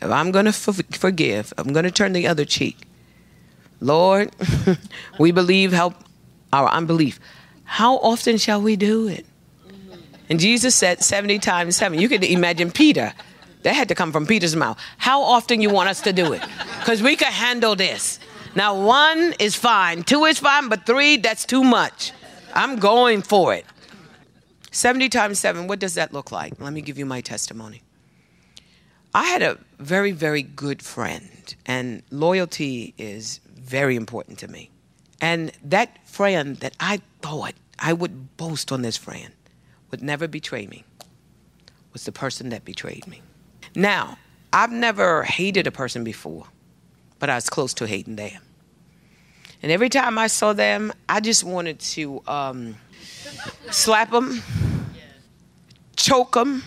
if 0.00 0.10
I'm 0.10 0.30
going 0.30 0.44
to 0.46 0.52
forgive, 0.52 1.52
I'm 1.56 1.72
going 1.72 1.84
to 1.84 1.90
turn 1.90 2.12
the 2.12 2.26
other 2.26 2.44
cheek. 2.44 2.76
Lord, 3.80 4.34
we 5.18 5.32
believe, 5.32 5.72
help 5.72 5.94
our 6.52 6.68
unbelief. 6.68 7.20
How 7.64 7.96
often 7.98 8.38
shall 8.38 8.60
we 8.60 8.76
do 8.76 9.08
it? 9.08 9.26
And 10.28 10.40
Jesus 10.40 10.74
said 10.74 11.02
70 11.02 11.38
times 11.38 11.76
7. 11.76 11.98
You 11.98 12.08
could 12.08 12.24
imagine 12.24 12.70
Peter. 12.70 13.12
That 13.62 13.74
had 13.74 13.88
to 13.88 13.94
come 13.94 14.12
from 14.12 14.26
Peter's 14.26 14.54
mouth. 14.54 14.78
How 14.98 15.22
often 15.22 15.62
you 15.62 15.70
want 15.70 15.88
us 15.88 16.02
to 16.02 16.12
do 16.12 16.32
it? 16.34 16.42
Because 16.80 17.02
we 17.02 17.16
can 17.16 17.32
handle 17.32 17.74
this. 17.74 18.18
Now, 18.56 18.80
one 18.80 19.34
is 19.40 19.56
fine, 19.56 20.04
two 20.04 20.24
is 20.24 20.38
fine, 20.38 20.68
but 20.68 20.86
three, 20.86 21.16
that's 21.16 21.44
too 21.44 21.64
much. 21.64 22.12
I'm 22.54 22.76
going 22.76 23.22
for 23.22 23.52
it. 23.52 23.66
70 24.70 25.08
times 25.08 25.38
7, 25.38 25.66
what 25.66 25.78
does 25.78 25.94
that 25.94 26.12
look 26.12 26.30
like? 26.30 26.60
Let 26.60 26.72
me 26.72 26.80
give 26.80 26.98
you 26.98 27.06
my 27.06 27.20
testimony. 27.20 27.82
I 29.14 29.24
had 29.24 29.42
a 29.42 29.58
very, 29.78 30.10
very 30.12 30.42
good 30.42 30.82
friend, 30.82 31.54
and 31.66 32.02
loyalty 32.10 32.94
is 32.98 33.40
very 33.54 33.94
important 33.94 34.38
to 34.40 34.48
me. 34.48 34.70
And 35.20 35.52
that 35.62 36.06
friend 36.06 36.56
that 36.56 36.76
I 36.80 37.00
thought 37.22 37.54
I 37.78 37.92
would 37.92 38.36
boast 38.36 38.72
on 38.72 38.82
this 38.82 38.96
friend 38.96 39.32
would 39.90 40.02
never 40.02 40.26
betray 40.26 40.66
me 40.66 40.84
was 41.92 42.04
the 42.04 42.12
person 42.12 42.48
that 42.50 42.64
betrayed 42.64 43.06
me. 43.06 43.22
Now, 43.76 44.18
I've 44.52 44.72
never 44.72 45.22
hated 45.22 45.66
a 45.66 45.70
person 45.70 46.04
before, 46.04 46.46
but 47.18 47.30
I 47.30 47.34
was 47.36 47.48
close 47.48 47.74
to 47.74 47.86
hating 47.86 48.16
them. 48.16 48.40
And 49.62 49.72
every 49.72 49.88
time 49.88 50.18
I 50.18 50.26
saw 50.26 50.52
them, 50.52 50.92
I 51.08 51.20
just 51.20 51.42
wanted 51.42 51.80
to 51.80 52.22
um, 52.26 52.76
slap 53.70 54.10
them, 54.10 54.42
choke 55.96 56.34
them, 56.34 56.62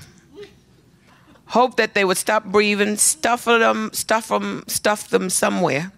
hope 1.45 1.77
that 1.77 1.93
they 1.93 2.03
would 2.03 2.17
stop 2.17 2.45
breathing, 2.45 2.97
stuff 2.97 3.45
them, 3.45 3.91
stuff 3.93 4.29
them, 4.29 4.63
stuff 4.67 5.09
them 5.09 5.29
somewhere. 5.29 5.91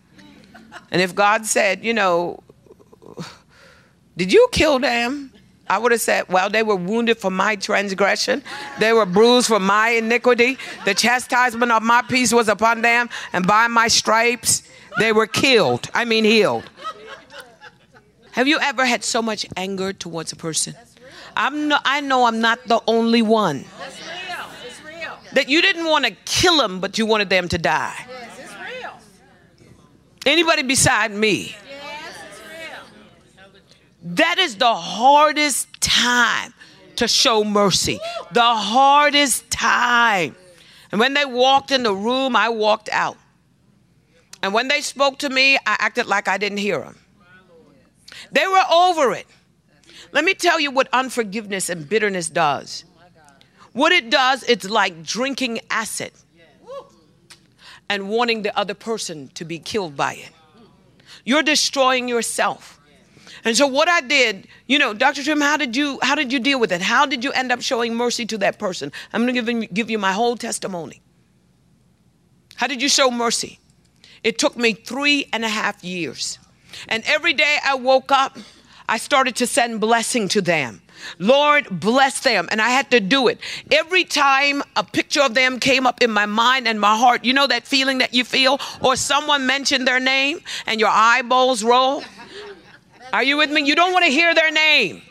And 0.91 1.01
if 1.01 1.15
God 1.15 1.45
said, 1.45 1.85
you 1.85 1.93
know, 1.93 2.43
did 4.17 4.33
you 4.33 4.47
kill 4.51 4.79
them? 4.79 5.31
I 5.69 5.77
would 5.77 5.91
have 5.91 6.01
said, 6.01 6.27
Well, 6.29 6.49
they 6.49 6.63
were 6.63 6.75
wounded 6.75 7.17
for 7.17 7.29
my 7.29 7.55
transgression, 7.55 8.43
they 8.79 8.91
were 8.91 9.05
bruised 9.05 9.47
for 9.47 9.59
my 9.59 9.89
iniquity. 9.89 10.57
The 10.85 10.93
chastisement 10.93 11.71
of 11.71 11.83
my 11.83 12.01
peace 12.01 12.33
was 12.33 12.47
upon 12.47 12.81
them, 12.81 13.09
and 13.33 13.45
by 13.45 13.67
my 13.67 13.87
stripes 13.87 14.63
they 14.97 15.11
were 15.11 15.27
killed. 15.27 15.89
I 15.93 16.05
mean, 16.05 16.23
healed. 16.23 16.69
Have 18.31 18.47
you 18.47 18.59
ever 18.59 18.85
had 18.85 19.03
so 19.03 19.21
much 19.21 19.45
anger 19.55 19.93
towards 19.93 20.31
a 20.31 20.35
person? 20.35 20.75
I'm 21.35 21.67
no, 21.67 21.77
I 21.85 22.01
know 22.01 22.25
I'm 22.25 22.41
not 22.41 22.59
the 22.65 22.81
only 22.87 23.21
one. 23.21 23.65
That 25.33 25.47
you 25.47 25.61
didn't 25.61 25.85
want 25.85 26.05
to 26.05 26.11
kill 26.25 26.57
them, 26.57 26.79
but 26.79 26.97
you 26.97 27.05
wanted 27.05 27.29
them 27.29 27.47
to 27.49 27.57
die. 27.57 27.95
Anybody 30.25 30.63
beside 30.63 31.11
me? 31.11 31.55
That 34.01 34.37
is 34.37 34.55
the 34.55 34.73
hardest 34.73 35.67
time 35.81 36.53
to 36.95 37.07
show 37.07 37.43
mercy. 37.43 37.99
The 38.31 38.41
hardest 38.41 39.49
time. 39.49 40.35
And 40.91 40.99
when 40.99 41.13
they 41.13 41.25
walked 41.25 41.71
in 41.71 41.83
the 41.83 41.93
room, 41.93 42.35
I 42.35 42.49
walked 42.49 42.89
out. 42.91 43.17
And 44.41 44.53
when 44.53 44.69
they 44.69 44.81
spoke 44.81 45.19
to 45.19 45.29
me, 45.29 45.57
I 45.57 45.75
acted 45.79 46.05
like 46.05 46.27
I 46.27 46.37
didn't 46.37 46.59
hear 46.59 46.79
them. 46.79 46.97
They 48.31 48.47
were 48.47 48.63
over 48.71 49.13
it. 49.13 49.27
Let 50.11 50.23
me 50.23 50.33
tell 50.33 50.59
you 50.59 50.71
what 50.71 50.87
unforgiveness 50.93 51.69
and 51.69 51.87
bitterness 51.87 52.29
does. 52.29 52.85
What 53.73 53.91
it 53.91 54.09
does, 54.09 54.43
it's 54.43 54.67
like 54.67 55.03
drinking 55.03 55.59
acid 55.69 56.11
and 57.89 58.09
wanting 58.09 58.41
the 58.43 58.57
other 58.57 58.73
person 58.73 59.29
to 59.35 59.45
be 59.45 59.59
killed 59.59 59.95
by 59.95 60.13
it. 60.13 60.31
You're 61.25 61.43
destroying 61.43 62.07
yourself. 62.07 62.78
And 63.43 63.55
so 63.55 63.67
what 63.67 63.87
I 63.87 64.01
did, 64.01 64.47
you 64.67 64.79
know, 64.79 64.93
Dr. 64.93 65.21
Trimm, 65.21 65.41
how 65.41 65.57
did 65.57 65.75
you 65.75 65.99
how 66.01 66.15
did 66.15 66.31
you 66.33 66.39
deal 66.39 66.59
with 66.59 66.71
it? 66.71 66.81
How 66.81 67.05
did 67.05 67.23
you 67.23 67.31
end 67.31 67.51
up 67.51 67.61
showing 67.61 67.95
mercy 67.95 68.25
to 68.27 68.37
that 68.39 68.59
person? 68.59 68.91
I'm 69.13 69.25
going 69.25 69.35
to 69.35 69.41
give, 69.41 69.73
give 69.73 69.89
you 69.89 69.97
my 69.97 70.11
whole 70.11 70.35
testimony. 70.35 71.01
How 72.55 72.67
did 72.67 72.81
you 72.81 72.89
show 72.89 73.09
mercy? 73.09 73.59
It 74.23 74.37
took 74.37 74.57
me 74.57 74.73
three 74.73 75.27
and 75.31 75.45
a 75.45 75.49
half 75.49 75.83
years. 75.83 76.39
And 76.87 77.03
every 77.05 77.33
day 77.33 77.57
I 77.63 77.75
woke 77.75 78.11
up, 78.11 78.37
I 78.87 78.97
started 78.97 79.35
to 79.37 79.47
send 79.47 79.79
blessing 79.79 80.27
to 80.29 80.41
them. 80.41 80.81
Lord, 81.17 81.67
bless 81.69 82.19
them. 82.21 82.49
And 82.51 82.61
I 82.61 82.69
had 82.69 82.91
to 82.91 82.99
do 82.99 83.27
it. 83.27 83.39
Every 83.71 84.03
time 84.03 84.61
a 84.75 84.83
picture 84.83 85.21
of 85.21 85.33
them 85.33 85.59
came 85.59 85.87
up 85.87 86.01
in 86.01 86.11
my 86.11 86.25
mind 86.25 86.67
and 86.67 86.79
my 86.79 86.97
heart, 86.97 87.23
you 87.23 87.33
know 87.33 87.47
that 87.47 87.65
feeling 87.65 87.99
that 87.99 88.13
you 88.13 88.23
feel? 88.23 88.59
Or 88.81 88.95
someone 88.95 89.45
mentioned 89.45 89.87
their 89.87 89.99
name 89.99 90.41
and 90.65 90.79
your 90.79 90.89
eyeballs 90.89 91.63
roll? 91.63 92.03
Are 93.13 93.23
you 93.23 93.37
with 93.37 93.51
me? 93.51 93.61
You 93.63 93.75
don't 93.75 93.93
want 93.93 94.05
to 94.05 94.11
hear 94.11 94.33
their 94.33 94.51
name. 94.51 95.01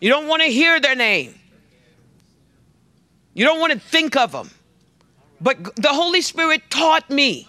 You 0.00 0.10
don't 0.10 0.26
want 0.26 0.42
to 0.42 0.48
hear 0.48 0.80
their 0.80 0.94
name. 0.94 1.34
You 3.32 3.44
don't 3.44 3.60
want 3.60 3.72
to 3.72 3.78
think 3.78 4.16
of 4.16 4.32
them. 4.32 4.50
But 5.40 5.76
the 5.76 5.88
Holy 5.88 6.20
Spirit 6.20 6.62
taught 6.70 7.08
me. 7.10 7.48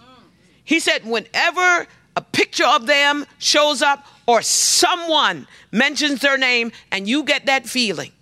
He 0.64 0.80
said, 0.80 1.04
whenever 1.04 1.86
a 2.16 2.20
picture 2.20 2.66
of 2.66 2.86
them 2.86 3.26
shows 3.38 3.82
up 3.82 4.04
or 4.26 4.42
someone 4.42 5.46
mentions 5.70 6.20
their 6.20 6.38
name 6.38 6.72
and 6.90 7.08
you 7.08 7.22
get 7.22 7.46
that 7.46 7.66
feeling, 7.66 8.12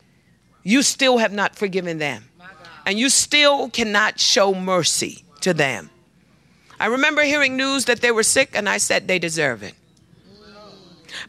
you 0.63 0.83
still 0.83 1.19
have 1.19 1.33
not 1.33 1.57
forgiven 1.57 1.99
them. 1.99 2.25
And 2.87 2.99
you 2.99 3.09
still 3.09 3.71
cannot 3.71 4.21
show 4.21 4.55
mercy 4.55 5.25
to 5.41 5.55
them. 5.55 5.91
I 6.79 6.87
remember 6.87 7.23
hearing 7.23 7.57
news 7.57 7.87
that 7.87 8.01
they 8.01 8.11
were 8.11 8.23
sick, 8.23 8.51
and 8.53 8.69
I 8.69 8.79
said, 8.79 9.09
they 9.09 9.19
deserve 9.19 9.63
it 9.63 9.75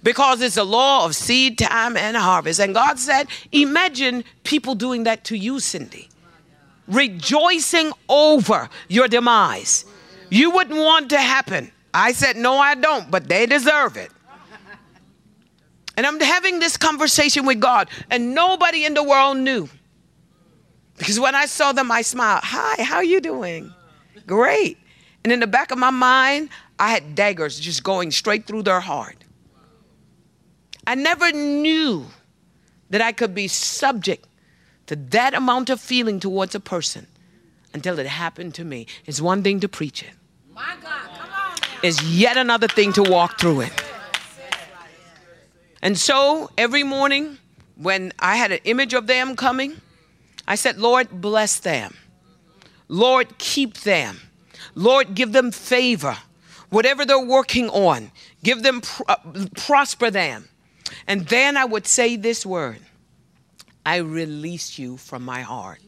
because 0.03 0.41
it's 0.41 0.57
a 0.57 0.63
law 0.63 1.05
of 1.05 1.15
seed 1.15 1.57
time 1.57 1.97
and 1.97 2.15
harvest. 2.17 2.59
And 2.59 2.73
God 2.73 2.99
said, 2.99 3.27
Imagine 3.51 4.23
people 4.43 4.75
doing 4.75 5.03
that 5.03 5.23
to 5.25 5.37
you, 5.37 5.59
Cindy, 5.59 6.09
rejoicing 6.87 7.91
over 8.09 8.69
your 8.87 9.07
demise. 9.07 9.85
You 10.29 10.51
wouldn't 10.51 10.79
want 10.79 11.09
to 11.11 11.19
happen. 11.19 11.71
I 11.93 12.11
said, 12.11 12.37
No, 12.37 12.57
I 12.57 12.75
don't, 12.75 13.09
but 13.09 13.27
they 13.27 13.45
deserve 13.45 13.97
it. 13.97 14.11
And 15.97 16.05
I'm 16.05 16.19
having 16.19 16.59
this 16.59 16.75
conversation 16.75 17.45
with 17.45 17.59
God, 17.59 17.89
and 18.09 18.35
nobody 18.35 18.85
in 18.85 18.93
the 18.93 19.03
world 19.03 19.37
knew. 19.37 19.69
Because 20.97 21.19
when 21.19 21.35
I 21.35 21.45
saw 21.45 21.71
them, 21.71 21.91
I 21.91 22.01
smiled. 22.01 22.41
Hi, 22.43 22.83
how 22.83 22.97
are 22.97 23.03
you 23.03 23.21
doing? 23.21 23.73
Great. 24.25 24.77
And 25.23 25.31
in 25.31 25.39
the 25.39 25.47
back 25.47 25.71
of 25.71 25.77
my 25.77 25.89
mind, 25.89 26.49
I 26.79 26.89
had 26.91 27.15
daggers 27.15 27.59
just 27.59 27.83
going 27.83 28.11
straight 28.11 28.45
through 28.45 28.63
their 28.63 28.79
heart. 28.79 29.24
I 30.87 30.95
never 30.95 31.31
knew 31.31 32.05
that 32.89 33.01
I 33.01 33.11
could 33.11 33.33
be 33.33 33.47
subject 33.47 34.27
to 34.87 34.95
that 34.95 35.33
amount 35.33 35.69
of 35.69 35.81
feeling 35.81 36.19
towards 36.19 36.53
a 36.55 36.59
person 36.59 37.07
until 37.73 37.99
it 37.99 38.05
happened 38.05 38.53
to 38.55 38.63
me. 38.63 38.87
It's 39.05 39.19
one 39.19 39.43
thing 39.43 39.59
to 39.61 39.67
preach 39.67 40.03
it. 40.03 40.11
My 40.53 40.75
God, 40.81 41.09
come 41.17 41.29
on. 41.31 41.57
It's 41.83 42.01
yet 42.03 42.37
another 42.37 42.67
thing 42.67 42.93
to 42.93 43.03
walk 43.03 43.39
through 43.39 43.61
it. 43.61 43.83
And 45.81 45.97
so 45.97 46.49
every 46.57 46.83
morning 46.83 47.37
when 47.75 48.13
I 48.19 48.37
had 48.37 48.51
an 48.51 48.59
image 48.63 48.93
of 48.93 49.07
them 49.07 49.35
coming, 49.35 49.81
I 50.47 50.55
said, 50.55 50.77
Lord, 50.77 51.09
bless 51.21 51.59
them. 51.59 51.95
Lord, 52.87 53.37
keep 53.37 53.79
them. 53.79 54.19
Lord, 54.75 55.15
give 55.15 55.31
them 55.31 55.51
favor. 55.51 56.17
Whatever 56.69 57.05
they're 57.05 57.19
working 57.19 57.69
on, 57.69 58.11
give 58.43 58.63
them, 58.63 58.81
uh, 59.07 59.17
prosper 59.55 60.09
them. 60.11 60.47
And 61.07 61.27
then 61.27 61.57
I 61.57 61.65
would 61.65 61.87
say 61.87 62.15
this 62.15 62.45
word 62.45 62.79
I 63.85 63.97
release 63.97 64.79
you 64.79 64.97
from 64.97 65.23
my 65.23 65.41
heart. 65.41 65.79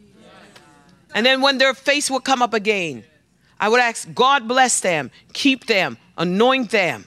And 1.15 1.25
then 1.25 1.41
when 1.41 1.57
their 1.57 1.73
face 1.73 2.11
would 2.11 2.23
come 2.23 2.41
up 2.41 2.53
again, 2.53 3.03
I 3.59 3.69
would 3.69 3.79
ask, 3.79 4.13
God 4.13 4.47
bless 4.47 4.81
them, 4.81 5.09
keep 5.33 5.65
them, 5.65 5.97
anoint 6.17 6.69
them. 6.69 7.05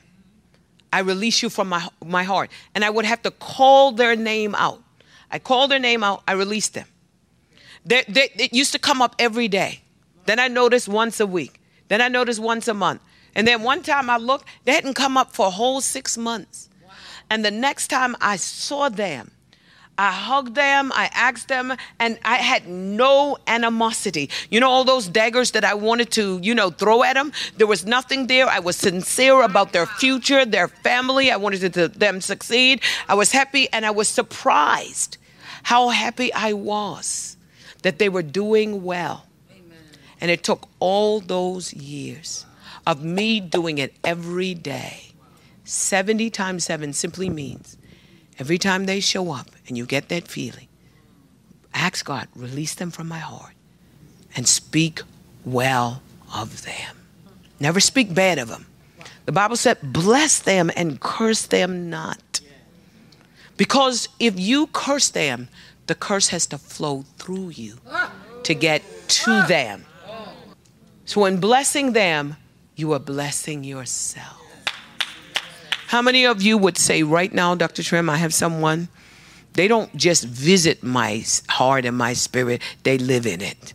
I 0.93 1.01
release 1.01 1.43
you 1.43 1.51
from 1.51 1.68
my, 1.68 1.86
my 2.05 2.24
heart. 2.24 2.51
And 2.74 2.84
I 2.84 2.91
would 2.91 3.05
have 3.05 3.22
to 3.22 3.30
call 3.30 3.93
their 3.93 4.16
name 4.16 4.55
out. 4.57 4.82
I 5.30 5.38
call 5.38 5.68
their 5.68 5.78
name 5.78 6.03
out, 6.03 6.22
I 6.26 6.32
release 6.32 6.68
them. 6.70 6.86
They, 7.86 8.03
they, 8.09 8.30
it 8.36 8.53
used 8.53 8.72
to 8.72 8.78
come 8.78 9.01
up 9.01 9.14
every 9.18 9.47
day. 9.47 9.80
Then 10.26 10.38
I 10.38 10.49
noticed 10.49 10.88
once 10.88 11.20
a 11.20 11.26
week. 11.26 11.61
Then 11.88 12.01
I 12.01 12.09
noticed 12.09 12.41
once 12.41 12.66
a 12.66 12.74
month. 12.74 13.01
And 13.34 13.47
then 13.47 13.62
one 13.62 13.82
time 13.82 14.11
I 14.11 14.16
looked, 14.16 14.47
they 14.64 14.72
hadn't 14.72 14.95
come 14.95 15.16
up 15.16 15.32
for 15.32 15.47
a 15.47 15.51
whole 15.51 15.80
six 15.80 16.18
months. 16.18 16.68
And 17.31 17.45
the 17.45 17.51
next 17.51 17.89
time 17.89 18.16
I 18.20 18.37
saw 18.37 18.89
them, 18.89 19.31
I 19.97 20.12
hugged 20.12 20.55
them, 20.55 20.93
I 20.95 21.11
asked 21.12 21.49
them, 21.49 21.76
and 21.99 22.18
I 22.24 22.37
had 22.37 22.66
no 22.66 23.37
animosity. 23.47 24.31
You 24.51 24.59
know, 24.59 24.70
all 24.70 24.83
those 24.83 25.07
daggers 25.09 25.51
that 25.51 25.62
I 25.62 25.74
wanted 25.74 26.11
to, 26.12 26.41
you 26.43 26.55
know, 26.55 26.70
throw 26.70 27.03
at 27.03 27.14
them? 27.14 27.33
There 27.59 27.66
was 27.66 27.85
nothing 27.85 28.26
there. 28.26 28.47
I 28.47 28.61
was 28.61 28.76
sincere 28.76 29.43
about 29.43 29.72
their 29.72 29.85
future, 29.85 30.47
their 30.47 30.68
family. 30.68 31.31
I 31.31 31.37
wanted 31.37 31.61
them 31.61 31.72
to, 31.72 31.89
them 31.89 32.22
succeed. 32.22 32.81
I 33.09 33.14
was 33.14 33.31
happy, 33.31 33.68
and 33.74 33.85
I 33.85 33.91
was 33.91 34.09
surprised 34.09 35.18
how 35.64 35.91
happy 35.91 36.33
I 36.33 36.55
was 36.55 37.37
that 37.83 37.99
they 37.99 38.09
were 38.09 38.22
doing 38.22 38.83
well. 38.83 39.26
Amen. 39.51 39.78
And 40.20 40.31
it 40.31 40.43
took 40.43 40.66
all 40.78 41.20
those 41.20 41.74
years 41.74 42.47
of 42.87 43.05
me 43.05 43.39
doing 43.39 43.76
it 43.76 43.95
every 44.03 44.55
day 44.55 45.09
70 45.71 46.31
times 46.31 46.64
7 46.64 46.93
simply 46.93 47.29
means 47.29 47.77
Every 48.41 48.57
time 48.57 48.87
they 48.87 49.01
show 49.01 49.33
up 49.33 49.51
and 49.68 49.77
you 49.77 49.85
get 49.85 50.09
that 50.09 50.27
feeling, 50.27 50.68
ask 51.75 52.07
God, 52.07 52.27
release 52.35 52.75
them 52.75 52.91
from 52.91 53.07
my 53.07 53.18
heart 53.18 53.53
and 54.35 54.49
speak 54.49 55.03
well 55.45 56.03
of 56.35 56.64
them. 56.64 56.97
Never 57.61 57.81
speak 57.81 58.14
bad 58.14 58.39
of 58.39 58.49
them. 58.49 58.64
The 59.27 59.33
Bible 59.33 59.57
said, 59.57 59.77
bless 59.83 60.39
them 60.39 60.71
and 60.75 60.99
curse 61.01 61.43
them 61.43 61.91
not. 61.91 62.41
Because 63.59 64.09
if 64.18 64.41
you 64.41 64.68
curse 64.68 65.11
them, 65.11 65.49
the 65.87 65.95
curse 65.95 66.29
has 66.29 66.47
to 66.47 66.57
flow 66.57 67.05
through 67.18 67.51
you 67.51 67.77
to 68.45 68.55
get 68.55 68.83
to 69.09 69.45
them. 69.49 69.85
So, 71.05 71.27
in 71.27 71.41
blessing 71.41 71.93
them, 71.93 72.37
you 72.75 72.93
are 72.95 72.99
blessing 73.01 73.64
yourself. 73.64 74.39
How 75.91 76.03
many 76.03 76.24
of 76.24 76.41
you 76.41 76.57
would 76.57 76.78
say 76.78 77.03
right 77.03 77.32
now, 77.32 77.57
Dr. 77.57 77.82
Trimm, 77.82 78.09
I 78.09 78.16
have 78.18 78.32
someone, 78.32 78.86
they 79.55 79.66
don't 79.66 79.93
just 79.97 80.24
visit 80.24 80.84
my 80.84 81.24
heart 81.49 81.84
and 81.84 81.99
my 81.99 82.12
spirit, 82.12 82.62
they 82.84 82.97
live 82.97 83.26
in 83.26 83.41
it. 83.41 83.74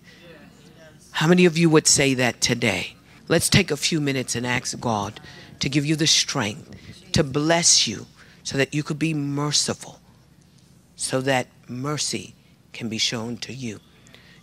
How 1.12 1.28
many 1.28 1.44
of 1.44 1.58
you 1.58 1.70
would 1.70 1.88
say 1.88 2.14
that 2.14 2.40
today? 2.40 2.96
Let's 3.28 3.50
take 3.50 3.70
a 3.70 3.76
few 3.76 4.00
minutes 4.00 4.34
and 4.34 4.48
ask 4.48 4.80
God 4.80 5.20
to 5.60 5.68
give 5.68 5.86
you 5.86 5.98
the 5.98 6.08
strength 6.08 6.74
to 7.12 7.22
bless 7.22 7.86
you 7.86 8.06
so 8.44 8.58
that 8.60 8.74
you 8.74 8.82
could 8.82 8.98
be 8.98 9.14
merciful, 9.14 10.00
so 10.96 11.20
that 11.20 11.48
mercy 11.68 12.34
can 12.72 12.88
be 12.88 12.98
shown 12.98 13.36
to 13.40 13.52
you. 13.52 13.82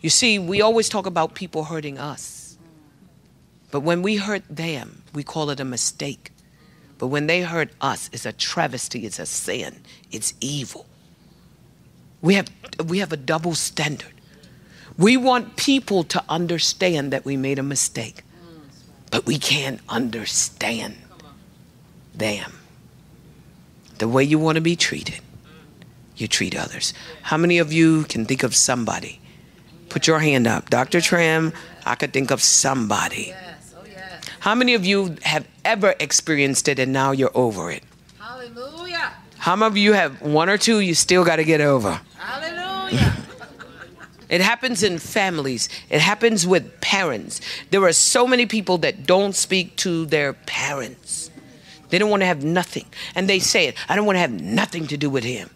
You 0.02 0.10
see, 0.10 0.38
we 0.38 0.60
always 0.60 0.90
talk 0.90 1.06
about 1.06 1.34
people 1.34 1.64
hurting 1.64 1.96
us. 1.96 2.58
But 3.70 3.80
when 3.80 4.02
we 4.02 4.16
hurt 4.16 4.42
them, 4.50 5.04
we 5.14 5.22
call 5.22 5.48
it 5.48 5.58
a 5.58 5.64
mistake. 5.64 6.31
But 7.02 7.08
when 7.08 7.26
they 7.26 7.40
hurt 7.40 7.70
us, 7.80 8.08
it's 8.12 8.26
a 8.26 8.32
travesty, 8.32 9.06
it's 9.06 9.18
a 9.18 9.26
sin, 9.26 9.80
it's 10.12 10.34
evil. 10.40 10.86
We 12.20 12.34
have, 12.34 12.46
we 12.86 13.00
have 13.00 13.12
a 13.12 13.16
double 13.16 13.56
standard. 13.56 14.12
We 14.96 15.16
want 15.16 15.56
people 15.56 16.04
to 16.04 16.22
understand 16.28 17.12
that 17.12 17.24
we 17.24 17.36
made 17.36 17.58
a 17.58 17.62
mistake, 17.64 18.22
but 19.10 19.26
we 19.26 19.36
can't 19.36 19.80
understand 19.88 20.94
them. 22.14 22.52
The 23.98 24.06
way 24.06 24.22
you 24.22 24.38
want 24.38 24.54
to 24.54 24.62
be 24.62 24.76
treated, 24.76 25.18
you 26.16 26.28
treat 26.28 26.56
others. 26.56 26.94
How 27.22 27.36
many 27.36 27.58
of 27.58 27.72
you 27.72 28.04
can 28.04 28.26
think 28.26 28.44
of 28.44 28.54
somebody? 28.54 29.20
Put 29.88 30.06
your 30.06 30.20
hand 30.20 30.46
up. 30.46 30.70
Dr. 30.70 30.98
Trimm, 30.98 31.52
I 31.84 31.96
could 31.96 32.12
think 32.12 32.30
of 32.30 32.40
somebody 32.40 33.34
how 34.42 34.56
many 34.56 34.74
of 34.74 34.84
you 34.84 35.14
have 35.22 35.46
ever 35.64 35.94
experienced 36.00 36.66
it 36.66 36.80
and 36.80 36.92
now 36.92 37.12
you're 37.12 37.30
over 37.32 37.70
it? 37.70 37.84
Hallelujah. 38.18 39.12
How 39.38 39.54
many 39.54 39.68
of 39.68 39.76
you 39.76 39.92
have 39.92 40.20
one 40.20 40.48
or 40.48 40.58
two 40.58 40.80
you 40.80 40.94
still 40.94 41.24
got 41.24 41.36
to 41.36 41.44
get 41.44 41.60
over? 41.60 42.00
Hallelujah. 42.18 43.14
It 44.28 44.40
happens 44.40 44.82
in 44.82 44.98
families. 44.98 45.68
It 45.90 46.00
happens 46.00 46.44
with 46.44 46.80
parents. 46.80 47.40
There 47.70 47.84
are 47.84 47.92
so 47.92 48.26
many 48.26 48.46
people 48.46 48.78
that 48.78 49.06
don't 49.06 49.36
speak 49.36 49.76
to 49.76 50.06
their 50.06 50.32
parents. 50.32 51.30
They 51.90 51.98
don't 51.98 52.10
want 52.10 52.22
to 52.22 52.26
have 52.26 52.42
nothing. 52.42 52.86
And 53.14 53.28
they 53.28 53.38
say 53.38 53.68
it 53.68 53.76
I 53.88 53.94
don't 53.94 54.06
want 54.06 54.16
to 54.16 54.20
have 54.26 54.32
nothing 54.32 54.88
to 54.88 54.96
do 54.96 55.08
with 55.08 55.22
him. 55.22 55.50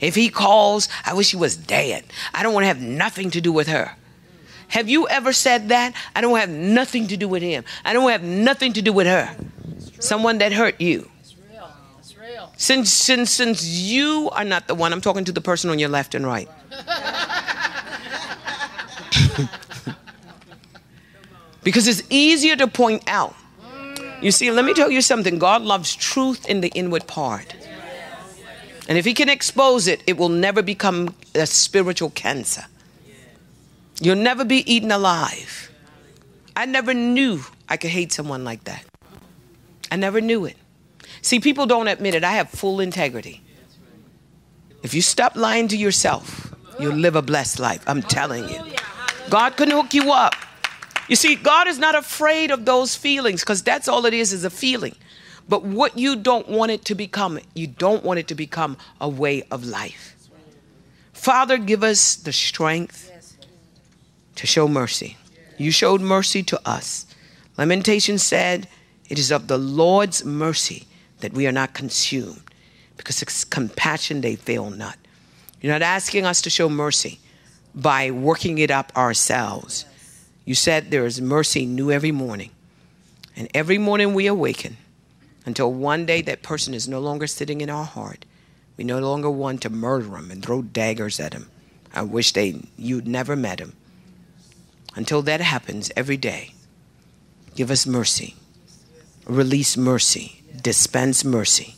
If 0.00 0.16
he 0.16 0.30
calls, 0.30 0.88
I 1.04 1.14
wish 1.14 1.30
he 1.30 1.36
was 1.36 1.56
dead. 1.56 2.02
I 2.34 2.42
don't 2.42 2.54
want 2.54 2.64
to 2.64 2.68
have 2.74 2.80
nothing 2.80 3.30
to 3.30 3.40
do 3.40 3.52
with 3.52 3.68
her. 3.68 3.94
Have 4.68 4.88
you 4.88 5.08
ever 5.08 5.32
said 5.32 5.68
that? 5.68 5.94
I 6.14 6.20
don't 6.20 6.38
have 6.38 6.50
nothing 6.50 7.06
to 7.08 7.16
do 7.16 7.26
with 7.28 7.42
him. 7.42 7.64
I 7.84 7.92
don't 7.92 8.10
have 8.10 8.22
nothing 8.22 8.72
to 8.74 8.82
do 8.82 8.92
with 8.92 9.06
her. 9.06 9.34
Someone 10.00 10.38
that 10.38 10.52
hurt 10.52 10.80
you. 10.80 11.10
Since, 12.56 12.92
since, 12.92 13.30
since 13.30 13.66
you 13.66 14.30
are 14.32 14.44
not 14.44 14.66
the 14.66 14.74
one, 14.74 14.92
I'm 14.92 15.02
talking 15.02 15.24
to 15.26 15.32
the 15.32 15.42
person 15.42 15.70
on 15.70 15.78
your 15.78 15.90
left 15.90 16.14
and 16.14 16.26
right. 16.26 16.48
because 21.62 21.86
it's 21.86 22.02
easier 22.08 22.56
to 22.56 22.66
point 22.66 23.02
out. 23.06 23.34
You 24.22 24.30
see, 24.30 24.50
let 24.50 24.64
me 24.64 24.72
tell 24.72 24.90
you 24.90 25.02
something 25.02 25.38
God 25.38 25.60
loves 25.62 25.94
truth 25.94 26.48
in 26.48 26.62
the 26.62 26.68
inward 26.68 27.06
part. 27.06 27.54
And 28.88 28.96
if 28.96 29.04
He 29.04 29.12
can 29.12 29.28
expose 29.28 29.86
it, 29.86 30.02
it 30.06 30.16
will 30.16 30.30
never 30.30 30.62
become 30.62 31.14
a 31.34 31.44
spiritual 31.46 32.08
cancer. 32.10 32.64
You'll 34.00 34.16
never 34.16 34.44
be 34.44 34.70
eaten 34.70 34.90
alive. 34.90 35.70
I 36.54 36.66
never 36.66 36.94
knew 36.94 37.42
I 37.68 37.76
could 37.76 37.90
hate 37.90 38.12
someone 38.12 38.44
like 38.44 38.64
that. 38.64 38.84
I 39.90 39.96
never 39.96 40.20
knew 40.20 40.44
it. 40.44 40.56
See, 41.22 41.40
people 41.40 41.66
don't 41.66 41.88
admit 41.88 42.14
it. 42.14 42.24
I 42.24 42.32
have 42.32 42.50
full 42.50 42.80
integrity. 42.80 43.42
If 44.82 44.94
you 44.94 45.02
stop 45.02 45.36
lying 45.36 45.68
to 45.68 45.76
yourself, 45.76 46.54
you'll 46.78 46.94
live 46.94 47.16
a 47.16 47.22
blessed 47.22 47.58
life. 47.58 47.82
I'm 47.86 48.02
telling 48.02 48.48
you. 48.48 48.60
God 49.30 49.56
can 49.56 49.70
hook 49.70 49.94
you 49.94 50.12
up. 50.12 50.34
You 51.08 51.16
see, 51.16 51.36
God 51.36 51.66
is 51.68 51.78
not 51.78 51.94
afraid 51.94 52.50
of 52.50 52.64
those 52.64 52.94
feelings 52.96 53.40
because 53.40 53.62
that's 53.62 53.88
all 53.88 54.06
it 54.06 54.14
is, 54.14 54.32
is 54.32 54.44
a 54.44 54.50
feeling. 54.50 54.94
But 55.48 55.62
what 55.62 55.96
you 55.96 56.16
don't 56.16 56.48
want 56.48 56.72
it 56.72 56.84
to 56.86 56.94
become, 56.94 57.38
you 57.54 57.66
don't 57.66 58.04
want 58.04 58.18
it 58.18 58.28
to 58.28 58.34
become 58.34 58.76
a 59.00 59.08
way 59.08 59.44
of 59.50 59.64
life. 59.64 60.16
Father, 61.12 61.58
give 61.58 61.82
us 61.82 62.16
the 62.16 62.32
strength 62.32 63.10
to 64.36 64.46
show 64.46 64.68
mercy. 64.68 65.16
You 65.58 65.70
showed 65.70 66.00
mercy 66.00 66.42
to 66.44 66.68
us. 66.68 67.06
Lamentation 67.58 68.18
said, 68.18 68.68
It 69.08 69.18
is 69.18 69.30
of 69.30 69.48
the 69.48 69.58
Lord's 69.58 70.24
mercy 70.24 70.86
that 71.20 71.32
we 71.32 71.46
are 71.46 71.52
not 71.52 71.74
consumed, 71.74 72.42
because 72.96 73.22
it's 73.22 73.44
compassion 73.44 74.20
they 74.20 74.36
fail 74.36 74.70
not. 74.70 74.98
You're 75.60 75.72
not 75.72 75.82
asking 75.82 76.26
us 76.26 76.42
to 76.42 76.50
show 76.50 76.68
mercy 76.68 77.18
by 77.74 78.10
working 78.10 78.58
it 78.58 78.70
up 78.70 78.92
ourselves. 78.96 79.84
You 80.44 80.54
said 80.54 80.90
there 80.90 81.06
is 81.06 81.20
mercy 81.20 81.66
new 81.66 81.90
every 81.90 82.12
morning. 82.12 82.50
And 83.34 83.48
every 83.52 83.78
morning 83.78 84.14
we 84.14 84.26
awaken 84.26 84.76
until 85.44 85.72
one 85.72 86.06
day 86.06 86.22
that 86.22 86.42
person 86.42 86.72
is 86.72 86.88
no 86.88 87.00
longer 87.00 87.26
sitting 87.26 87.60
in 87.60 87.68
our 87.68 87.84
heart. 87.84 88.24
We 88.76 88.84
no 88.84 88.98
longer 88.98 89.30
want 89.30 89.62
to 89.62 89.70
murder 89.70 90.16
him 90.16 90.30
and 90.30 90.42
throw 90.42 90.62
daggers 90.62 91.20
at 91.20 91.32
him. 91.32 91.50
I 91.94 92.02
wish 92.02 92.32
they 92.32 92.60
you'd 92.76 93.08
never 93.08 93.36
met 93.36 93.60
him. 93.60 93.74
Until 94.96 95.22
that 95.22 95.40
happens 95.40 95.92
every 95.94 96.16
day, 96.16 96.54
give 97.54 97.70
us 97.70 97.86
mercy. 97.86 98.34
Release 99.26 99.76
mercy. 99.76 100.42
Dispense 100.60 101.24
mercy. 101.24 101.76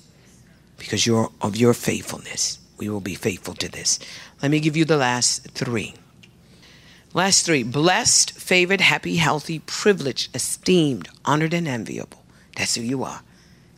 Because 0.78 1.06
you're, 1.06 1.30
of 1.42 1.56
your 1.56 1.74
faithfulness, 1.74 2.58
we 2.78 2.88
will 2.88 3.00
be 3.00 3.14
faithful 3.14 3.54
to 3.54 3.68
this. 3.68 3.98
Let 4.40 4.50
me 4.50 4.60
give 4.60 4.76
you 4.76 4.86
the 4.86 4.96
last 4.96 5.50
three. 5.50 5.94
Last 7.12 7.44
three 7.44 7.62
blessed, 7.64 8.32
favored, 8.32 8.80
happy, 8.80 9.16
healthy, 9.16 9.58
privileged, 9.58 10.34
esteemed, 10.34 11.08
honored, 11.24 11.52
and 11.52 11.68
enviable. 11.68 12.24
That's 12.56 12.76
who 12.76 12.82
you 12.82 13.02
are 13.02 13.22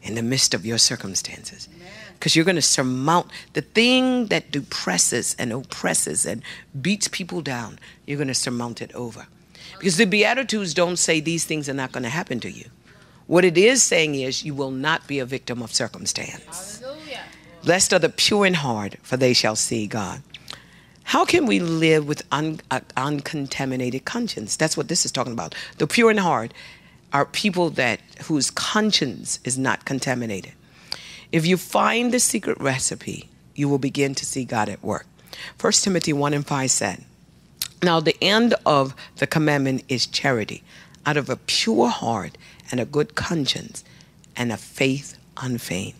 in 0.03 0.15
the 0.15 0.23
midst 0.23 0.55
of 0.55 0.65
your 0.65 0.79
circumstances. 0.79 1.69
Because 2.15 2.37
you're 2.37 2.45
going 2.45 2.57
to 2.57 2.63
surmount 2.63 3.29
the 3.55 3.63
thing 3.63 4.27
that 4.27 4.51
depresses 4.51 5.35
and 5.39 5.53
oppresses 5.53 6.27
and 6.27 6.43
beats 6.81 7.09
people 7.09 7.41
down, 7.41 7.79
you're 8.07 8.19
going 8.19 8.29
to 8.29 8.35
surmount 8.35 8.83
it 8.83 8.95
over. 8.95 9.27
Because 9.79 9.97
the 9.97 10.05
Beatitudes 10.05 10.75
don't 10.75 10.97
say 10.99 11.21
these 11.21 11.45
things 11.45 11.69
are 11.69 11.75
not 11.75 11.93
going 11.93 12.03
to 12.03 12.11
happen 12.11 12.41
to 12.41 12.51
you. 12.51 12.67
What 13.27 13.45
it 13.45 13.57
is 13.57 13.83
saying 13.83 14.17
is 14.17 14.45
you 14.45 14.55
will 14.55 14.73
not 14.73 15.07
be 15.07 15.19
a 15.19 15.25
victim 15.25 15.63
of 15.63 15.73
circumstance. 15.73 16.81
Hallelujah. 16.81 17.23
Blessed 17.63 17.95
are 17.95 17.99
the 17.99 18.09
pure 18.09 18.45
in 18.45 18.55
heart, 18.55 18.97
for 19.03 19.17
they 19.17 19.33
shall 19.33 19.57
see 19.57 19.87
God. 19.87 20.23
How 21.05 21.25
can 21.25 21.47
we 21.47 21.59
live 21.61 22.07
with 22.07 22.23
un, 22.31 22.61
uh, 22.71 22.81
uncontaminated 22.97 24.05
conscience? 24.05 24.57
That's 24.57 24.77
what 24.77 24.89
this 24.89 25.05
is 25.05 25.13
talking 25.13 25.33
about. 25.33 25.55
The 25.79 25.87
pure 25.87 26.11
in 26.11 26.19
heart 26.19 26.53
are 27.13 27.25
people 27.25 27.71
that 27.71 28.01
whose 28.25 28.51
conscience 28.51 29.41
is 29.45 29.59
not 29.59 29.85
contaminated. 29.85 30.53
If 31.33 31.47
you 31.47 31.57
find 31.57 32.13
the 32.13 32.21
secret 32.21 32.61
recipe, 32.61 33.29
you 33.55 33.69
will 33.69 33.79
begin 33.79 34.15
to 34.17 34.27
see 34.27 34.45
God 34.45 34.69
at 34.69 34.83
work. 34.83 35.07
1 35.61 35.73
Timothy 35.75 36.13
1 36.13 36.35
and 36.35 36.47
5 36.47 36.71
said, 36.71 37.05
Now 37.83 38.01
the 38.01 38.17
end 38.23 38.55
of 38.67 38.95
the 39.17 39.27
commandment 39.27 39.85
is 39.89 40.07
charity, 40.07 40.63
out 41.07 41.17
of 41.17 41.31
a 41.31 41.37
pure 41.37 41.89
heart 41.89 42.37
and 42.71 42.81
a 42.81 42.85
good 42.85 43.15
conscience 43.15 43.85
and 44.37 44.53
a 44.53 44.57
faith 44.57 45.17
unfeigned. 45.37 45.95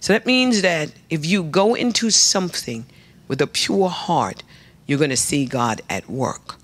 So 0.00 0.12
that 0.12 0.26
means 0.26 0.62
that 0.62 0.92
if 1.10 1.26
you 1.26 1.42
go 1.42 1.74
into 1.74 2.10
something 2.10 2.86
with 3.26 3.40
a 3.40 3.46
pure 3.46 3.88
heart, 3.88 4.42
you're 4.86 4.98
going 4.98 5.10
to 5.10 5.16
see 5.16 5.44
God 5.44 5.82
at 5.90 6.08
work. 6.08 6.56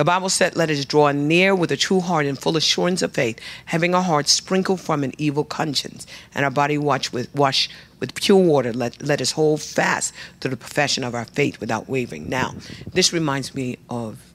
The 0.00 0.04
Bible 0.04 0.30
said, 0.30 0.56
Let 0.56 0.70
us 0.70 0.86
draw 0.86 1.12
near 1.12 1.54
with 1.54 1.70
a 1.70 1.76
true 1.76 2.00
heart 2.00 2.24
and 2.24 2.38
full 2.38 2.56
assurance 2.56 3.02
of 3.02 3.12
faith, 3.12 3.38
having 3.66 3.94
our 3.94 4.00
hearts 4.00 4.32
sprinkled 4.32 4.80
from 4.80 5.04
an 5.04 5.12
evil 5.18 5.44
conscience, 5.44 6.06
and 6.34 6.42
our 6.42 6.50
body 6.50 6.78
washed 6.78 7.12
with, 7.12 7.28
with 7.34 8.14
pure 8.14 8.38
water. 8.38 8.72
Let, 8.72 9.02
let 9.02 9.20
us 9.20 9.32
hold 9.32 9.60
fast 9.60 10.14
to 10.40 10.48
the 10.48 10.56
profession 10.56 11.04
of 11.04 11.14
our 11.14 11.26
faith 11.26 11.60
without 11.60 11.86
wavering. 11.86 12.30
Now, 12.30 12.54
this 12.94 13.12
reminds 13.12 13.54
me 13.54 13.76
of 13.90 14.32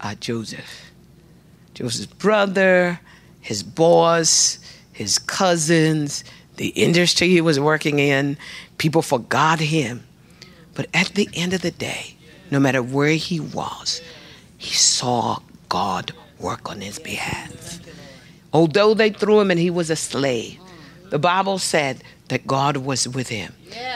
uh, 0.00 0.16
Joseph. 0.16 0.90
Joseph's 1.74 2.12
brother, 2.12 2.98
his 3.40 3.62
boss, 3.62 4.58
his 4.92 5.16
cousins, 5.16 6.24
the 6.56 6.70
industry 6.70 7.28
he 7.28 7.40
was 7.40 7.60
working 7.60 8.00
in. 8.00 8.36
People 8.78 9.02
forgot 9.02 9.60
him. 9.60 10.02
But 10.74 10.88
at 10.92 11.10
the 11.14 11.28
end 11.34 11.52
of 11.52 11.62
the 11.62 11.70
day, 11.70 12.16
no 12.50 12.58
matter 12.58 12.82
where 12.82 13.14
he 13.14 13.38
was, 13.38 14.02
he 14.62 14.74
saw 14.74 15.40
God 15.68 16.12
work 16.38 16.70
on 16.70 16.80
his 16.80 17.00
behalf. 17.00 17.80
Although 18.52 18.94
they 18.94 19.10
threw 19.10 19.40
him 19.40 19.50
and 19.50 19.58
he 19.58 19.70
was 19.70 19.90
a 19.90 19.96
slave, 19.96 20.60
the 21.10 21.18
Bible 21.18 21.58
said 21.58 22.04
that 22.28 22.46
God 22.46 22.76
was 22.76 23.08
with 23.08 23.28
him. 23.28 23.52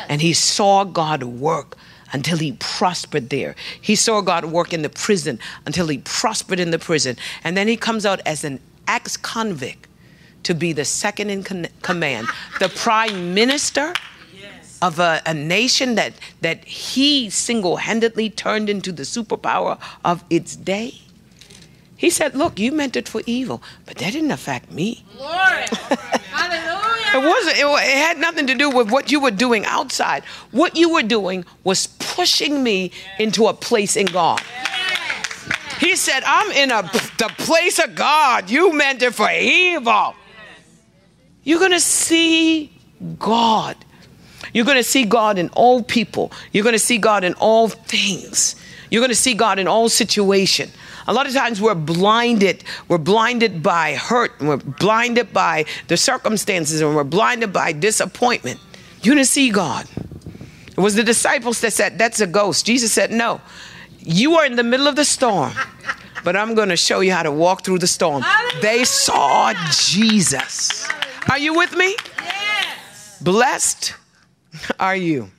And 0.08 0.20
he 0.20 0.32
saw 0.32 0.82
God 0.82 1.22
work 1.22 1.76
until 2.12 2.38
he 2.38 2.52
prospered 2.52 3.30
there. 3.30 3.54
He 3.80 3.94
saw 3.94 4.20
God 4.20 4.46
work 4.46 4.72
in 4.72 4.82
the 4.82 4.88
prison 4.88 5.38
until 5.66 5.86
he 5.86 5.98
prospered 5.98 6.58
in 6.58 6.72
the 6.72 6.80
prison. 6.80 7.16
And 7.44 7.56
then 7.56 7.68
he 7.68 7.76
comes 7.76 8.04
out 8.04 8.20
as 8.26 8.42
an 8.42 8.58
ex 8.88 9.16
convict 9.16 9.86
to 10.42 10.52
be 10.52 10.72
the 10.72 10.84
second 10.84 11.30
in 11.30 11.44
con- 11.44 11.68
command, 11.82 12.26
the 12.58 12.70
prime 12.70 13.34
minister 13.34 13.92
of 14.82 14.98
a, 14.98 15.22
a, 15.26 15.34
nation 15.34 15.94
that, 15.94 16.14
that 16.40 16.64
he 16.64 17.30
single 17.30 17.76
handedly 17.76 18.30
turned 18.30 18.68
into 18.68 18.92
the 18.92 19.02
superpower 19.02 19.78
of 20.04 20.24
its 20.30 20.56
day. 20.56 21.00
He 21.96 22.10
said, 22.10 22.34
Look, 22.34 22.58
you 22.58 22.72
meant 22.72 22.94
it 22.96 23.08
for 23.08 23.22
evil, 23.26 23.62
but 23.86 23.96
that 23.98 24.12
didn't 24.12 24.30
affect 24.30 24.70
me. 24.70 25.04
Hallelujah. 25.18 26.86
It 27.14 27.26
wasn't, 27.26 27.56
it, 27.58 27.64
it 27.64 27.96
had 27.96 28.18
nothing 28.18 28.46
to 28.48 28.54
do 28.54 28.68
with 28.68 28.90
what 28.90 29.10
you 29.10 29.20
were 29.20 29.30
doing 29.30 29.64
outside. 29.64 30.24
What 30.50 30.76
you 30.76 30.92
were 30.92 31.02
doing 31.02 31.44
was 31.64 31.86
pushing 31.86 32.62
me 32.62 32.92
into 33.18 33.46
a 33.46 33.54
place 33.54 33.96
in 33.96 34.06
God. 34.06 34.42
He 35.80 35.96
said, 35.96 36.22
I'm 36.26 36.50
in 36.52 36.70
a, 36.70 36.82
the 36.82 37.32
place 37.38 37.78
of 37.78 37.94
God. 37.94 38.50
You 38.50 38.72
meant 38.72 39.02
it 39.02 39.14
for 39.14 39.30
evil. 39.30 40.14
You're 41.44 41.58
going 41.58 41.72
to 41.72 41.80
see 41.80 42.72
God. 43.18 43.76
You're 44.56 44.64
going 44.64 44.78
to 44.78 44.82
see 44.82 45.04
God 45.04 45.36
in 45.36 45.50
all 45.50 45.82
people. 45.82 46.32
You're 46.50 46.64
going 46.64 46.72
to 46.72 46.78
see 46.78 46.96
God 46.96 47.24
in 47.24 47.34
all 47.34 47.68
things. 47.68 48.56
You're 48.90 49.02
going 49.02 49.10
to 49.10 49.14
see 49.14 49.34
God 49.34 49.58
in 49.58 49.68
all 49.68 49.90
situations. 49.90 50.72
A 51.06 51.12
lot 51.12 51.26
of 51.26 51.34
times 51.34 51.60
we're 51.60 51.74
blinded. 51.74 52.64
We're 52.88 52.96
blinded 52.96 53.62
by 53.62 53.96
hurt. 53.96 54.32
And 54.40 54.48
we're 54.48 54.56
blinded 54.56 55.34
by 55.34 55.66
the 55.88 55.98
circumstances 55.98 56.80
and 56.80 56.96
we're 56.96 57.04
blinded 57.04 57.52
by 57.52 57.72
disappointment. 57.72 58.58
You're 59.02 59.16
going 59.16 59.26
to 59.26 59.30
see 59.30 59.50
God. 59.50 59.86
It 60.68 60.80
was 60.80 60.94
the 60.94 61.04
disciples 61.04 61.60
that 61.60 61.74
said, 61.74 61.98
That's 61.98 62.22
a 62.22 62.26
ghost. 62.26 62.64
Jesus 62.64 62.94
said, 62.94 63.10
No. 63.10 63.42
You 63.98 64.36
are 64.36 64.46
in 64.46 64.56
the 64.56 64.62
middle 64.62 64.86
of 64.86 64.96
the 64.96 65.04
storm, 65.04 65.52
but 66.24 66.34
I'm 66.34 66.54
going 66.54 66.70
to 66.70 66.78
show 66.78 67.00
you 67.00 67.12
how 67.12 67.24
to 67.24 67.30
walk 67.30 67.62
through 67.62 67.80
the 67.80 67.86
storm. 67.86 68.24
They 68.62 68.84
saw 68.84 69.52
Jesus. 69.70 70.88
Are 71.28 71.38
you 71.38 71.52
with 71.52 71.76
me? 71.76 71.94
Yes. 72.18 73.20
Blessed 73.20 73.92
are 74.80 74.96
you. 74.96 75.30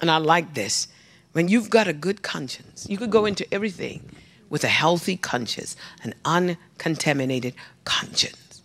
And 0.00 0.10
I 0.10 0.18
like 0.18 0.54
this. 0.54 0.88
When 1.32 1.48
you've 1.48 1.70
got 1.70 1.88
a 1.88 1.92
good 1.92 2.22
conscience, 2.22 2.86
you 2.88 2.96
could 2.96 3.10
go 3.10 3.24
into 3.24 3.46
everything 3.52 4.08
with 4.50 4.64
a 4.64 4.68
healthy 4.68 5.16
conscience, 5.16 5.76
an 6.02 6.14
uncontaminated 6.24 7.54
conscience. 7.84 8.62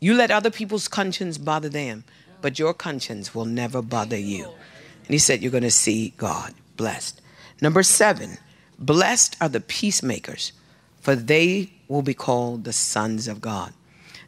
You 0.00 0.14
let 0.14 0.30
other 0.30 0.50
people's 0.50 0.88
conscience 0.88 1.38
bother 1.38 1.68
them, 1.68 2.04
but 2.40 2.58
your 2.58 2.74
conscience 2.74 3.34
will 3.34 3.44
never 3.44 3.82
bother 3.82 4.18
you. 4.18 4.44
And 4.44 5.08
he 5.08 5.18
said, 5.18 5.42
You're 5.42 5.52
going 5.52 5.62
to 5.62 5.70
see 5.70 6.14
God 6.16 6.54
blessed. 6.76 7.20
Number 7.60 7.82
seven, 7.82 8.38
blessed 8.78 9.36
are 9.40 9.48
the 9.48 9.60
peacemakers, 9.60 10.52
for 11.00 11.14
they 11.14 11.70
will 11.88 12.02
be 12.02 12.14
called 12.14 12.64
the 12.64 12.72
sons 12.72 13.28
of 13.28 13.40
God. 13.40 13.72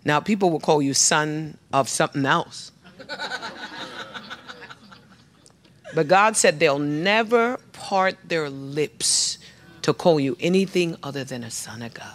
Now, 0.04 0.20
people 0.20 0.50
will 0.50 0.60
call 0.60 0.80
you 0.80 0.94
son 0.94 1.58
of 1.72 1.88
something 1.88 2.24
else. 2.24 2.72
but 5.94 6.08
God 6.08 6.36
said 6.36 6.60
they'll 6.60 6.78
never 6.78 7.58
part 7.72 8.16
their 8.24 8.50
lips 8.50 9.38
to 9.82 9.92
call 9.92 10.20
you 10.20 10.36
anything 10.40 10.96
other 11.02 11.24
than 11.24 11.42
a 11.42 11.50
son 11.50 11.82
of 11.82 11.94
God. 11.94 12.06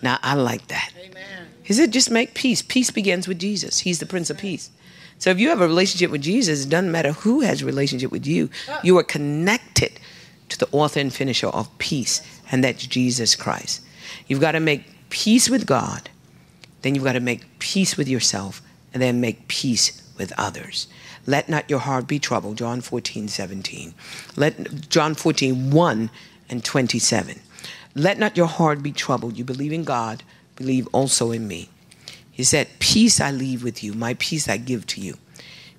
Now, 0.00 0.18
I 0.22 0.34
like 0.34 0.68
that. 0.68 0.92
Amen. 0.98 1.48
He 1.62 1.72
said, 1.74 1.92
just 1.92 2.10
make 2.10 2.34
peace. 2.34 2.62
Peace 2.62 2.90
begins 2.90 3.28
with 3.28 3.38
Jesus. 3.38 3.80
He's 3.80 4.00
the 4.00 4.06
Prince 4.06 4.30
of 4.30 4.38
Peace. 4.38 4.70
So 5.18 5.30
if 5.30 5.38
you 5.38 5.50
have 5.50 5.60
a 5.60 5.68
relationship 5.68 6.10
with 6.10 6.22
Jesus, 6.22 6.64
it 6.64 6.68
doesn't 6.68 6.90
matter 6.90 7.12
who 7.12 7.42
has 7.42 7.62
a 7.62 7.66
relationship 7.66 8.10
with 8.10 8.26
you, 8.26 8.50
uh. 8.68 8.80
you 8.82 8.98
are 8.98 9.04
connected 9.04 10.00
to 10.48 10.58
the 10.58 10.68
author 10.72 10.98
and 10.98 11.12
finisher 11.12 11.46
of 11.46 11.76
peace, 11.78 12.20
and 12.50 12.64
that's 12.64 12.84
Jesus 12.86 13.36
Christ. 13.36 13.82
You've 14.26 14.40
got 14.40 14.52
to 14.52 14.60
make 14.60 14.84
peace 15.10 15.48
with 15.48 15.66
God, 15.66 16.10
then 16.82 16.94
you've 16.94 17.04
got 17.04 17.12
to 17.12 17.20
make 17.20 17.58
peace 17.60 17.96
with 17.96 18.08
yourself, 18.08 18.60
and 18.92 19.00
then 19.00 19.20
make 19.20 19.46
peace 19.46 20.02
with 20.18 20.32
others. 20.36 20.88
Let 21.26 21.48
not 21.48 21.70
your 21.70 21.78
heart 21.78 22.06
be 22.06 22.18
troubled, 22.18 22.58
John 22.58 22.80
14, 22.80 23.28
17. 23.28 23.94
Let 24.36 24.88
John 24.88 25.14
14, 25.14 25.70
1 25.70 26.10
and 26.48 26.64
27. 26.64 27.40
Let 27.94 28.18
not 28.18 28.36
your 28.36 28.46
heart 28.46 28.82
be 28.82 28.92
troubled. 28.92 29.36
You 29.36 29.44
believe 29.44 29.72
in 29.72 29.84
God, 29.84 30.22
believe 30.56 30.88
also 30.92 31.30
in 31.30 31.46
me. 31.46 31.68
He 32.30 32.42
said, 32.42 32.68
Peace 32.78 33.20
I 33.20 33.30
leave 33.30 33.62
with 33.62 33.84
you, 33.84 33.92
my 33.92 34.14
peace 34.14 34.48
I 34.48 34.56
give 34.56 34.86
to 34.88 35.00
you. 35.00 35.18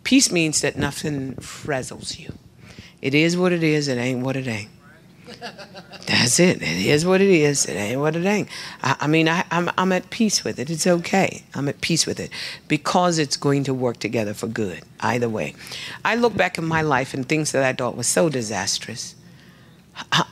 Peace 0.04 0.32
means 0.32 0.62
that 0.62 0.78
nothing 0.78 1.36
frazzles 1.36 2.20
you. 2.20 2.34
It 3.02 3.14
is 3.16 3.36
what 3.36 3.52
it 3.52 3.64
is, 3.64 3.88
it 3.88 3.98
ain't 3.98 4.24
what 4.24 4.36
it 4.36 4.48
ain't. 4.48 4.70
That's 6.05 6.39
it. 6.39 6.61
It 6.61 6.86
is 6.86 7.05
what 7.05 7.21
it 7.21 7.30
is. 7.30 7.65
It 7.65 7.76
ain't 7.76 7.99
what 7.99 8.15
it 8.15 8.26
ain't. 8.26 8.49
I, 8.82 8.95
I 9.01 9.07
mean, 9.07 9.30
I, 9.30 9.45
I'm, 9.51 9.71
I'm 9.78 9.91
at 9.91 10.09
peace 10.09 10.43
with 10.43 10.59
it. 10.59 10.69
It's 10.69 10.86
okay. 10.86 11.43
I'm 11.53 11.69
at 11.69 11.82
peace 11.82 12.05
with 12.05 12.19
it 12.19 12.30
because 12.67 13.17
it's 13.19 13.38
going 13.38 13.63
to 13.65 13.74
work 13.74 13.97
together 13.97 14.34
for 14.34 14.47
good, 14.47 14.82
either 14.99 15.30
way. 15.30 15.55
I 16.03 16.15
look 16.15 16.36
back 16.36 16.57
in 16.57 16.65
my 16.65 16.82
life 16.82 17.13
and 17.13 17.28
things 17.28 17.51
that 17.53 17.63
I 17.63 17.74
thought 17.74 17.95
were 17.95 18.03
so 18.03 18.30
disastrous 18.30 19.15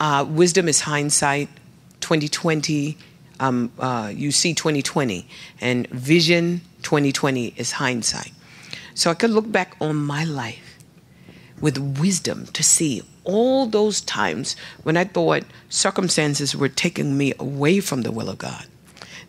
uh, 0.00 0.24
wisdom 0.28 0.68
is 0.68 0.80
hindsight 0.80 1.48
2020 2.00 2.96
um, 3.40 3.72
uh, 3.78 4.10
you 4.14 4.30
see 4.30 4.54
2020 4.54 5.26
and 5.60 5.88
vision 5.88 6.60
2020 6.82 7.54
is 7.56 7.72
hindsight 7.72 8.32
so 8.94 9.10
i 9.10 9.14
could 9.14 9.30
look 9.30 9.50
back 9.50 9.76
on 9.80 9.96
my 9.96 10.24
life 10.24 10.78
with 11.60 11.78
wisdom 11.98 12.46
to 12.46 12.62
see 12.62 13.02
all 13.24 13.66
those 13.66 14.00
times 14.00 14.56
when 14.82 14.96
i 14.96 15.04
thought 15.04 15.42
circumstances 15.68 16.56
were 16.56 16.68
taking 16.68 17.16
me 17.16 17.32
away 17.38 17.80
from 17.80 18.02
the 18.02 18.12
will 18.12 18.28
of 18.28 18.38
god 18.38 18.66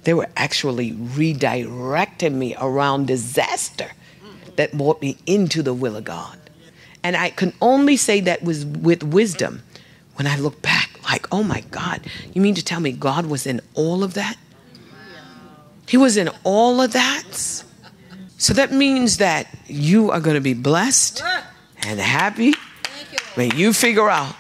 they 0.04 0.14
were 0.14 0.30
actually 0.36 0.91
redirecting 0.91 2.34
me 2.34 2.56
around 2.60 3.08
disaster 3.08 3.91
that 4.56 4.78
brought 4.78 5.02
me 5.02 5.18
into 5.26 5.64
the 5.64 5.74
will 5.74 5.96
of 5.96 6.04
god 6.04 6.38
and 7.04 7.16
i 7.16 7.30
can 7.30 7.54
only 7.62 7.98
say 7.98 8.20
that 8.20 8.44
was 8.44 8.66
with 8.66 9.04
wisdom 9.04 9.64
when 10.16 10.28
I 10.28 10.38
look 10.38 10.62
back, 10.62 10.91
like, 11.04 11.28
oh 11.32 11.44
my 11.44 11.62
God, 11.72 12.02
you 12.34 12.41
mean 12.41 12.56
to 12.56 12.64
tell 12.64 12.80
me 12.80 12.91
God 12.91 13.26
was 13.26 13.48
in 13.48 13.62
all 13.74 14.04
of 14.04 14.14
that? 14.14 14.38
He 15.88 15.98
was 15.98 16.18
in 16.18 16.30
all 16.44 16.82
of 16.82 16.94
that. 16.94 17.64
So 18.38 18.54
that 18.54 18.72
means 18.72 19.18
that 19.18 19.48
you 19.68 20.12
are 20.12 20.20
going 20.20 20.36
to 20.36 20.41
be 20.41 20.54
blessed 20.54 21.24
and 21.84 22.00
happy 22.00 22.54
when 23.36 23.52
you 23.52 23.74
figure 23.74 24.10
out 24.10 24.36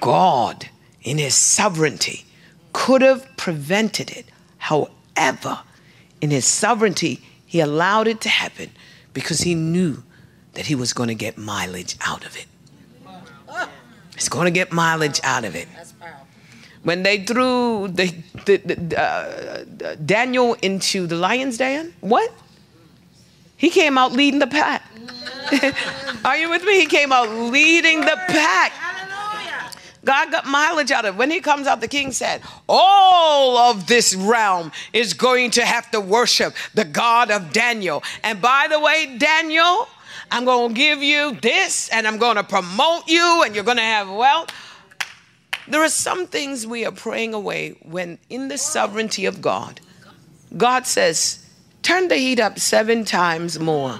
God, 0.00 0.68
in 1.02 1.18
His 1.18 1.34
sovereignty, 1.34 2.24
could 2.72 3.02
have 3.02 3.26
prevented 3.36 4.10
it. 4.10 4.26
However, 4.58 5.60
in 6.20 6.30
His 6.30 6.44
sovereignty, 6.44 7.22
He 7.46 7.60
allowed 7.60 8.06
it 8.08 8.20
to 8.22 8.28
happen 8.28 8.70
because 9.12 9.40
He 9.40 9.54
knew 9.54 10.02
that 10.54 10.66
He 10.66 10.74
was 10.74 10.92
going 10.92 11.08
to 11.08 11.14
get 11.14 11.38
mileage 11.38 11.96
out 12.00 12.24
of 12.24 12.36
it. 12.36 12.46
It's 14.14 14.28
going 14.28 14.46
to 14.46 14.50
get 14.50 14.72
mileage 14.72 15.20
out 15.22 15.44
of 15.44 15.54
it. 15.54 15.68
When 16.82 17.02
they 17.02 17.24
threw 17.24 17.88
the, 17.88 18.14
the, 18.46 18.56
the 18.56 19.00
uh, 19.00 19.94
Daniel 20.04 20.54
into 20.62 21.06
the 21.06 21.16
lion's 21.16 21.58
den, 21.58 21.94
what? 22.00 22.32
He 23.58 23.68
came 23.68 23.98
out 23.98 24.12
leading 24.12 24.38
the 24.38 24.46
pack. 24.46 24.82
Are 26.24 26.36
you 26.36 26.48
with 26.48 26.64
me? 26.64 26.80
He 26.80 26.86
came 26.86 27.12
out 27.12 27.28
leading 27.28 28.00
the 28.00 28.18
pack. 28.28 28.72
God 30.04 30.30
got 30.30 30.46
mileage 30.46 30.90
out 30.90 31.04
of 31.04 31.16
it. 31.16 31.18
When 31.18 31.30
he 31.30 31.40
comes 31.40 31.66
out, 31.66 31.80
the 31.80 31.88
king 31.88 32.12
said, 32.12 32.40
All 32.68 33.58
of 33.58 33.86
this 33.86 34.14
realm 34.14 34.72
is 34.92 35.12
going 35.12 35.50
to 35.50 35.66
have 35.66 35.90
to 35.90 36.00
worship 36.00 36.54
the 36.72 36.84
God 36.84 37.30
of 37.30 37.52
Daniel. 37.52 38.02
And 38.22 38.40
by 38.40 38.68
the 38.70 38.80
way, 38.80 39.18
Daniel, 39.18 39.88
I'm 40.30 40.44
going 40.44 40.68
to 40.68 40.74
give 40.74 41.02
you 41.02 41.36
this 41.42 41.88
and 41.90 42.06
I'm 42.06 42.18
going 42.18 42.36
to 42.36 42.44
promote 42.44 43.08
you 43.08 43.42
and 43.44 43.54
you're 43.54 43.64
going 43.64 43.76
to 43.76 43.82
have 43.82 44.08
wealth. 44.08 44.50
There 45.66 45.82
are 45.82 45.90
some 45.90 46.26
things 46.26 46.66
we 46.66 46.86
are 46.86 46.92
praying 46.92 47.34
away 47.34 47.76
when, 47.82 48.18
in 48.30 48.48
the 48.48 48.56
sovereignty 48.56 49.26
of 49.26 49.42
God, 49.42 49.80
God 50.56 50.86
says, 50.86 51.44
Turn 51.88 52.08
the 52.08 52.16
heat 52.16 52.38
up 52.38 52.58
seven 52.58 53.06
times 53.06 53.58
more. 53.58 53.98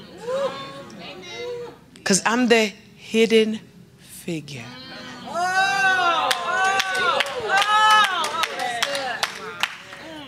Because 1.94 2.20
I'm 2.26 2.48
the 2.48 2.66
hidden 2.98 3.60
figure. 3.96 4.66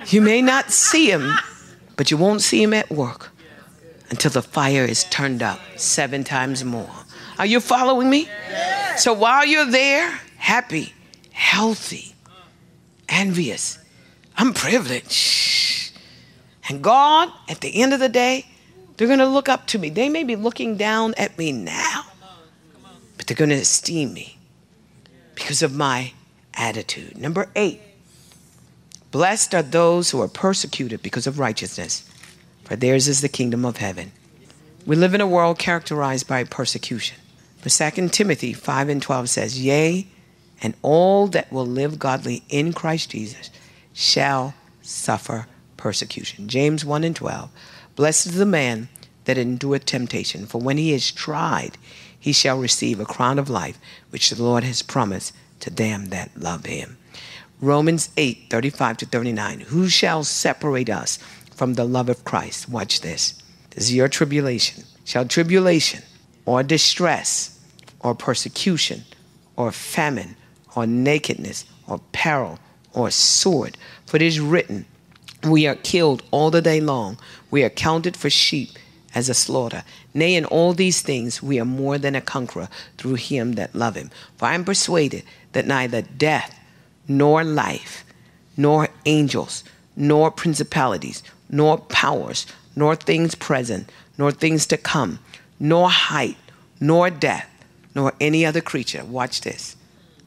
You 0.06 0.22
may 0.22 0.40
not 0.40 0.70
see 0.70 1.10
him, 1.10 1.34
but 1.96 2.10
you 2.10 2.16
won't 2.16 2.40
see 2.40 2.62
him 2.62 2.72
at 2.72 2.88
work 2.88 3.30
until 4.08 4.30
the 4.30 4.40
fire 4.40 4.86
is 4.86 5.04
turned 5.04 5.42
up 5.42 5.60
seven 5.76 6.24
times 6.24 6.64
more. 6.64 6.90
Are 7.38 7.44
you 7.44 7.60
following 7.60 8.08
me? 8.08 8.26
So 8.96 9.12
while 9.12 9.44
you're 9.44 9.70
there, 9.70 10.18
happy, 10.38 10.94
healthy, 11.30 12.14
envious, 13.06 13.78
I'm 14.38 14.54
privileged. 14.54 15.89
And 16.70 16.84
God, 16.84 17.32
at 17.48 17.62
the 17.62 17.82
end 17.82 17.92
of 17.92 17.98
the 17.98 18.08
day, 18.08 18.46
they're 18.96 19.08
going 19.08 19.18
to 19.18 19.26
look 19.26 19.48
up 19.48 19.66
to 19.66 19.78
me. 19.78 19.90
They 19.90 20.08
may 20.08 20.22
be 20.22 20.36
looking 20.36 20.76
down 20.76 21.14
at 21.18 21.36
me 21.36 21.50
now, 21.50 22.04
but 23.16 23.26
they're 23.26 23.36
going 23.36 23.50
to 23.50 23.56
esteem 23.56 24.14
me 24.14 24.38
because 25.34 25.62
of 25.62 25.74
my 25.74 26.12
attitude. 26.54 27.18
Number 27.18 27.48
eight, 27.56 27.80
blessed 29.10 29.52
are 29.52 29.64
those 29.64 30.12
who 30.12 30.22
are 30.22 30.28
persecuted 30.28 31.02
because 31.02 31.26
of 31.26 31.40
righteousness, 31.40 32.08
for 32.62 32.76
theirs 32.76 33.08
is 33.08 33.20
the 33.20 33.28
kingdom 33.28 33.64
of 33.64 33.78
heaven. 33.78 34.12
We 34.86 34.94
live 34.94 35.12
in 35.12 35.20
a 35.20 35.26
world 35.26 35.58
characterized 35.58 36.28
by 36.28 36.44
persecution. 36.44 37.16
But 37.64 37.72
2 37.72 38.10
Timothy 38.10 38.52
5 38.52 38.88
and 38.88 39.02
12 39.02 39.28
says, 39.28 39.60
Yea, 39.60 40.06
and 40.62 40.74
all 40.82 41.26
that 41.26 41.50
will 41.50 41.66
live 41.66 41.98
godly 41.98 42.44
in 42.48 42.72
Christ 42.72 43.10
Jesus 43.10 43.50
shall 43.92 44.54
suffer 44.82 45.48
persecution. 45.80 46.46
James 46.46 46.84
1 46.84 47.02
and 47.02 47.16
12. 47.16 47.50
Blessed 47.96 48.26
is 48.26 48.36
the 48.36 48.46
man 48.46 48.88
that 49.24 49.38
endureth 49.38 49.84
temptation, 49.84 50.46
for 50.46 50.60
when 50.60 50.76
he 50.76 50.92
is 50.92 51.10
tried, 51.10 51.76
he 52.18 52.32
shall 52.32 52.58
receive 52.58 53.00
a 53.00 53.04
crown 53.04 53.38
of 53.38 53.50
life, 53.50 53.78
which 54.10 54.30
the 54.30 54.42
Lord 54.42 54.62
has 54.62 54.82
promised 54.82 55.34
to 55.60 55.70
them 55.70 56.06
that 56.06 56.30
love 56.36 56.66
him. 56.66 56.98
Romans 57.60 58.10
8, 58.16 58.46
35 58.50 58.96
to 58.98 59.06
39. 59.06 59.60
Who 59.60 59.88
shall 59.88 60.24
separate 60.24 60.90
us 60.90 61.18
from 61.54 61.74
the 61.74 61.84
love 61.84 62.08
of 62.08 62.24
Christ? 62.24 62.68
Watch 62.68 63.00
this. 63.00 63.42
This 63.70 63.84
is 63.84 63.94
your 63.94 64.08
tribulation. 64.08 64.84
Shall 65.04 65.26
tribulation 65.26 66.02
or 66.46 66.62
distress 66.62 67.58
or 68.00 68.14
persecution 68.14 69.04
or 69.56 69.72
famine 69.72 70.36
or 70.74 70.86
nakedness 70.86 71.64
or 71.86 72.00
peril 72.12 72.58
or 72.92 73.10
sword? 73.10 73.76
For 74.06 74.16
it 74.16 74.22
is 74.22 74.40
written, 74.40 74.86
We 75.44 75.66
are 75.66 75.74
killed 75.74 76.22
all 76.30 76.50
the 76.50 76.62
day 76.62 76.80
long. 76.80 77.18
We 77.50 77.64
are 77.64 77.70
counted 77.70 78.16
for 78.16 78.28
sheep 78.28 78.70
as 79.14 79.28
a 79.28 79.34
slaughter. 79.34 79.82
Nay, 80.14 80.34
in 80.34 80.44
all 80.44 80.72
these 80.72 81.02
things 81.02 81.42
we 81.42 81.58
are 81.58 81.64
more 81.64 81.98
than 81.98 82.14
a 82.14 82.20
conqueror 82.20 82.68
through 82.98 83.14
him 83.14 83.54
that 83.54 83.74
love 83.74 83.96
him. 83.96 84.10
For 84.36 84.46
I 84.46 84.54
am 84.54 84.64
persuaded 84.64 85.24
that 85.52 85.66
neither 85.66 86.02
death, 86.02 86.58
nor 87.08 87.42
life, 87.42 88.04
nor 88.56 88.88
angels, 89.06 89.64
nor 89.96 90.30
principalities, 90.30 91.22
nor 91.48 91.78
powers, 91.78 92.46
nor 92.76 92.94
things 92.94 93.34
present, 93.34 93.90
nor 94.16 94.30
things 94.30 94.66
to 94.66 94.76
come, 94.76 95.18
nor 95.58 95.90
height, 95.90 96.36
nor 96.78 97.10
depth, 97.10 97.48
nor 97.94 98.14
any 98.20 98.46
other 98.46 98.60
creature. 98.60 99.04
Watch 99.04 99.40
this. 99.40 99.76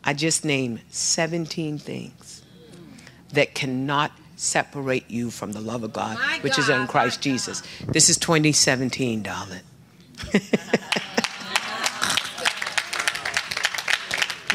I 0.04 0.14
just 0.14 0.44
named 0.44 0.82
17 0.90 1.78
things 1.78 2.44
that 3.32 3.56
cannot 3.56 4.12
separate 4.36 5.10
you 5.10 5.30
from 5.30 5.52
the 5.52 5.62
love 5.62 5.84
of 5.84 5.94
God, 5.94 6.18
My 6.18 6.40
which 6.42 6.58
is 6.58 6.70
in 6.70 6.88
Christ 6.88 7.22
Jesus. 7.22 7.62
This 7.88 8.10
is 8.10 8.18
2017, 8.18 9.24
darling. 9.24 9.62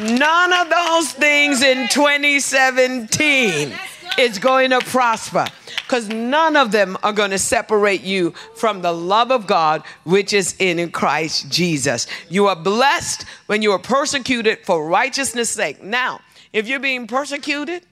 None 0.01 0.53
of 0.53 0.71
those 0.71 1.13
things 1.13 1.61
in 1.61 1.89
2017 1.89 3.73
is 4.17 4.39
going 4.39 4.71
to 4.71 4.79
prosper 4.81 5.47
because 5.89 6.09
none 6.09 6.55
of 6.55 6.71
them 6.71 6.97
are 7.03 7.13
going 7.13 7.31
to 7.31 7.39
separate 7.39 8.03
you 8.03 8.31
from 8.55 8.83
the 8.83 8.93
love 8.93 9.33
of 9.33 9.47
God 9.47 9.83
which 10.05 10.33
is 10.33 10.55
in 10.59 10.91
Christ 10.93 11.51
Jesus. 11.51 12.07
You 12.29 12.47
are 12.47 12.55
blessed 12.55 13.25
when 13.47 13.63
you 13.63 13.73
are 13.73 13.79
persecuted 13.79 14.59
for 14.65 14.87
righteousness' 14.87 15.51
sake. 15.51 15.83
Now, 15.83 16.21
if 16.53 16.69
you're 16.69 16.79
being 16.79 17.07
persecuted 17.07 17.85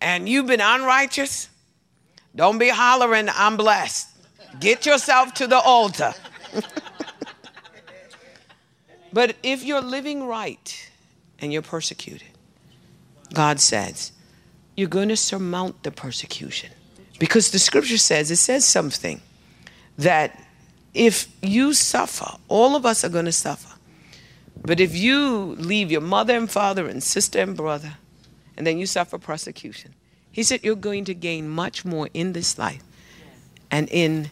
and 0.00 0.28
you've 0.28 0.46
been 0.46 0.60
unrighteous, 0.60 1.48
don't 2.34 2.58
be 2.58 2.68
hollering, 2.68 3.28
I'm 3.32 3.56
blessed. 3.56 4.08
Get 4.58 4.86
yourself 4.86 5.34
to 5.34 5.46
the 5.46 5.58
altar. 5.58 6.14
but 9.12 9.36
if 9.42 9.64
you're 9.64 9.80
living 9.80 10.26
right 10.26 10.90
and 11.38 11.52
you're 11.52 11.62
persecuted, 11.62 12.28
God 13.32 13.60
says, 13.60 14.12
you're 14.76 14.88
going 14.88 15.08
to 15.08 15.16
surmount 15.16 15.82
the 15.82 15.90
persecution. 15.90 16.70
Because 17.18 17.50
the 17.50 17.58
scripture 17.58 17.98
says, 17.98 18.30
it 18.30 18.36
says 18.36 18.64
something 18.64 19.20
that 19.98 20.42
if 20.94 21.28
you 21.42 21.74
suffer, 21.74 22.36
all 22.48 22.74
of 22.74 22.86
us 22.86 23.04
are 23.04 23.08
going 23.08 23.26
to 23.26 23.32
suffer. 23.32 23.76
But 24.62 24.80
if 24.80 24.96
you 24.96 25.54
leave 25.56 25.90
your 25.90 26.00
mother 26.00 26.36
and 26.36 26.50
father 26.50 26.86
and 26.86 27.02
sister 27.02 27.40
and 27.40 27.56
brother, 27.56 27.94
and 28.60 28.66
then 28.66 28.76
you 28.76 28.84
suffer 28.84 29.16
persecution, 29.16 29.94
he 30.30 30.42
said 30.42 30.62
you're 30.62 30.76
going 30.76 31.06
to 31.06 31.14
gain 31.14 31.48
much 31.48 31.82
more 31.82 32.10
in 32.12 32.34
this 32.34 32.58
life 32.58 32.82
and 33.70 33.88
in 33.90 34.28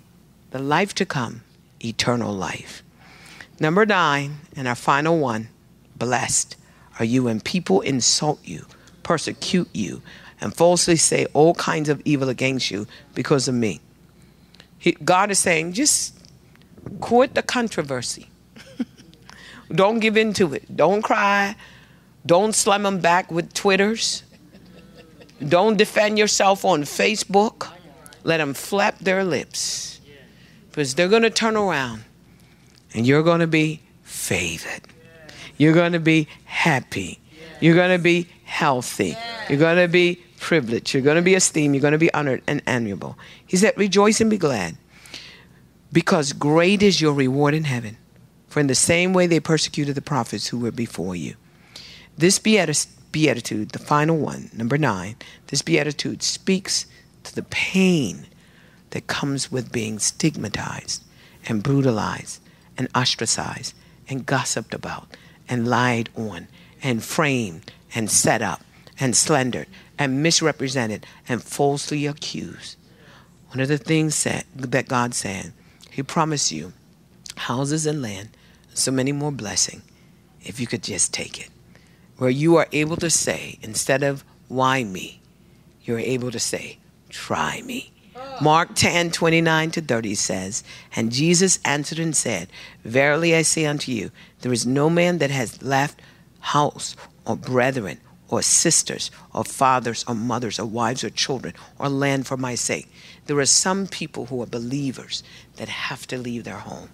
the 0.50 0.58
life 0.58 0.94
to 0.96 1.06
come, 1.06 1.40
eternal 1.82 2.34
life. 2.34 2.82
Number 3.58 3.86
nine, 3.86 4.40
and 4.54 4.68
our 4.68 4.74
final 4.74 5.18
one 5.18 5.48
blessed 5.96 6.56
are 6.98 7.06
you 7.06 7.22
when 7.22 7.40
people 7.40 7.80
insult 7.80 8.38
you, 8.44 8.66
persecute 9.02 9.70
you, 9.72 10.02
and 10.42 10.54
falsely 10.54 10.96
say 10.96 11.24
all 11.32 11.54
kinds 11.54 11.88
of 11.88 12.02
evil 12.04 12.28
against 12.28 12.70
you 12.70 12.86
because 13.14 13.48
of 13.48 13.54
me. 13.54 13.80
He, 14.78 14.92
God 14.92 15.30
is 15.30 15.38
saying, 15.38 15.72
just 15.72 16.14
quit 17.00 17.34
the 17.34 17.42
controversy. 17.42 18.28
Don't 19.72 20.00
give 20.00 20.18
in 20.18 20.34
to 20.34 20.52
it. 20.52 20.76
Don't 20.76 21.00
cry. 21.00 21.56
Don't 22.26 22.54
slam 22.54 22.82
them 22.82 22.98
back 23.00 23.30
with 23.30 23.52
Twitters. 23.54 24.22
Don't 25.46 25.76
defend 25.76 26.18
yourself 26.18 26.64
on 26.64 26.82
Facebook. 26.82 27.70
Let 28.24 28.38
them 28.38 28.54
flap 28.54 28.98
their 28.98 29.24
lips. 29.24 30.00
Because 30.68 30.94
they're 30.94 31.08
going 31.08 31.22
to 31.22 31.30
turn 31.30 31.56
around 31.56 32.04
and 32.94 33.06
you're 33.06 33.22
going 33.22 33.40
to 33.40 33.46
be 33.46 33.80
favored. 34.02 34.82
You're 35.56 35.74
going 35.74 35.92
to 35.92 36.00
be 36.00 36.28
happy. 36.44 37.18
You're 37.60 37.74
going 37.74 37.96
to 37.96 38.02
be 38.02 38.28
healthy. 38.44 39.16
You're 39.48 39.58
going 39.58 39.78
to 39.78 39.88
be 39.88 40.22
privileged. 40.38 40.94
You're 40.94 41.02
going 41.02 41.16
to 41.16 41.22
be 41.22 41.34
esteemed. 41.34 41.74
You're 41.74 41.82
going 41.82 41.92
to 41.92 41.98
be 41.98 42.12
honored 42.14 42.42
and 42.46 42.62
amiable. 42.66 43.18
He 43.46 43.56
said, 43.56 43.76
Rejoice 43.76 44.20
and 44.20 44.30
be 44.30 44.38
glad, 44.38 44.76
because 45.92 46.32
great 46.32 46.82
is 46.82 47.00
your 47.00 47.12
reward 47.12 47.54
in 47.54 47.64
heaven. 47.64 47.96
For 48.46 48.60
in 48.60 48.66
the 48.66 48.74
same 48.74 49.12
way 49.12 49.26
they 49.26 49.40
persecuted 49.40 49.94
the 49.94 50.02
prophets 50.02 50.48
who 50.48 50.58
were 50.58 50.70
before 50.70 51.14
you. 51.14 51.34
This 52.18 52.40
beatitude, 52.40 53.68
the 53.70 53.78
final 53.78 54.16
one, 54.16 54.50
number 54.52 54.76
nine, 54.76 55.14
this 55.46 55.62
beatitude 55.62 56.24
speaks 56.24 56.84
to 57.22 57.32
the 57.32 57.44
pain 57.44 58.26
that 58.90 59.06
comes 59.06 59.52
with 59.52 59.70
being 59.70 60.00
stigmatized 60.00 61.04
and 61.46 61.62
brutalized 61.62 62.40
and 62.76 62.88
ostracized 62.92 63.72
and 64.08 64.26
gossiped 64.26 64.74
about 64.74 65.16
and 65.48 65.68
lied 65.68 66.08
on 66.16 66.48
and 66.82 67.04
framed 67.04 67.70
and 67.94 68.10
set 68.10 68.42
up 68.42 68.62
and 68.98 69.14
slandered 69.14 69.68
and 69.96 70.20
misrepresented 70.20 71.06
and 71.28 71.40
falsely 71.44 72.04
accused. 72.04 72.74
One 73.50 73.60
of 73.60 73.68
the 73.68 73.78
things 73.78 74.24
that, 74.24 74.44
that 74.56 74.88
God 74.88 75.14
said, 75.14 75.52
He 75.88 76.02
promised 76.02 76.50
you 76.50 76.72
houses 77.36 77.86
and 77.86 78.02
land, 78.02 78.30
so 78.74 78.90
many 78.90 79.12
more 79.12 79.30
blessing, 79.30 79.82
if 80.42 80.58
you 80.58 80.66
could 80.66 80.82
just 80.82 81.14
take 81.14 81.40
it. 81.40 81.50
Where 82.18 82.30
you 82.30 82.56
are 82.56 82.68
able 82.72 82.96
to 82.98 83.10
say, 83.10 83.58
instead 83.62 84.02
of 84.02 84.24
why 84.48 84.84
me, 84.84 85.20
you're 85.84 85.98
able 85.98 86.30
to 86.30 86.38
say, 86.38 86.78
try 87.08 87.62
me. 87.62 87.90
Ah. 88.16 88.38
Mark 88.40 88.74
10, 88.74 89.10
29 89.10 89.70
to 89.72 89.80
30 89.80 90.14
says, 90.14 90.64
And 90.94 91.12
Jesus 91.12 91.58
answered 91.64 91.98
and 91.98 92.14
said, 92.14 92.48
Verily 92.84 93.34
I 93.34 93.42
say 93.42 93.66
unto 93.66 93.92
you, 93.92 94.10
there 94.40 94.52
is 94.52 94.66
no 94.66 94.90
man 94.90 95.18
that 95.18 95.30
has 95.30 95.62
left 95.62 96.00
house 96.40 96.96
or 97.24 97.36
brethren 97.36 97.98
or 98.28 98.42
sisters 98.42 99.10
or 99.32 99.44
fathers 99.44 100.04
or 100.06 100.14
mothers 100.14 100.58
or 100.58 100.66
wives 100.66 101.02
or 101.02 101.10
children 101.10 101.54
or 101.78 101.88
land 101.88 102.26
for 102.26 102.36
my 102.36 102.54
sake. 102.54 102.90
There 103.26 103.38
are 103.38 103.46
some 103.46 103.86
people 103.86 104.26
who 104.26 104.42
are 104.42 104.46
believers 104.46 105.22
that 105.56 105.68
have 105.68 106.06
to 106.08 106.18
leave 106.18 106.44
their 106.44 106.58
home 106.58 106.88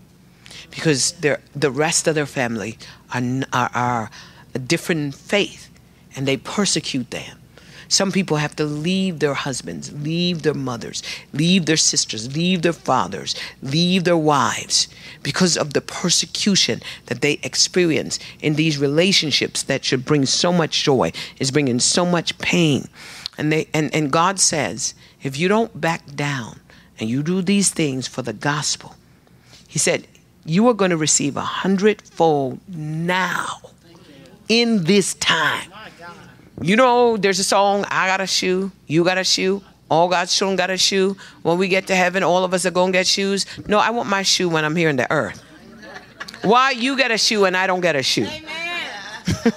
because 0.70 1.12
the 1.12 1.70
rest 1.70 2.06
of 2.06 2.14
their 2.14 2.26
family 2.26 2.78
are, 3.12 3.22
are, 3.52 3.70
are 3.74 4.10
a 4.54 4.58
different 4.58 5.14
faith 5.14 5.70
and 6.16 6.26
they 6.26 6.36
persecute 6.36 7.10
them. 7.10 7.38
Some 7.88 8.12
people 8.12 8.38
have 8.38 8.56
to 8.56 8.64
leave 8.64 9.18
their 9.18 9.34
husbands, 9.34 9.92
leave 9.92 10.42
their 10.42 10.54
mothers, 10.54 11.02
leave 11.32 11.66
their 11.66 11.76
sisters, 11.76 12.34
leave 12.34 12.62
their 12.62 12.72
fathers, 12.72 13.34
leave 13.62 14.04
their 14.04 14.16
wives 14.16 14.88
because 15.22 15.56
of 15.56 15.74
the 15.74 15.80
persecution 15.80 16.80
that 17.06 17.20
they 17.20 17.34
experience 17.42 18.18
in 18.40 18.54
these 18.54 18.78
relationships 18.78 19.62
that 19.64 19.84
should 19.84 20.04
bring 20.04 20.24
so 20.24 20.52
much 20.52 20.82
joy, 20.82 21.12
is 21.38 21.50
bringing 21.50 21.78
so 21.78 22.06
much 22.06 22.36
pain. 22.38 22.88
And, 23.36 23.52
they, 23.52 23.68
and, 23.74 23.94
and 23.94 24.10
God 24.10 24.40
says, 24.40 24.94
if 25.22 25.38
you 25.38 25.48
don't 25.48 25.80
back 25.80 26.14
down, 26.14 26.60
and 26.98 27.10
you 27.10 27.22
do 27.22 27.42
these 27.42 27.70
things 27.70 28.06
for 28.06 28.22
the 28.22 28.32
gospel, 28.32 28.94
he 29.66 29.78
said, 29.78 30.06
you 30.44 30.68
are 30.68 30.74
going 30.74 30.90
to 30.90 30.96
receive 30.96 31.36
a 31.36 31.42
hundredfold 31.42 32.60
now 32.68 33.60
in 34.48 34.84
this 34.84 35.14
time. 35.14 35.72
You 36.60 36.76
know, 36.76 37.16
there's 37.16 37.38
a 37.38 37.44
song, 37.44 37.84
I 37.90 38.06
got 38.06 38.20
a 38.20 38.26
shoe, 38.26 38.70
you 38.86 39.04
got 39.04 39.18
a 39.18 39.24
shoe, 39.24 39.62
all 39.90 40.08
God's 40.08 40.34
children 40.34 40.56
got 40.56 40.70
a 40.70 40.76
shoe. 40.76 41.16
When 41.42 41.58
we 41.58 41.68
get 41.68 41.86
to 41.88 41.94
heaven, 41.94 42.22
all 42.22 42.44
of 42.44 42.54
us 42.54 42.64
are 42.66 42.70
going 42.70 42.92
to 42.92 42.98
get 42.98 43.06
shoes. 43.06 43.46
No, 43.68 43.78
I 43.78 43.90
want 43.90 44.08
my 44.08 44.22
shoe 44.22 44.48
when 44.48 44.64
I'm 44.64 44.76
here 44.76 44.88
in 44.88 44.96
the 44.96 45.10
earth. 45.12 45.42
Why 46.42 46.72
you 46.72 46.96
get 46.96 47.10
a 47.10 47.18
shoe 47.18 47.44
and 47.44 47.56
I 47.56 47.66
don't 47.66 47.80
get 47.80 47.96
a 47.96 48.02
shoe? 48.02 48.28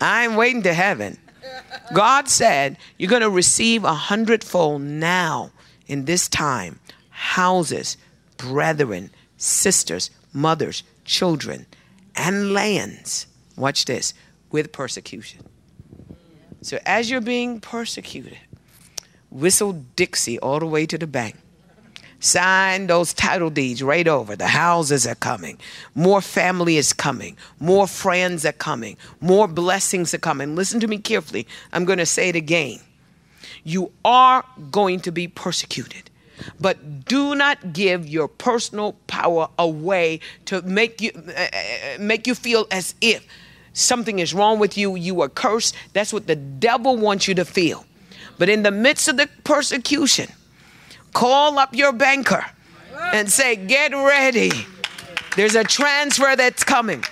I'm 0.00 0.36
waiting 0.36 0.62
to 0.62 0.74
heaven. 0.74 1.18
God 1.92 2.28
said, 2.28 2.78
You're 2.98 3.10
going 3.10 3.22
to 3.22 3.30
receive 3.30 3.84
a 3.84 3.94
hundredfold 3.94 4.82
now 4.82 5.50
in 5.86 6.04
this 6.04 6.28
time 6.28 6.80
houses, 7.10 7.96
brethren, 8.36 9.10
sisters, 9.36 10.10
mothers, 10.32 10.82
children, 11.04 11.66
and 12.16 12.52
lands. 12.52 13.26
Watch 13.56 13.84
this 13.84 14.14
with 14.50 14.72
persecution. 14.72 15.42
So 16.62 16.78
as 16.86 17.10
you're 17.10 17.20
being 17.20 17.60
persecuted, 17.60 18.38
whistle 19.30 19.72
Dixie 19.96 20.38
all 20.38 20.58
the 20.60 20.66
way 20.66 20.86
to 20.86 20.96
the 20.96 21.06
bank. 21.06 21.36
Sign 22.20 22.86
those 22.86 23.12
title 23.12 23.50
deeds 23.50 23.82
right 23.82 24.08
over. 24.08 24.34
The 24.34 24.46
houses 24.46 25.06
are 25.06 25.14
coming. 25.14 25.58
More 25.94 26.22
family 26.22 26.78
is 26.78 26.94
coming. 26.94 27.36
More 27.60 27.86
friends 27.86 28.46
are 28.46 28.52
coming. 28.52 28.96
More 29.20 29.46
blessings 29.46 30.14
are 30.14 30.18
coming. 30.18 30.56
Listen 30.56 30.80
to 30.80 30.88
me 30.88 30.96
carefully. 30.96 31.46
I'm 31.70 31.84
going 31.84 31.98
to 31.98 32.06
say 32.06 32.30
it 32.30 32.36
again. 32.36 32.80
You 33.62 33.92
are 34.06 34.42
going 34.70 35.00
to 35.00 35.12
be 35.12 35.28
persecuted. 35.28 36.10
But 36.60 37.04
do 37.04 37.34
not 37.34 37.72
give 37.72 38.08
your 38.08 38.28
personal 38.28 38.94
power 39.06 39.48
away 39.58 40.20
to 40.46 40.62
make 40.62 41.00
you 41.00 41.10
uh, 41.14 41.46
make 41.98 42.26
you 42.26 42.34
feel 42.34 42.66
as 42.70 42.94
if 43.00 43.26
something 43.72 44.18
is 44.18 44.32
wrong 44.32 44.58
with 44.58 44.78
you, 44.78 44.96
you 44.96 45.20
are 45.20 45.28
cursed. 45.28 45.74
That's 45.92 46.12
what 46.12 46.26
the 46.26 46.36
devil 46.36 46.96
wants 46.96 47.28
you 47.28 47.34
to 47.34 47.44
feel. 47.44 47.84
But 48.38 48.48
in 48.48 48.62
the 48.62 48.70
midst 48.70 49.08
of 49.08 49.16
the 49.16 49.28
persecution, 49.44 50.28
call 51.12 51.58
up 51.58 51.74
your 51.74 51.92
banker 51.92 52.44
and 53.12 53.30
say, 53.30 53.56
Get 53.56 53.92
ready. 53.92 54.50
There's 55.36 55.54
a 55.56 55.64
transfer 55.64 56.34
that's 56.36 56.64
coming. 56.64 57.04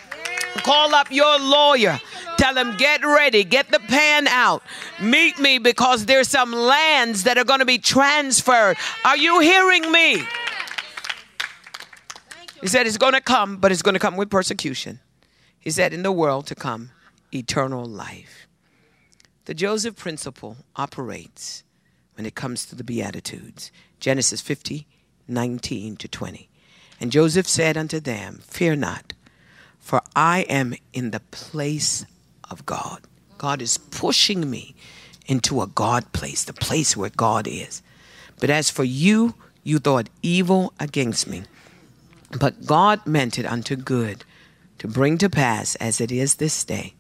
Call 0.59 0.95
up 0.95 1.11
your 1.11 1.39
lawyer. 1.39 2.01
Tell 2.43 2.55
them, 2.55 2.77
Get 2.77 3.05
ready. 3.05 3.45
Get 3.45 3.71
the 3.71 3.79
pan 3.79 4.27
out. 4.27 4.65
Meet 5.01 5.39
me 5.39 5.59
because 5.59 6.07
there's 6.07 6.27
some 6.27 6.53
lands 6.53 7.23
that 7.23 7.39
are 7.39 7.45
going 7.45 7.61
to 7.61 7.65
be 7.65 7.79
transferred. 7.79 8.77
Are 9.05 9.17
you 9.17 9.39
hearing 9.39 9.93
me? 9.93 10.25
He 12.61 12.67
said, 12.67 12.89
It's 12.89 12.99
going 12.99 13.13
to 13.13 13.21
come, 13.21 13.59
but 13.59 13.71
it's 13.71 13.83
going 13.83 13.95
to 13.95 14.01
come 14.01 14.17
with 14.17 14.29
persecution. 14.29 14.99
He 15.61 15.71
said, 15.71 15.93
In 15.93 16.03
the 16.03 16.11
world 16.11 16.49
to 16.49 16.57
come, 16.57 16.91
eternal 17.33 17.85
life. 17.85 18.49
The 19.45 19.55
Joseph 19.55 19.95
principle 19.95 20.57
operates 20.75 21.63
when 22.17 22.27
it 22.27 22.35
comes 22.35 22.67
to 22.67 22.75
the 22.75 22.83
Beatitudes. 22.83 23.71
Genesis 24.01 24.41
50, 24.41 24.89
19 25.29 25.97
to 25.97 26.09
20. 26.09 26.49
And 26.99 27.13
Joseph 27.13 27.47
said 27.47 27.77
unto 27.77 28.01
them, 28.01 28.41
Fear 28.43 28.75
not, 28.75 29.13
for 29.79 30.03
I 30.17 30.41
am 30.49 30.75
in 30.93 31.13
the 31.13 31.21
place 31.31 32.05
of 32.53 32.67
God. 32.67 33.01
God 33.39 33.61
is 33.61 33.79
pushing 33.79 34.49
me 34.49 34.75
into 35.27 35.63
a 35.63 35.67
God 35.67 36.13
place, 36.13 36.45
the 36.45 36.53
place 36.53 36.97
where 36.97 37.11
God 37.11 37.49
is. 37.49 37.83
But 38.39 38.51
as 38.51 38.71
for 38.71 38.85
you, 38.85 39.35
you 39.65 39.79
thought 39.79 40.09
evil 40.23 40.73
against 40.79 41.27
me. 41.27 41.43
But 42.39 42.67
God 42.67 43.07
meant 43.07 43.39
it 43.39 43.47
unto 43.47 43.77
good, 43.77 44.25
to 44.79 44.89
bring 44.89 45.19
to 45.19 45.29
pass 45.29 45.75
as 45.77 46.01
it 46.01 46.13
is 46.13 46.37
this 46.37 46.65
day, 46.65 46.95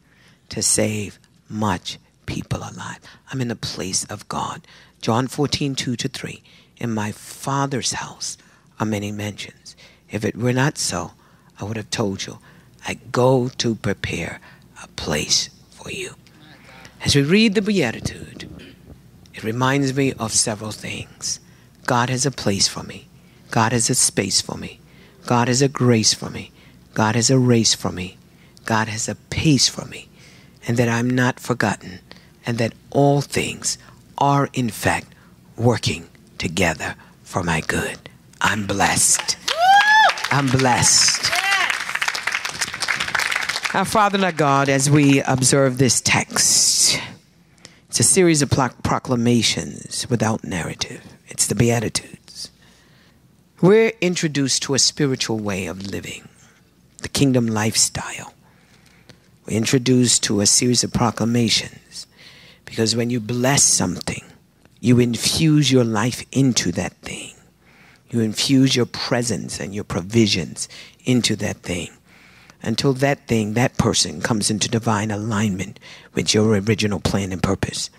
to 0.48 0.62
save 0.62 1.18
much 1.48 1.98
people 2.26 2.60
alive. 2.60 3.00
I'm 3.30 3.40
in 3.40 3.48
the 3.48 3.56
place 3.56 4.04
of 4.04 4.28
God. 4.28 4.62
John 5.00 5.26
14, 5.26 5.74
2 5.74 5.96
to 5.96 6.08
3. 6.08 6.42
In 6.78 6.94
my 6.94 7.12
Father's 7.12 7.92
house 7.92 8.38
are 8.78 8.86
many 8.86 9.10
mansions. 9.12 9.76
If 10.10 10.24
it 10.24 10.36
were 10.36 10.52
not 10.52 10.78
so, 10.78 11.12
I 11.60 11.64
would 11.64 11.76
have 11.76 11.90
told 11.90 12.26
you, 12.26 12.38
I 12.86 12.94
go 12.94 13.48
to 13.58 13.74
prepare 13.74 14.40
a 14.82 14.88
place 14.88 15.48
for 15.70 15.90
you. 15.90 16.14
As 17.04 17.16
we 17.16 17.22
read 17.22 17.54
the 17.54 17.62
Beatitude, 17.62 18.48
it 19.34 19.42
reminds 19.42 19.94
me 19.94 20.12
of 20.14 20.32
several 20.32 20.70
things. 20.70 21.40
God 21.86 22.10
has 22.10 22.26
a 22.26 22.30
place 22.30 22.68
for 22.68 22.82
me. 22.82 23.08
God 23.50 23.72
has 23.72 23.90
a 23.90 23.94
space 23.94 24.40
for 24.40 24.56
me. 24.56 24.80
God 25.26 25.48
has 25.48 25.62
a 25.62 25.68
grace 25.68 26.14
for 26.14 26.30
me. 26.30 26.52
God 26.94 27.14
has 27.14 27.30
a 27.30 27.38
race 27.38 27.74
for 27.74 27.90
me. 27.90 28.16
God 28.64 28.88
has 28.88 29.08
a 29.08 29.14
pace 29.14 29.68
for 29.68 29.84
me. 29.86 30.08
And 30.66 30.76
that 30.76 30.88
I'm 30.88 31.10
not 31.10 31.40
forgotten 31.40 32.00
and 32.46 32.58
that 32.58 32.72
all 32.90 33.20
things 33.20 33.78
are, 34.18 34.48
in 34.52 34.70
fact, 34.70 35.08
working 35.56 36.08
together 36.38 36.94
for 37.24 37.42
my 37.42 37.60
good. 37.60 37.98
I'm 38.40 38.66
blessed. 38.66 39.36
I'm 40.30 40.46
blessed. 40.46 41.41
Our 43.74 43.86
Father 43.86 44.16
and 44.16 44.24
our 44.26 44.32
God, 44.32 44.68
as 44.68 44.90
we 44.90 45.22
observe 45.22 45.78
this 45.78 46.02
text, 46.02 47.00
it's 47.88 48.00
a 48.00 48.02
series 48.02 48.42
of 48.42 48.50
proclamations 48.50 50.06
without 50.10 50.44
narrative. 50.44 51.02
It's 51.28 51.46
the 51.46 51.54
Beatitudes. 51.54 52.50
We're 53.62 53.92
introduced 54.02 54.62
to 54.64 54.74
a 54.74 54.78
spiritual 54.78 55.38
way 55.38 55.64
of 55.64 55.86
living, 55.86 56.28
the 56.98 57.08
kingdom 57.08 57.46
lifestyle. 57.46 58.34
We're 59.46 59.56
introduced 59.56 60.22
to 60.24 60.42
a 60.42 60.46
series 60.46 60.84
of 60.84 60.92
proclamations 60.92 62.06
because 62.66 62.94
when 62.94 63.08
you 63.08 63.20
bless 63.20 63.64
something, 63.64 64.22
you 64.80 64.98
infuse 64.98 65.72
your 65.72 65.84
life 65.84 66.26
into 66.30 66.72
that 66.72 66.92
thing. 66.96 67.32
You 68.10 68.20
infuse 68.20 68.76
your 68.76 68.84
presence 68.84 69.58
and 69.58 69.74
your 69.74 69.84
provisions 69.84 70.68
into 71.06 71.36
that 71.36 71.62
thing 71.62 71.88
until 72.62 72.92
that 72.94 73.26
thing, 73.26 73.54
that 73.54 73.78
person 73.78 74.20
comes 74.20 74.50
into 74.50 74.68
divine 74.68 75.10
alignment 75.10 75.78
with 76.14 76.32
your 76.32 76.50
original 76.52 77.00
plan 77.00 77.32
and 77.32 77.42
purpose. 77.42 77.90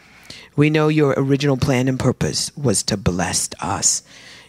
We 0.56 0.70
know 0.70 0.88
your 0.88 1.14
original 1.18 1.58
plan 1.58 1.88
and 1.88 2.00
purpose 2.00 2.56
was 2.56 2.84
to 2.84 2.98
bless 2.98 3.50
us. 3.60 4.04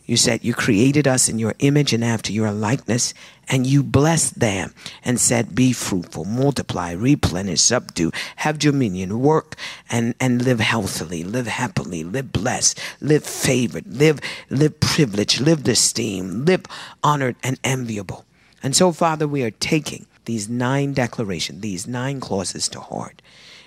You 0.07 0.19
said 0.19 0.45
you 0.45 0.53
created 0.53 1.09
us 1.09 1.31
in 1.31 1.39
your 1.39 1.55
image 1.61 1.95
and 1.95 2.05
after 2.05 2.31
your 2.31 2.53
likeness, 2.53 3.15
and 3.49 3.67
you 3.67 3.83
blessed 3.83 4.39
them 4.39 4.75
and 5.03 5.19
said, 5.19 5.55
Be 5.55 5.73
fruitful, 5.73 6.27
multiply, 6.27 6.93
replenish, 6.93 7.63
subdue, 7.63 8.13
have 8.37 8.59
dominion, 8.59 9.21
work 9.21 9.57
and, 9.91 10.15
and 10.21 10.45
live 10.45 10.61
healthily, 10.61 11.25
live 11.25 11.47
happily, 11.47 12.05
live 12.05 12.33
blessed, 12.33 12.79
live 13.01 13.25
favored, 13.25 13.87
live, 13.87 14.21
live 14.51 14.79
privileged, 14.79 15.41
live 15.41 15.67
esteemed, 15.67 16.47
live 16.47 16.67
honored 17.03 17.37
and 17.43 17.59
enviable. 17.65 18.27
And 18.65 18.75
so, 18.75 18.91
Father, 18.91 19.29
we 19.29 19.45
are 19.45 19.53
taking 19.53 20.07
these 20.25 20.49
nine 20.49 20.93
declarations, 20.93 21.61
these 21.61 21.87
nine 21.87 22.19
clauses 22.19 22.69
to 22.71 22.81
heart. 22.81 23.23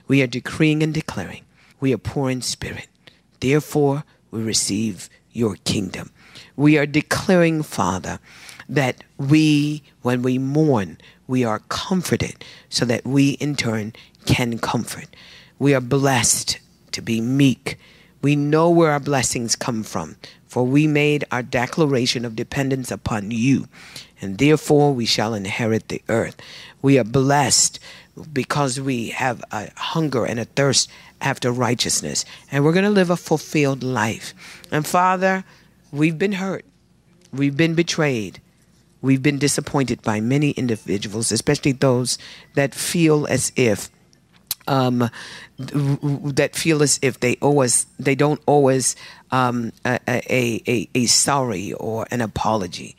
We 0.09 0.21
are 0.21 0.27
decreeing 0.27 0.83
and 0.83 0.93
declaring. 0.93 1.45
We 1.79 1.93
are 1.93 1.97
poor 1.97 2.29
in 2.29 2.41
spirit. 2.41 2.87
Therefore, 3.39 4.03
we 4.31 4.41
receive 4.41 5.09
your 5.31 5.55
kingdom 5.63 6.11
we 6.57 6.77
are 6.77 6.85
declaring, 6.85 7.63
Father, 7.63 8.19
that 8.67 9.03
we, 9.17 9.83
when 10.01 10.23
we 10.23 10.37
mourn, 10.37 10.97
we 11.27 11.45
are 11.45 11.59
comforted 11.69 12.43
so 12.67 12.83
that 12.85 13.05
we 13.05 13.31
in 13.31 13.55
turn 13.55 13.93
can 14.25 14.57
comfort. 14.57 15.07
We 15.59 15.73
are 15.73 15.81
blessed 15.81 16.59
to 16.91 17.01
be 17.01 17.21
meek. 17.21 17.77
We 18.21 18.35
know 18.35 18.69
where 18.69 18.91
our 18.91 18.99
blessings 18.99 19.55
come 19.55 19.83
from, 19.83 20.17
for 20.47 20.65
we 20.65 20.87
made 20.87 21.23
our 21.31 21.43
declaration 21.43 22.25
of 22.25 22.35
dependence 22.35 22.91
upon 22.91 23.31
you, 23.31 23.67
and 24.21 24.37
therefore 24.37 24.93
we 24.93 25.05
shall 25.05 25.33
inherit 25.33 25.87
the 25.87 26.01
earth. 26.09 26.35
We 26.81 26.97
are 26.99 27.03
blessed 27.03 27.79
because 28.33 28.79
we 28.79 29.09
have 29.09 29.43
a 29.51 29.69
hunger 29.75 30.25
and 30.25 30.39
a 30.39 30.45
thirst 30.45 30.89
after 31.21 31.51
righteousness, 31.51 32.25
and 32.51 32.63
we're 32.63 32.73
going 32.73 32.85
to 32.85 32.91
live 32.91 33.09
a 33.09 33.17
fulfilled 33.17 33.83
life. 33.83 34.33
And 34.71 34.85
Father, 34.85 35.43
We've 35.91 36.17
been 36.17 36.33
hurt. 36.33 36.65
We've 37.31 37.55
been 37.55 37.75
betrayed. 37.75 38.41
We've 39.01 39.21
been 39.21 39.37
disappointed 39.37 40.01
by 40.01 40.19
many 40.19 40.51
individuals, 40.51 41.31
especially 41.31 41.71
those 41.71 42.17
that 42.55 42.73
feel 42.73 43.27
as 43.27 43.51
if 43.55 43.89
um, 44.67 45.09
that 45.57 46.55
feel 46.55 46.83
as 46.83 46.99
if 47.01 47.21
they 47.21 47.37
owe 47.41 47.61
us, 47.61 47.85
they 47.97 48.15
don't 48.15 48.41
owe 48.47 48.67
us 48.67 48.97
um, 49.31 49.71
a, 49.85 49.99
a, 50.07 50.61
a, 50.67 50.89
a 50.93 51.05
sorry 51.05 51.71
or 51.73 52.05
an 52.11 52.19
apology. 52.19 52.97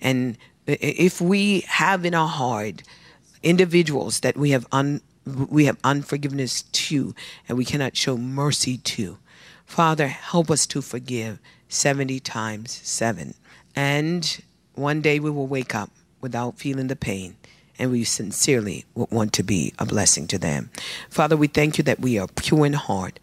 And 0.00 0.38
if 0.68 1.20
we 1.20 1.60
have 1.62 2.04
in 2.04 2.14
our 2.14 2.28
heart 2.28 2.82
individuals 3.42 4.20
that 4.20 4.36
we 4.36 4.50
have 4.50 4.66
un, 4.70 5.00
we 5.24 5.64
have 5.64 5.78
unforgiveness 5.82 6.62
to 6.62 7.14
and 7.48 7.56
we 7.56 7.64
cannot 7.64 7.96
show 7.96 8.16
mercy 8.16 8.78
to, 8.78 9.18
Father, 9.64 10.08
help 10.08 10.50
us 10.50 10.66
to 10.66 10.82
forgive 10.82 11.38
70 11.68 12.20
times 12.20 12.72
7. 12.84 13.34
And 13.74 14.42
one 14.74 15.00
day 15.00 15.18
we 15.18 15.30
will 15.30 15.46
wake 15.46 15.74
up 15.74 15.90
without 16.20 16.58
feeling 16.58 16.88
the 16.88 16.96
pain 16.96 17.36
and 17.78 17.90
we 17.90 18.04
sincerely 18.04 18.84
would 18.94 19.10
want 19.10 19.32
to 19.34 19.42
be 19.42 19.72
a 19.78 19.86
blessing 19.86 20.26
to 20.28 20.38
them. 20.38 20.70
Father, 21.08 21.36
we 21.36 21.46
thank 21.46 21.78
you 21.78 21.84
that 21.84 22.00
we 22.00 22.18
are 22.18 22.26
pure 22.26 22.66
in 22.66 22.72
heart, 22.72 23.20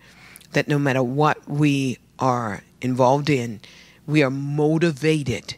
that 0.53 0.67
no 0.67 0.79
matter 0.79 1.03
what 1.03 1.47
we 1.49 1.97
are 2.19 2.63
involved 2.81 3.29
in, 3.29 3.59
we 4.07 4.23
are 4.23 4.29
motivated. 4.29 5.55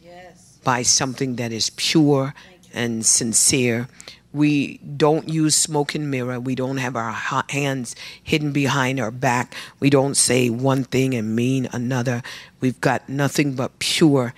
By 0.68 0.82
something 0.82 1.36
that 1.36 1.50
is 1.50 1.70
pure 1.76 2.34
and 2.74 3.06
sincere. 3.06 3.88
We 4.34 4.76
don't 4.76 5.26
use 5.26 5.56
smoke 5.56 5.94
and 5.94 6.10
mirror. 6.10 6.38
We 6.38 6.54
don't 6.54 6.76
have 6.76 6.94
our 6.94 7.12
hands 7.48 7.96
hidden 8.22 8.52
behind 8.52 9.00
our 9.00 9.10
back. 9.10 9.54
We 9.80 9.88
don't 9.88 10.14
say 10.14 10.50
one 10.50 10.84
thing 10.84 11.14
and 11.14 11.34
mean 11.34 11.70
another. 11.72 12.22
We've 12.60 12.78
got 12.82 13.08
nothing 13.08 13.54
but 13.54 13.78
pure 13.78 14.34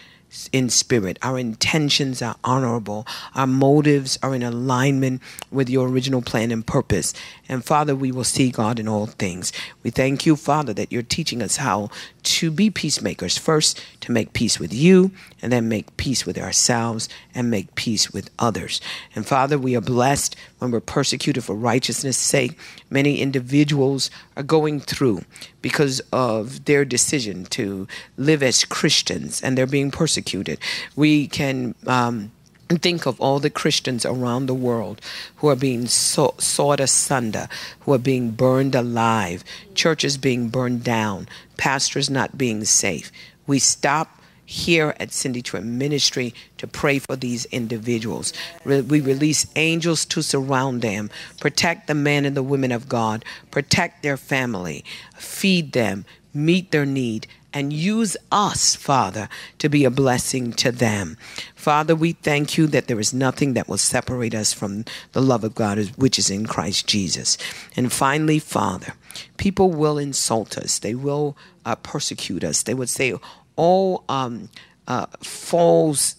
in 0.52 0.70
spirit. 0.70 1.18
Our 1.20 1.36
intentions 1.36 2.22
are 2.22 2.36
honorable. 2.44 3.08
Our 3.34 3.48
motives 3.48 4.16
are 4.22 4.32
in 4.32 4.44
alignment 4.44 5.22
with 5.50 5.68
your 5.68 5.88
original 5.88 6.22
plan 6.22 6.52
and 6.52 6.64
purpose. 6.64 7.12
And 7.48 7.64
Father, 7.64 7.96
we 7.96 8.12
will 8.12 8.22
see 8.22 8.52
God 8.52 8.78
in 8.78 8.86
all 8.86 9.06
things. 9.06 9.52
We 9.82 9.90
thank 9.90 10.26
you, 10.26 10.36
Father, 10.36 10.72
that 10.74 10.92
you're 10.92 11.02
teaching 11.02 11.42
us 11.42 11.56
how 11.56 11.90
to 12.22 12.50
be 12.50 12.70
peacemakers. 12.70 13.36
First, 13.36 13.82
to 14.00 14.12
make 14.12 14.32
peace 14.32 14.58
with 14.58 14.72
you, 14.72 15.10
and 15.42 15.52
then 15.52 15.68
make 15.68 15.96
peace 15.96 16.26
with 16.26 16.38
ourselves 16.38 17.08
and 17.34 17.50
make 17.50 17.74
peace 17.74 18.12
with 18.12 18.30
others. 18.38 18.80
And 19.14 19.26
Father, 19.26 19.58
we 19.58 19.76
are 19.76 19.80
blessed 19.80 20.36
when 20.58 20.70
we're 20.70 20.80
persecuted 20.80 21.44
for 21.44 21.54
righteousness' 21.54 22.16
sake. 22.16 22.58
Many 22.90 23.20
individuals 23.20 24.10
are 24.36 24.42
going 24.42 24.80
through 24.80 25.24
because 25.62 26.00
of 26.12 26.64
their 26.64 26.84
decision 26.84 27.44
to 27.46 27.86
live 28.16 28.42
as 28.42 28.64
Christians 28.64 29.42
and 29.42 29.56
they're 29.56 29.66
being 29.66 29.90
persecuted. 29.90 30.58
We 30.96 31.26
can. 31.28 31.74
Um, 31.86 32.32
think 32.76 33.06
of 33.06 33.20
all 33.20 33.38
the 33.40 33.50
Christians 33.50 34.06
around 34.06 34.46
the 34.46 34.54
world 34.54 35.00
who 35.36 35.48
are 35.48 35.56
being 35.56 35.86
saw, 35.86 36.32
sawed 36.38 36.80
asunder, 36.80 37.48
who 37.80 37.92
are 37.92 37.98
being 37.98 38.30
burned 38.30 38.74
alive, 38.74 39.42
churches 39.74 40.16
being 40.16 40.48
burned 40.48 40.84
down, 40.84 41.28
pastors 41.56 42.08
not 42.08 42.38
being 42.38 42.64
safe. 42.64 43.10
We 43.46 43.58
stop 43.58 44.20
here 44.44 44.94
at 44.98 45.12
Cindy 45.12 45.42
Trimm 45.42 45.64
Ministry 45.64 46.34
to 46.58 46.66
pray 46.66 46.98
for 46.98 47.14
these 47.14 47.44
individuals. 47.46 48.32
We 48.64 49.00
release 49.00 49.46
angels 49.54 50.04
to 50.06 50.22
surround 50.22 50.82
them, 50.82 51.08
protect 51.38 51.86
the 51.86 51.94
men 51.94 52.24
and 52.24 52.36
the 52.36 52.42
women 52.42 52.72
of 52.72 52.88
God, 52.88 53.24
protect 53.52 54.02
their 54.02 54.16
family, 54.16 54.84
feed 55.16 55.72
them, 55.72 56.04
meet 56.34 56.72
their 56.72 56.86
need, 56.86 57.28
and 57.52 57.72
use 57.72 58.16
us, 58.30 58.76
Father, 58.76 59.28
to 59.58 59.68
be 59.68 59.84
a 59.84 59.90
blessing 59.90 60.52
to 60.52 60.70
them. 60.70 61.16
Father, 61.54 61.94
we 61.94 62.12
thank 62.12 62.56
you 62.56 62.66
that 62.68 62.86
there 62.86 63.00
is 63.00 63.12
nothing 63.12 63.54
that 63.54 63.68
will 63.68 63.78
separate 63.78 64.34
us 64.34 64.52
from 64.52 64.84
the 65.12 65.22
love 65.22 65.44
of 65.44 65.54
God, 65.54 65.78
which 65.96 66.18
is 66.18 66.30
in 66.30 66.46
Christ 66.46 66.86
Jesus. 66.86 67.36
And 67.76 67.92
finally, 67.92 68.38
Father, 68.38 68.94
people 69.36 69.70
will 69.70 69.98
insult 69.98 70.56
us, 70.56 70.78
they 70.78 70.94
will 70.94 71.36
uh, 71.64 71.74
persecute 71.76 72.44
us, 72.44 72.62
they 72.62 72.74
would 72.74 72.88
say, 72.88 73.14
all 73.56 74.04
um, 74.08 74.48
uh, 74.86 75.06
false 75.20 76.16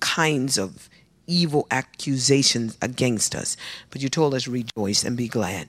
kinds 0.00 0.58
of 0.58 0.88
evil 1.26 1.66
accusations 1.70 2.76
against 2.82 3.34
us. 3.34 3.56
But 3.90 4.02
you 4.02 4.08
told 4.08 4.34
us, 4.34 4.48
rejoice 4.48 5.04
and 5.04 5.16
be 5.16 5.28
glad, 5.28 5.68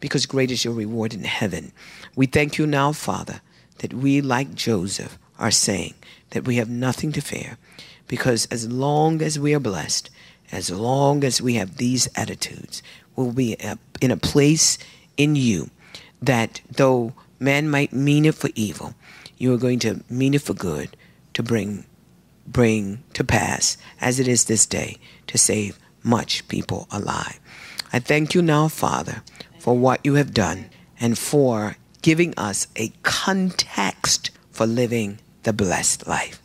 because 0.00 0.24
great 0.24 0.50
is 0.50 0.64
your 0.64 0.74
reward 0.74 1.12
in 1.12 1.24
heaven. 1.24 1.72
We 2.16 2.26
thank 2.26 2.58
you 2.58 2.66
now, 2.66 2.92
Father, 2.92 3.40
that 3.82 3.92
we, 3.92 4.20
like 4.20 4.54
Joseph, 4.54 5.18
are 5.38 5.50
saying 5.50 5.94
that 6.30 6.44
we 6.44 6.56
have 6.56 6.70
nothing 6.70 7.12
to 7.12 7.20
fear, 7.20 7.58
because 8.08 8.46
as 8.46 8.70
long 8.70 9.20
as 9.20 9.38
we 9.38 9.54
are 9.54 9.60
blessed, 9.60 10.08
as 10.50 10.70
long 10.70 11.24
as 11.24 11.42
we 11.42 11.54
have 11.54 11.76
these 11.76 12.08
attitudes, 12.14 12.82
we'll 13.14 13.32
be 13.32 13.56
in 14.00 14.10
a 14.10 14.16
place 14.16 14.78
in 15.16 15.36
you 15.36 15.70
that 16.20 16.60
though 16.70 17.12
man 17.38 17.68
might 17.68 17.92
mean 17.92 18.24
it 18.24 18.34
for 18.34 18.50
evil, 18.54 18.94
you 19.36 19.52
are 19.52 19.58
going 19.58 19.78
to 19.80 20.04
mean 20.08 20.34
it 20.34 20.42
for 20.42 20.54
good 20.54 20.96
to 21.34 21.42
bring 21.42 21.84
bring 22.46 23.02
to 23.14 23.22
pass 23.22 23.76
as 24.00 24.18
it 24.18 24.26
is 24.26 24.44
this 24.44 24.66
day 24.66 24.96
to 25.26 25.38
save 25.38 25.78
much 26.02 26.46
people 26.48 26.86
alive. 26.90 27.38
I 27.92 27.98
thank 27.98 28.34
you 28.34 28.42
now, 28.42 28.68
Father, 28.68 29.22
for 29.58 29.76
what 29.76 30.00
you 30.04 30.14
have 30.14 30.34
done 30.34 30.70
and 30.98 31.16
for 31.16 31.76
giving 32.02 32.34
us 32.36 32.66
a 32.76 32.92
context 33.02 34.30
for 34.50 34.66
living 34.66 35.18
the 35.44 35.52
blessed 35.52 36.06
life. 36.06 36.40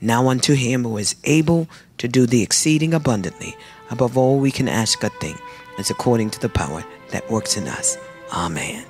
Now 0.00 0.28
unto 0.28 0.54
him 0.54 0.82
who 0.84 0.98
is 0.98 1.16
able 1.24 1.68
to 1.98 2.08
do 2.08 2.26
the 2.26 2.42
exceeding 2.42 2.92
abundantly 2.92 3.56
above 3.90 4.18
all 4.18 4.38
we 4.38 4.50
can 4.50 4.68
ask 4.68 5.02
or 5.02 5.08
think, 5.08 5.40
as 5.78 5.90
according 5.90 6.30
to 6.30 6.40
the 6.40 6.48
power 6.48 6.84
that 7.10 7.30
works 7.30 7.56
in 7.56 7.66
us. 7.68 7.96
Amen. 8.32 8.84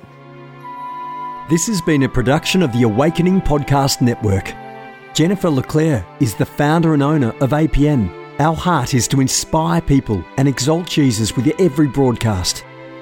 This 1.49 1.67
has 1.67 1.81
been 1.81 2.03
a 2.03 2.09
production 2.09 2.61
of 2.61 2.73
the 2.73 2.83
Awakening 2.83 3.41
Podcast 3.41 4.01
Network. 4.01 4.53
Jennifer 5.13 5.49
LeClaire 5.49 6.05
is 6.19 6.35
the 6.35 6.45
founder 6.45 6.93
and 6.93 7.01
owner 7.01 7.29
of 7.39 7.51
APN. 7.51 8.39
Our 8.39 8.55
heart 8.55 8.93
is 8.93 9.07
to 9.09 9.21
inspire 9.21 9.81
people 9.81 10.23
and 10.37 10.47
exalt 10.47 10.87
Jesus 10.87 11.35
with 11.35 11.47
every 11.59 11.87
broadcast. 11.87 12.65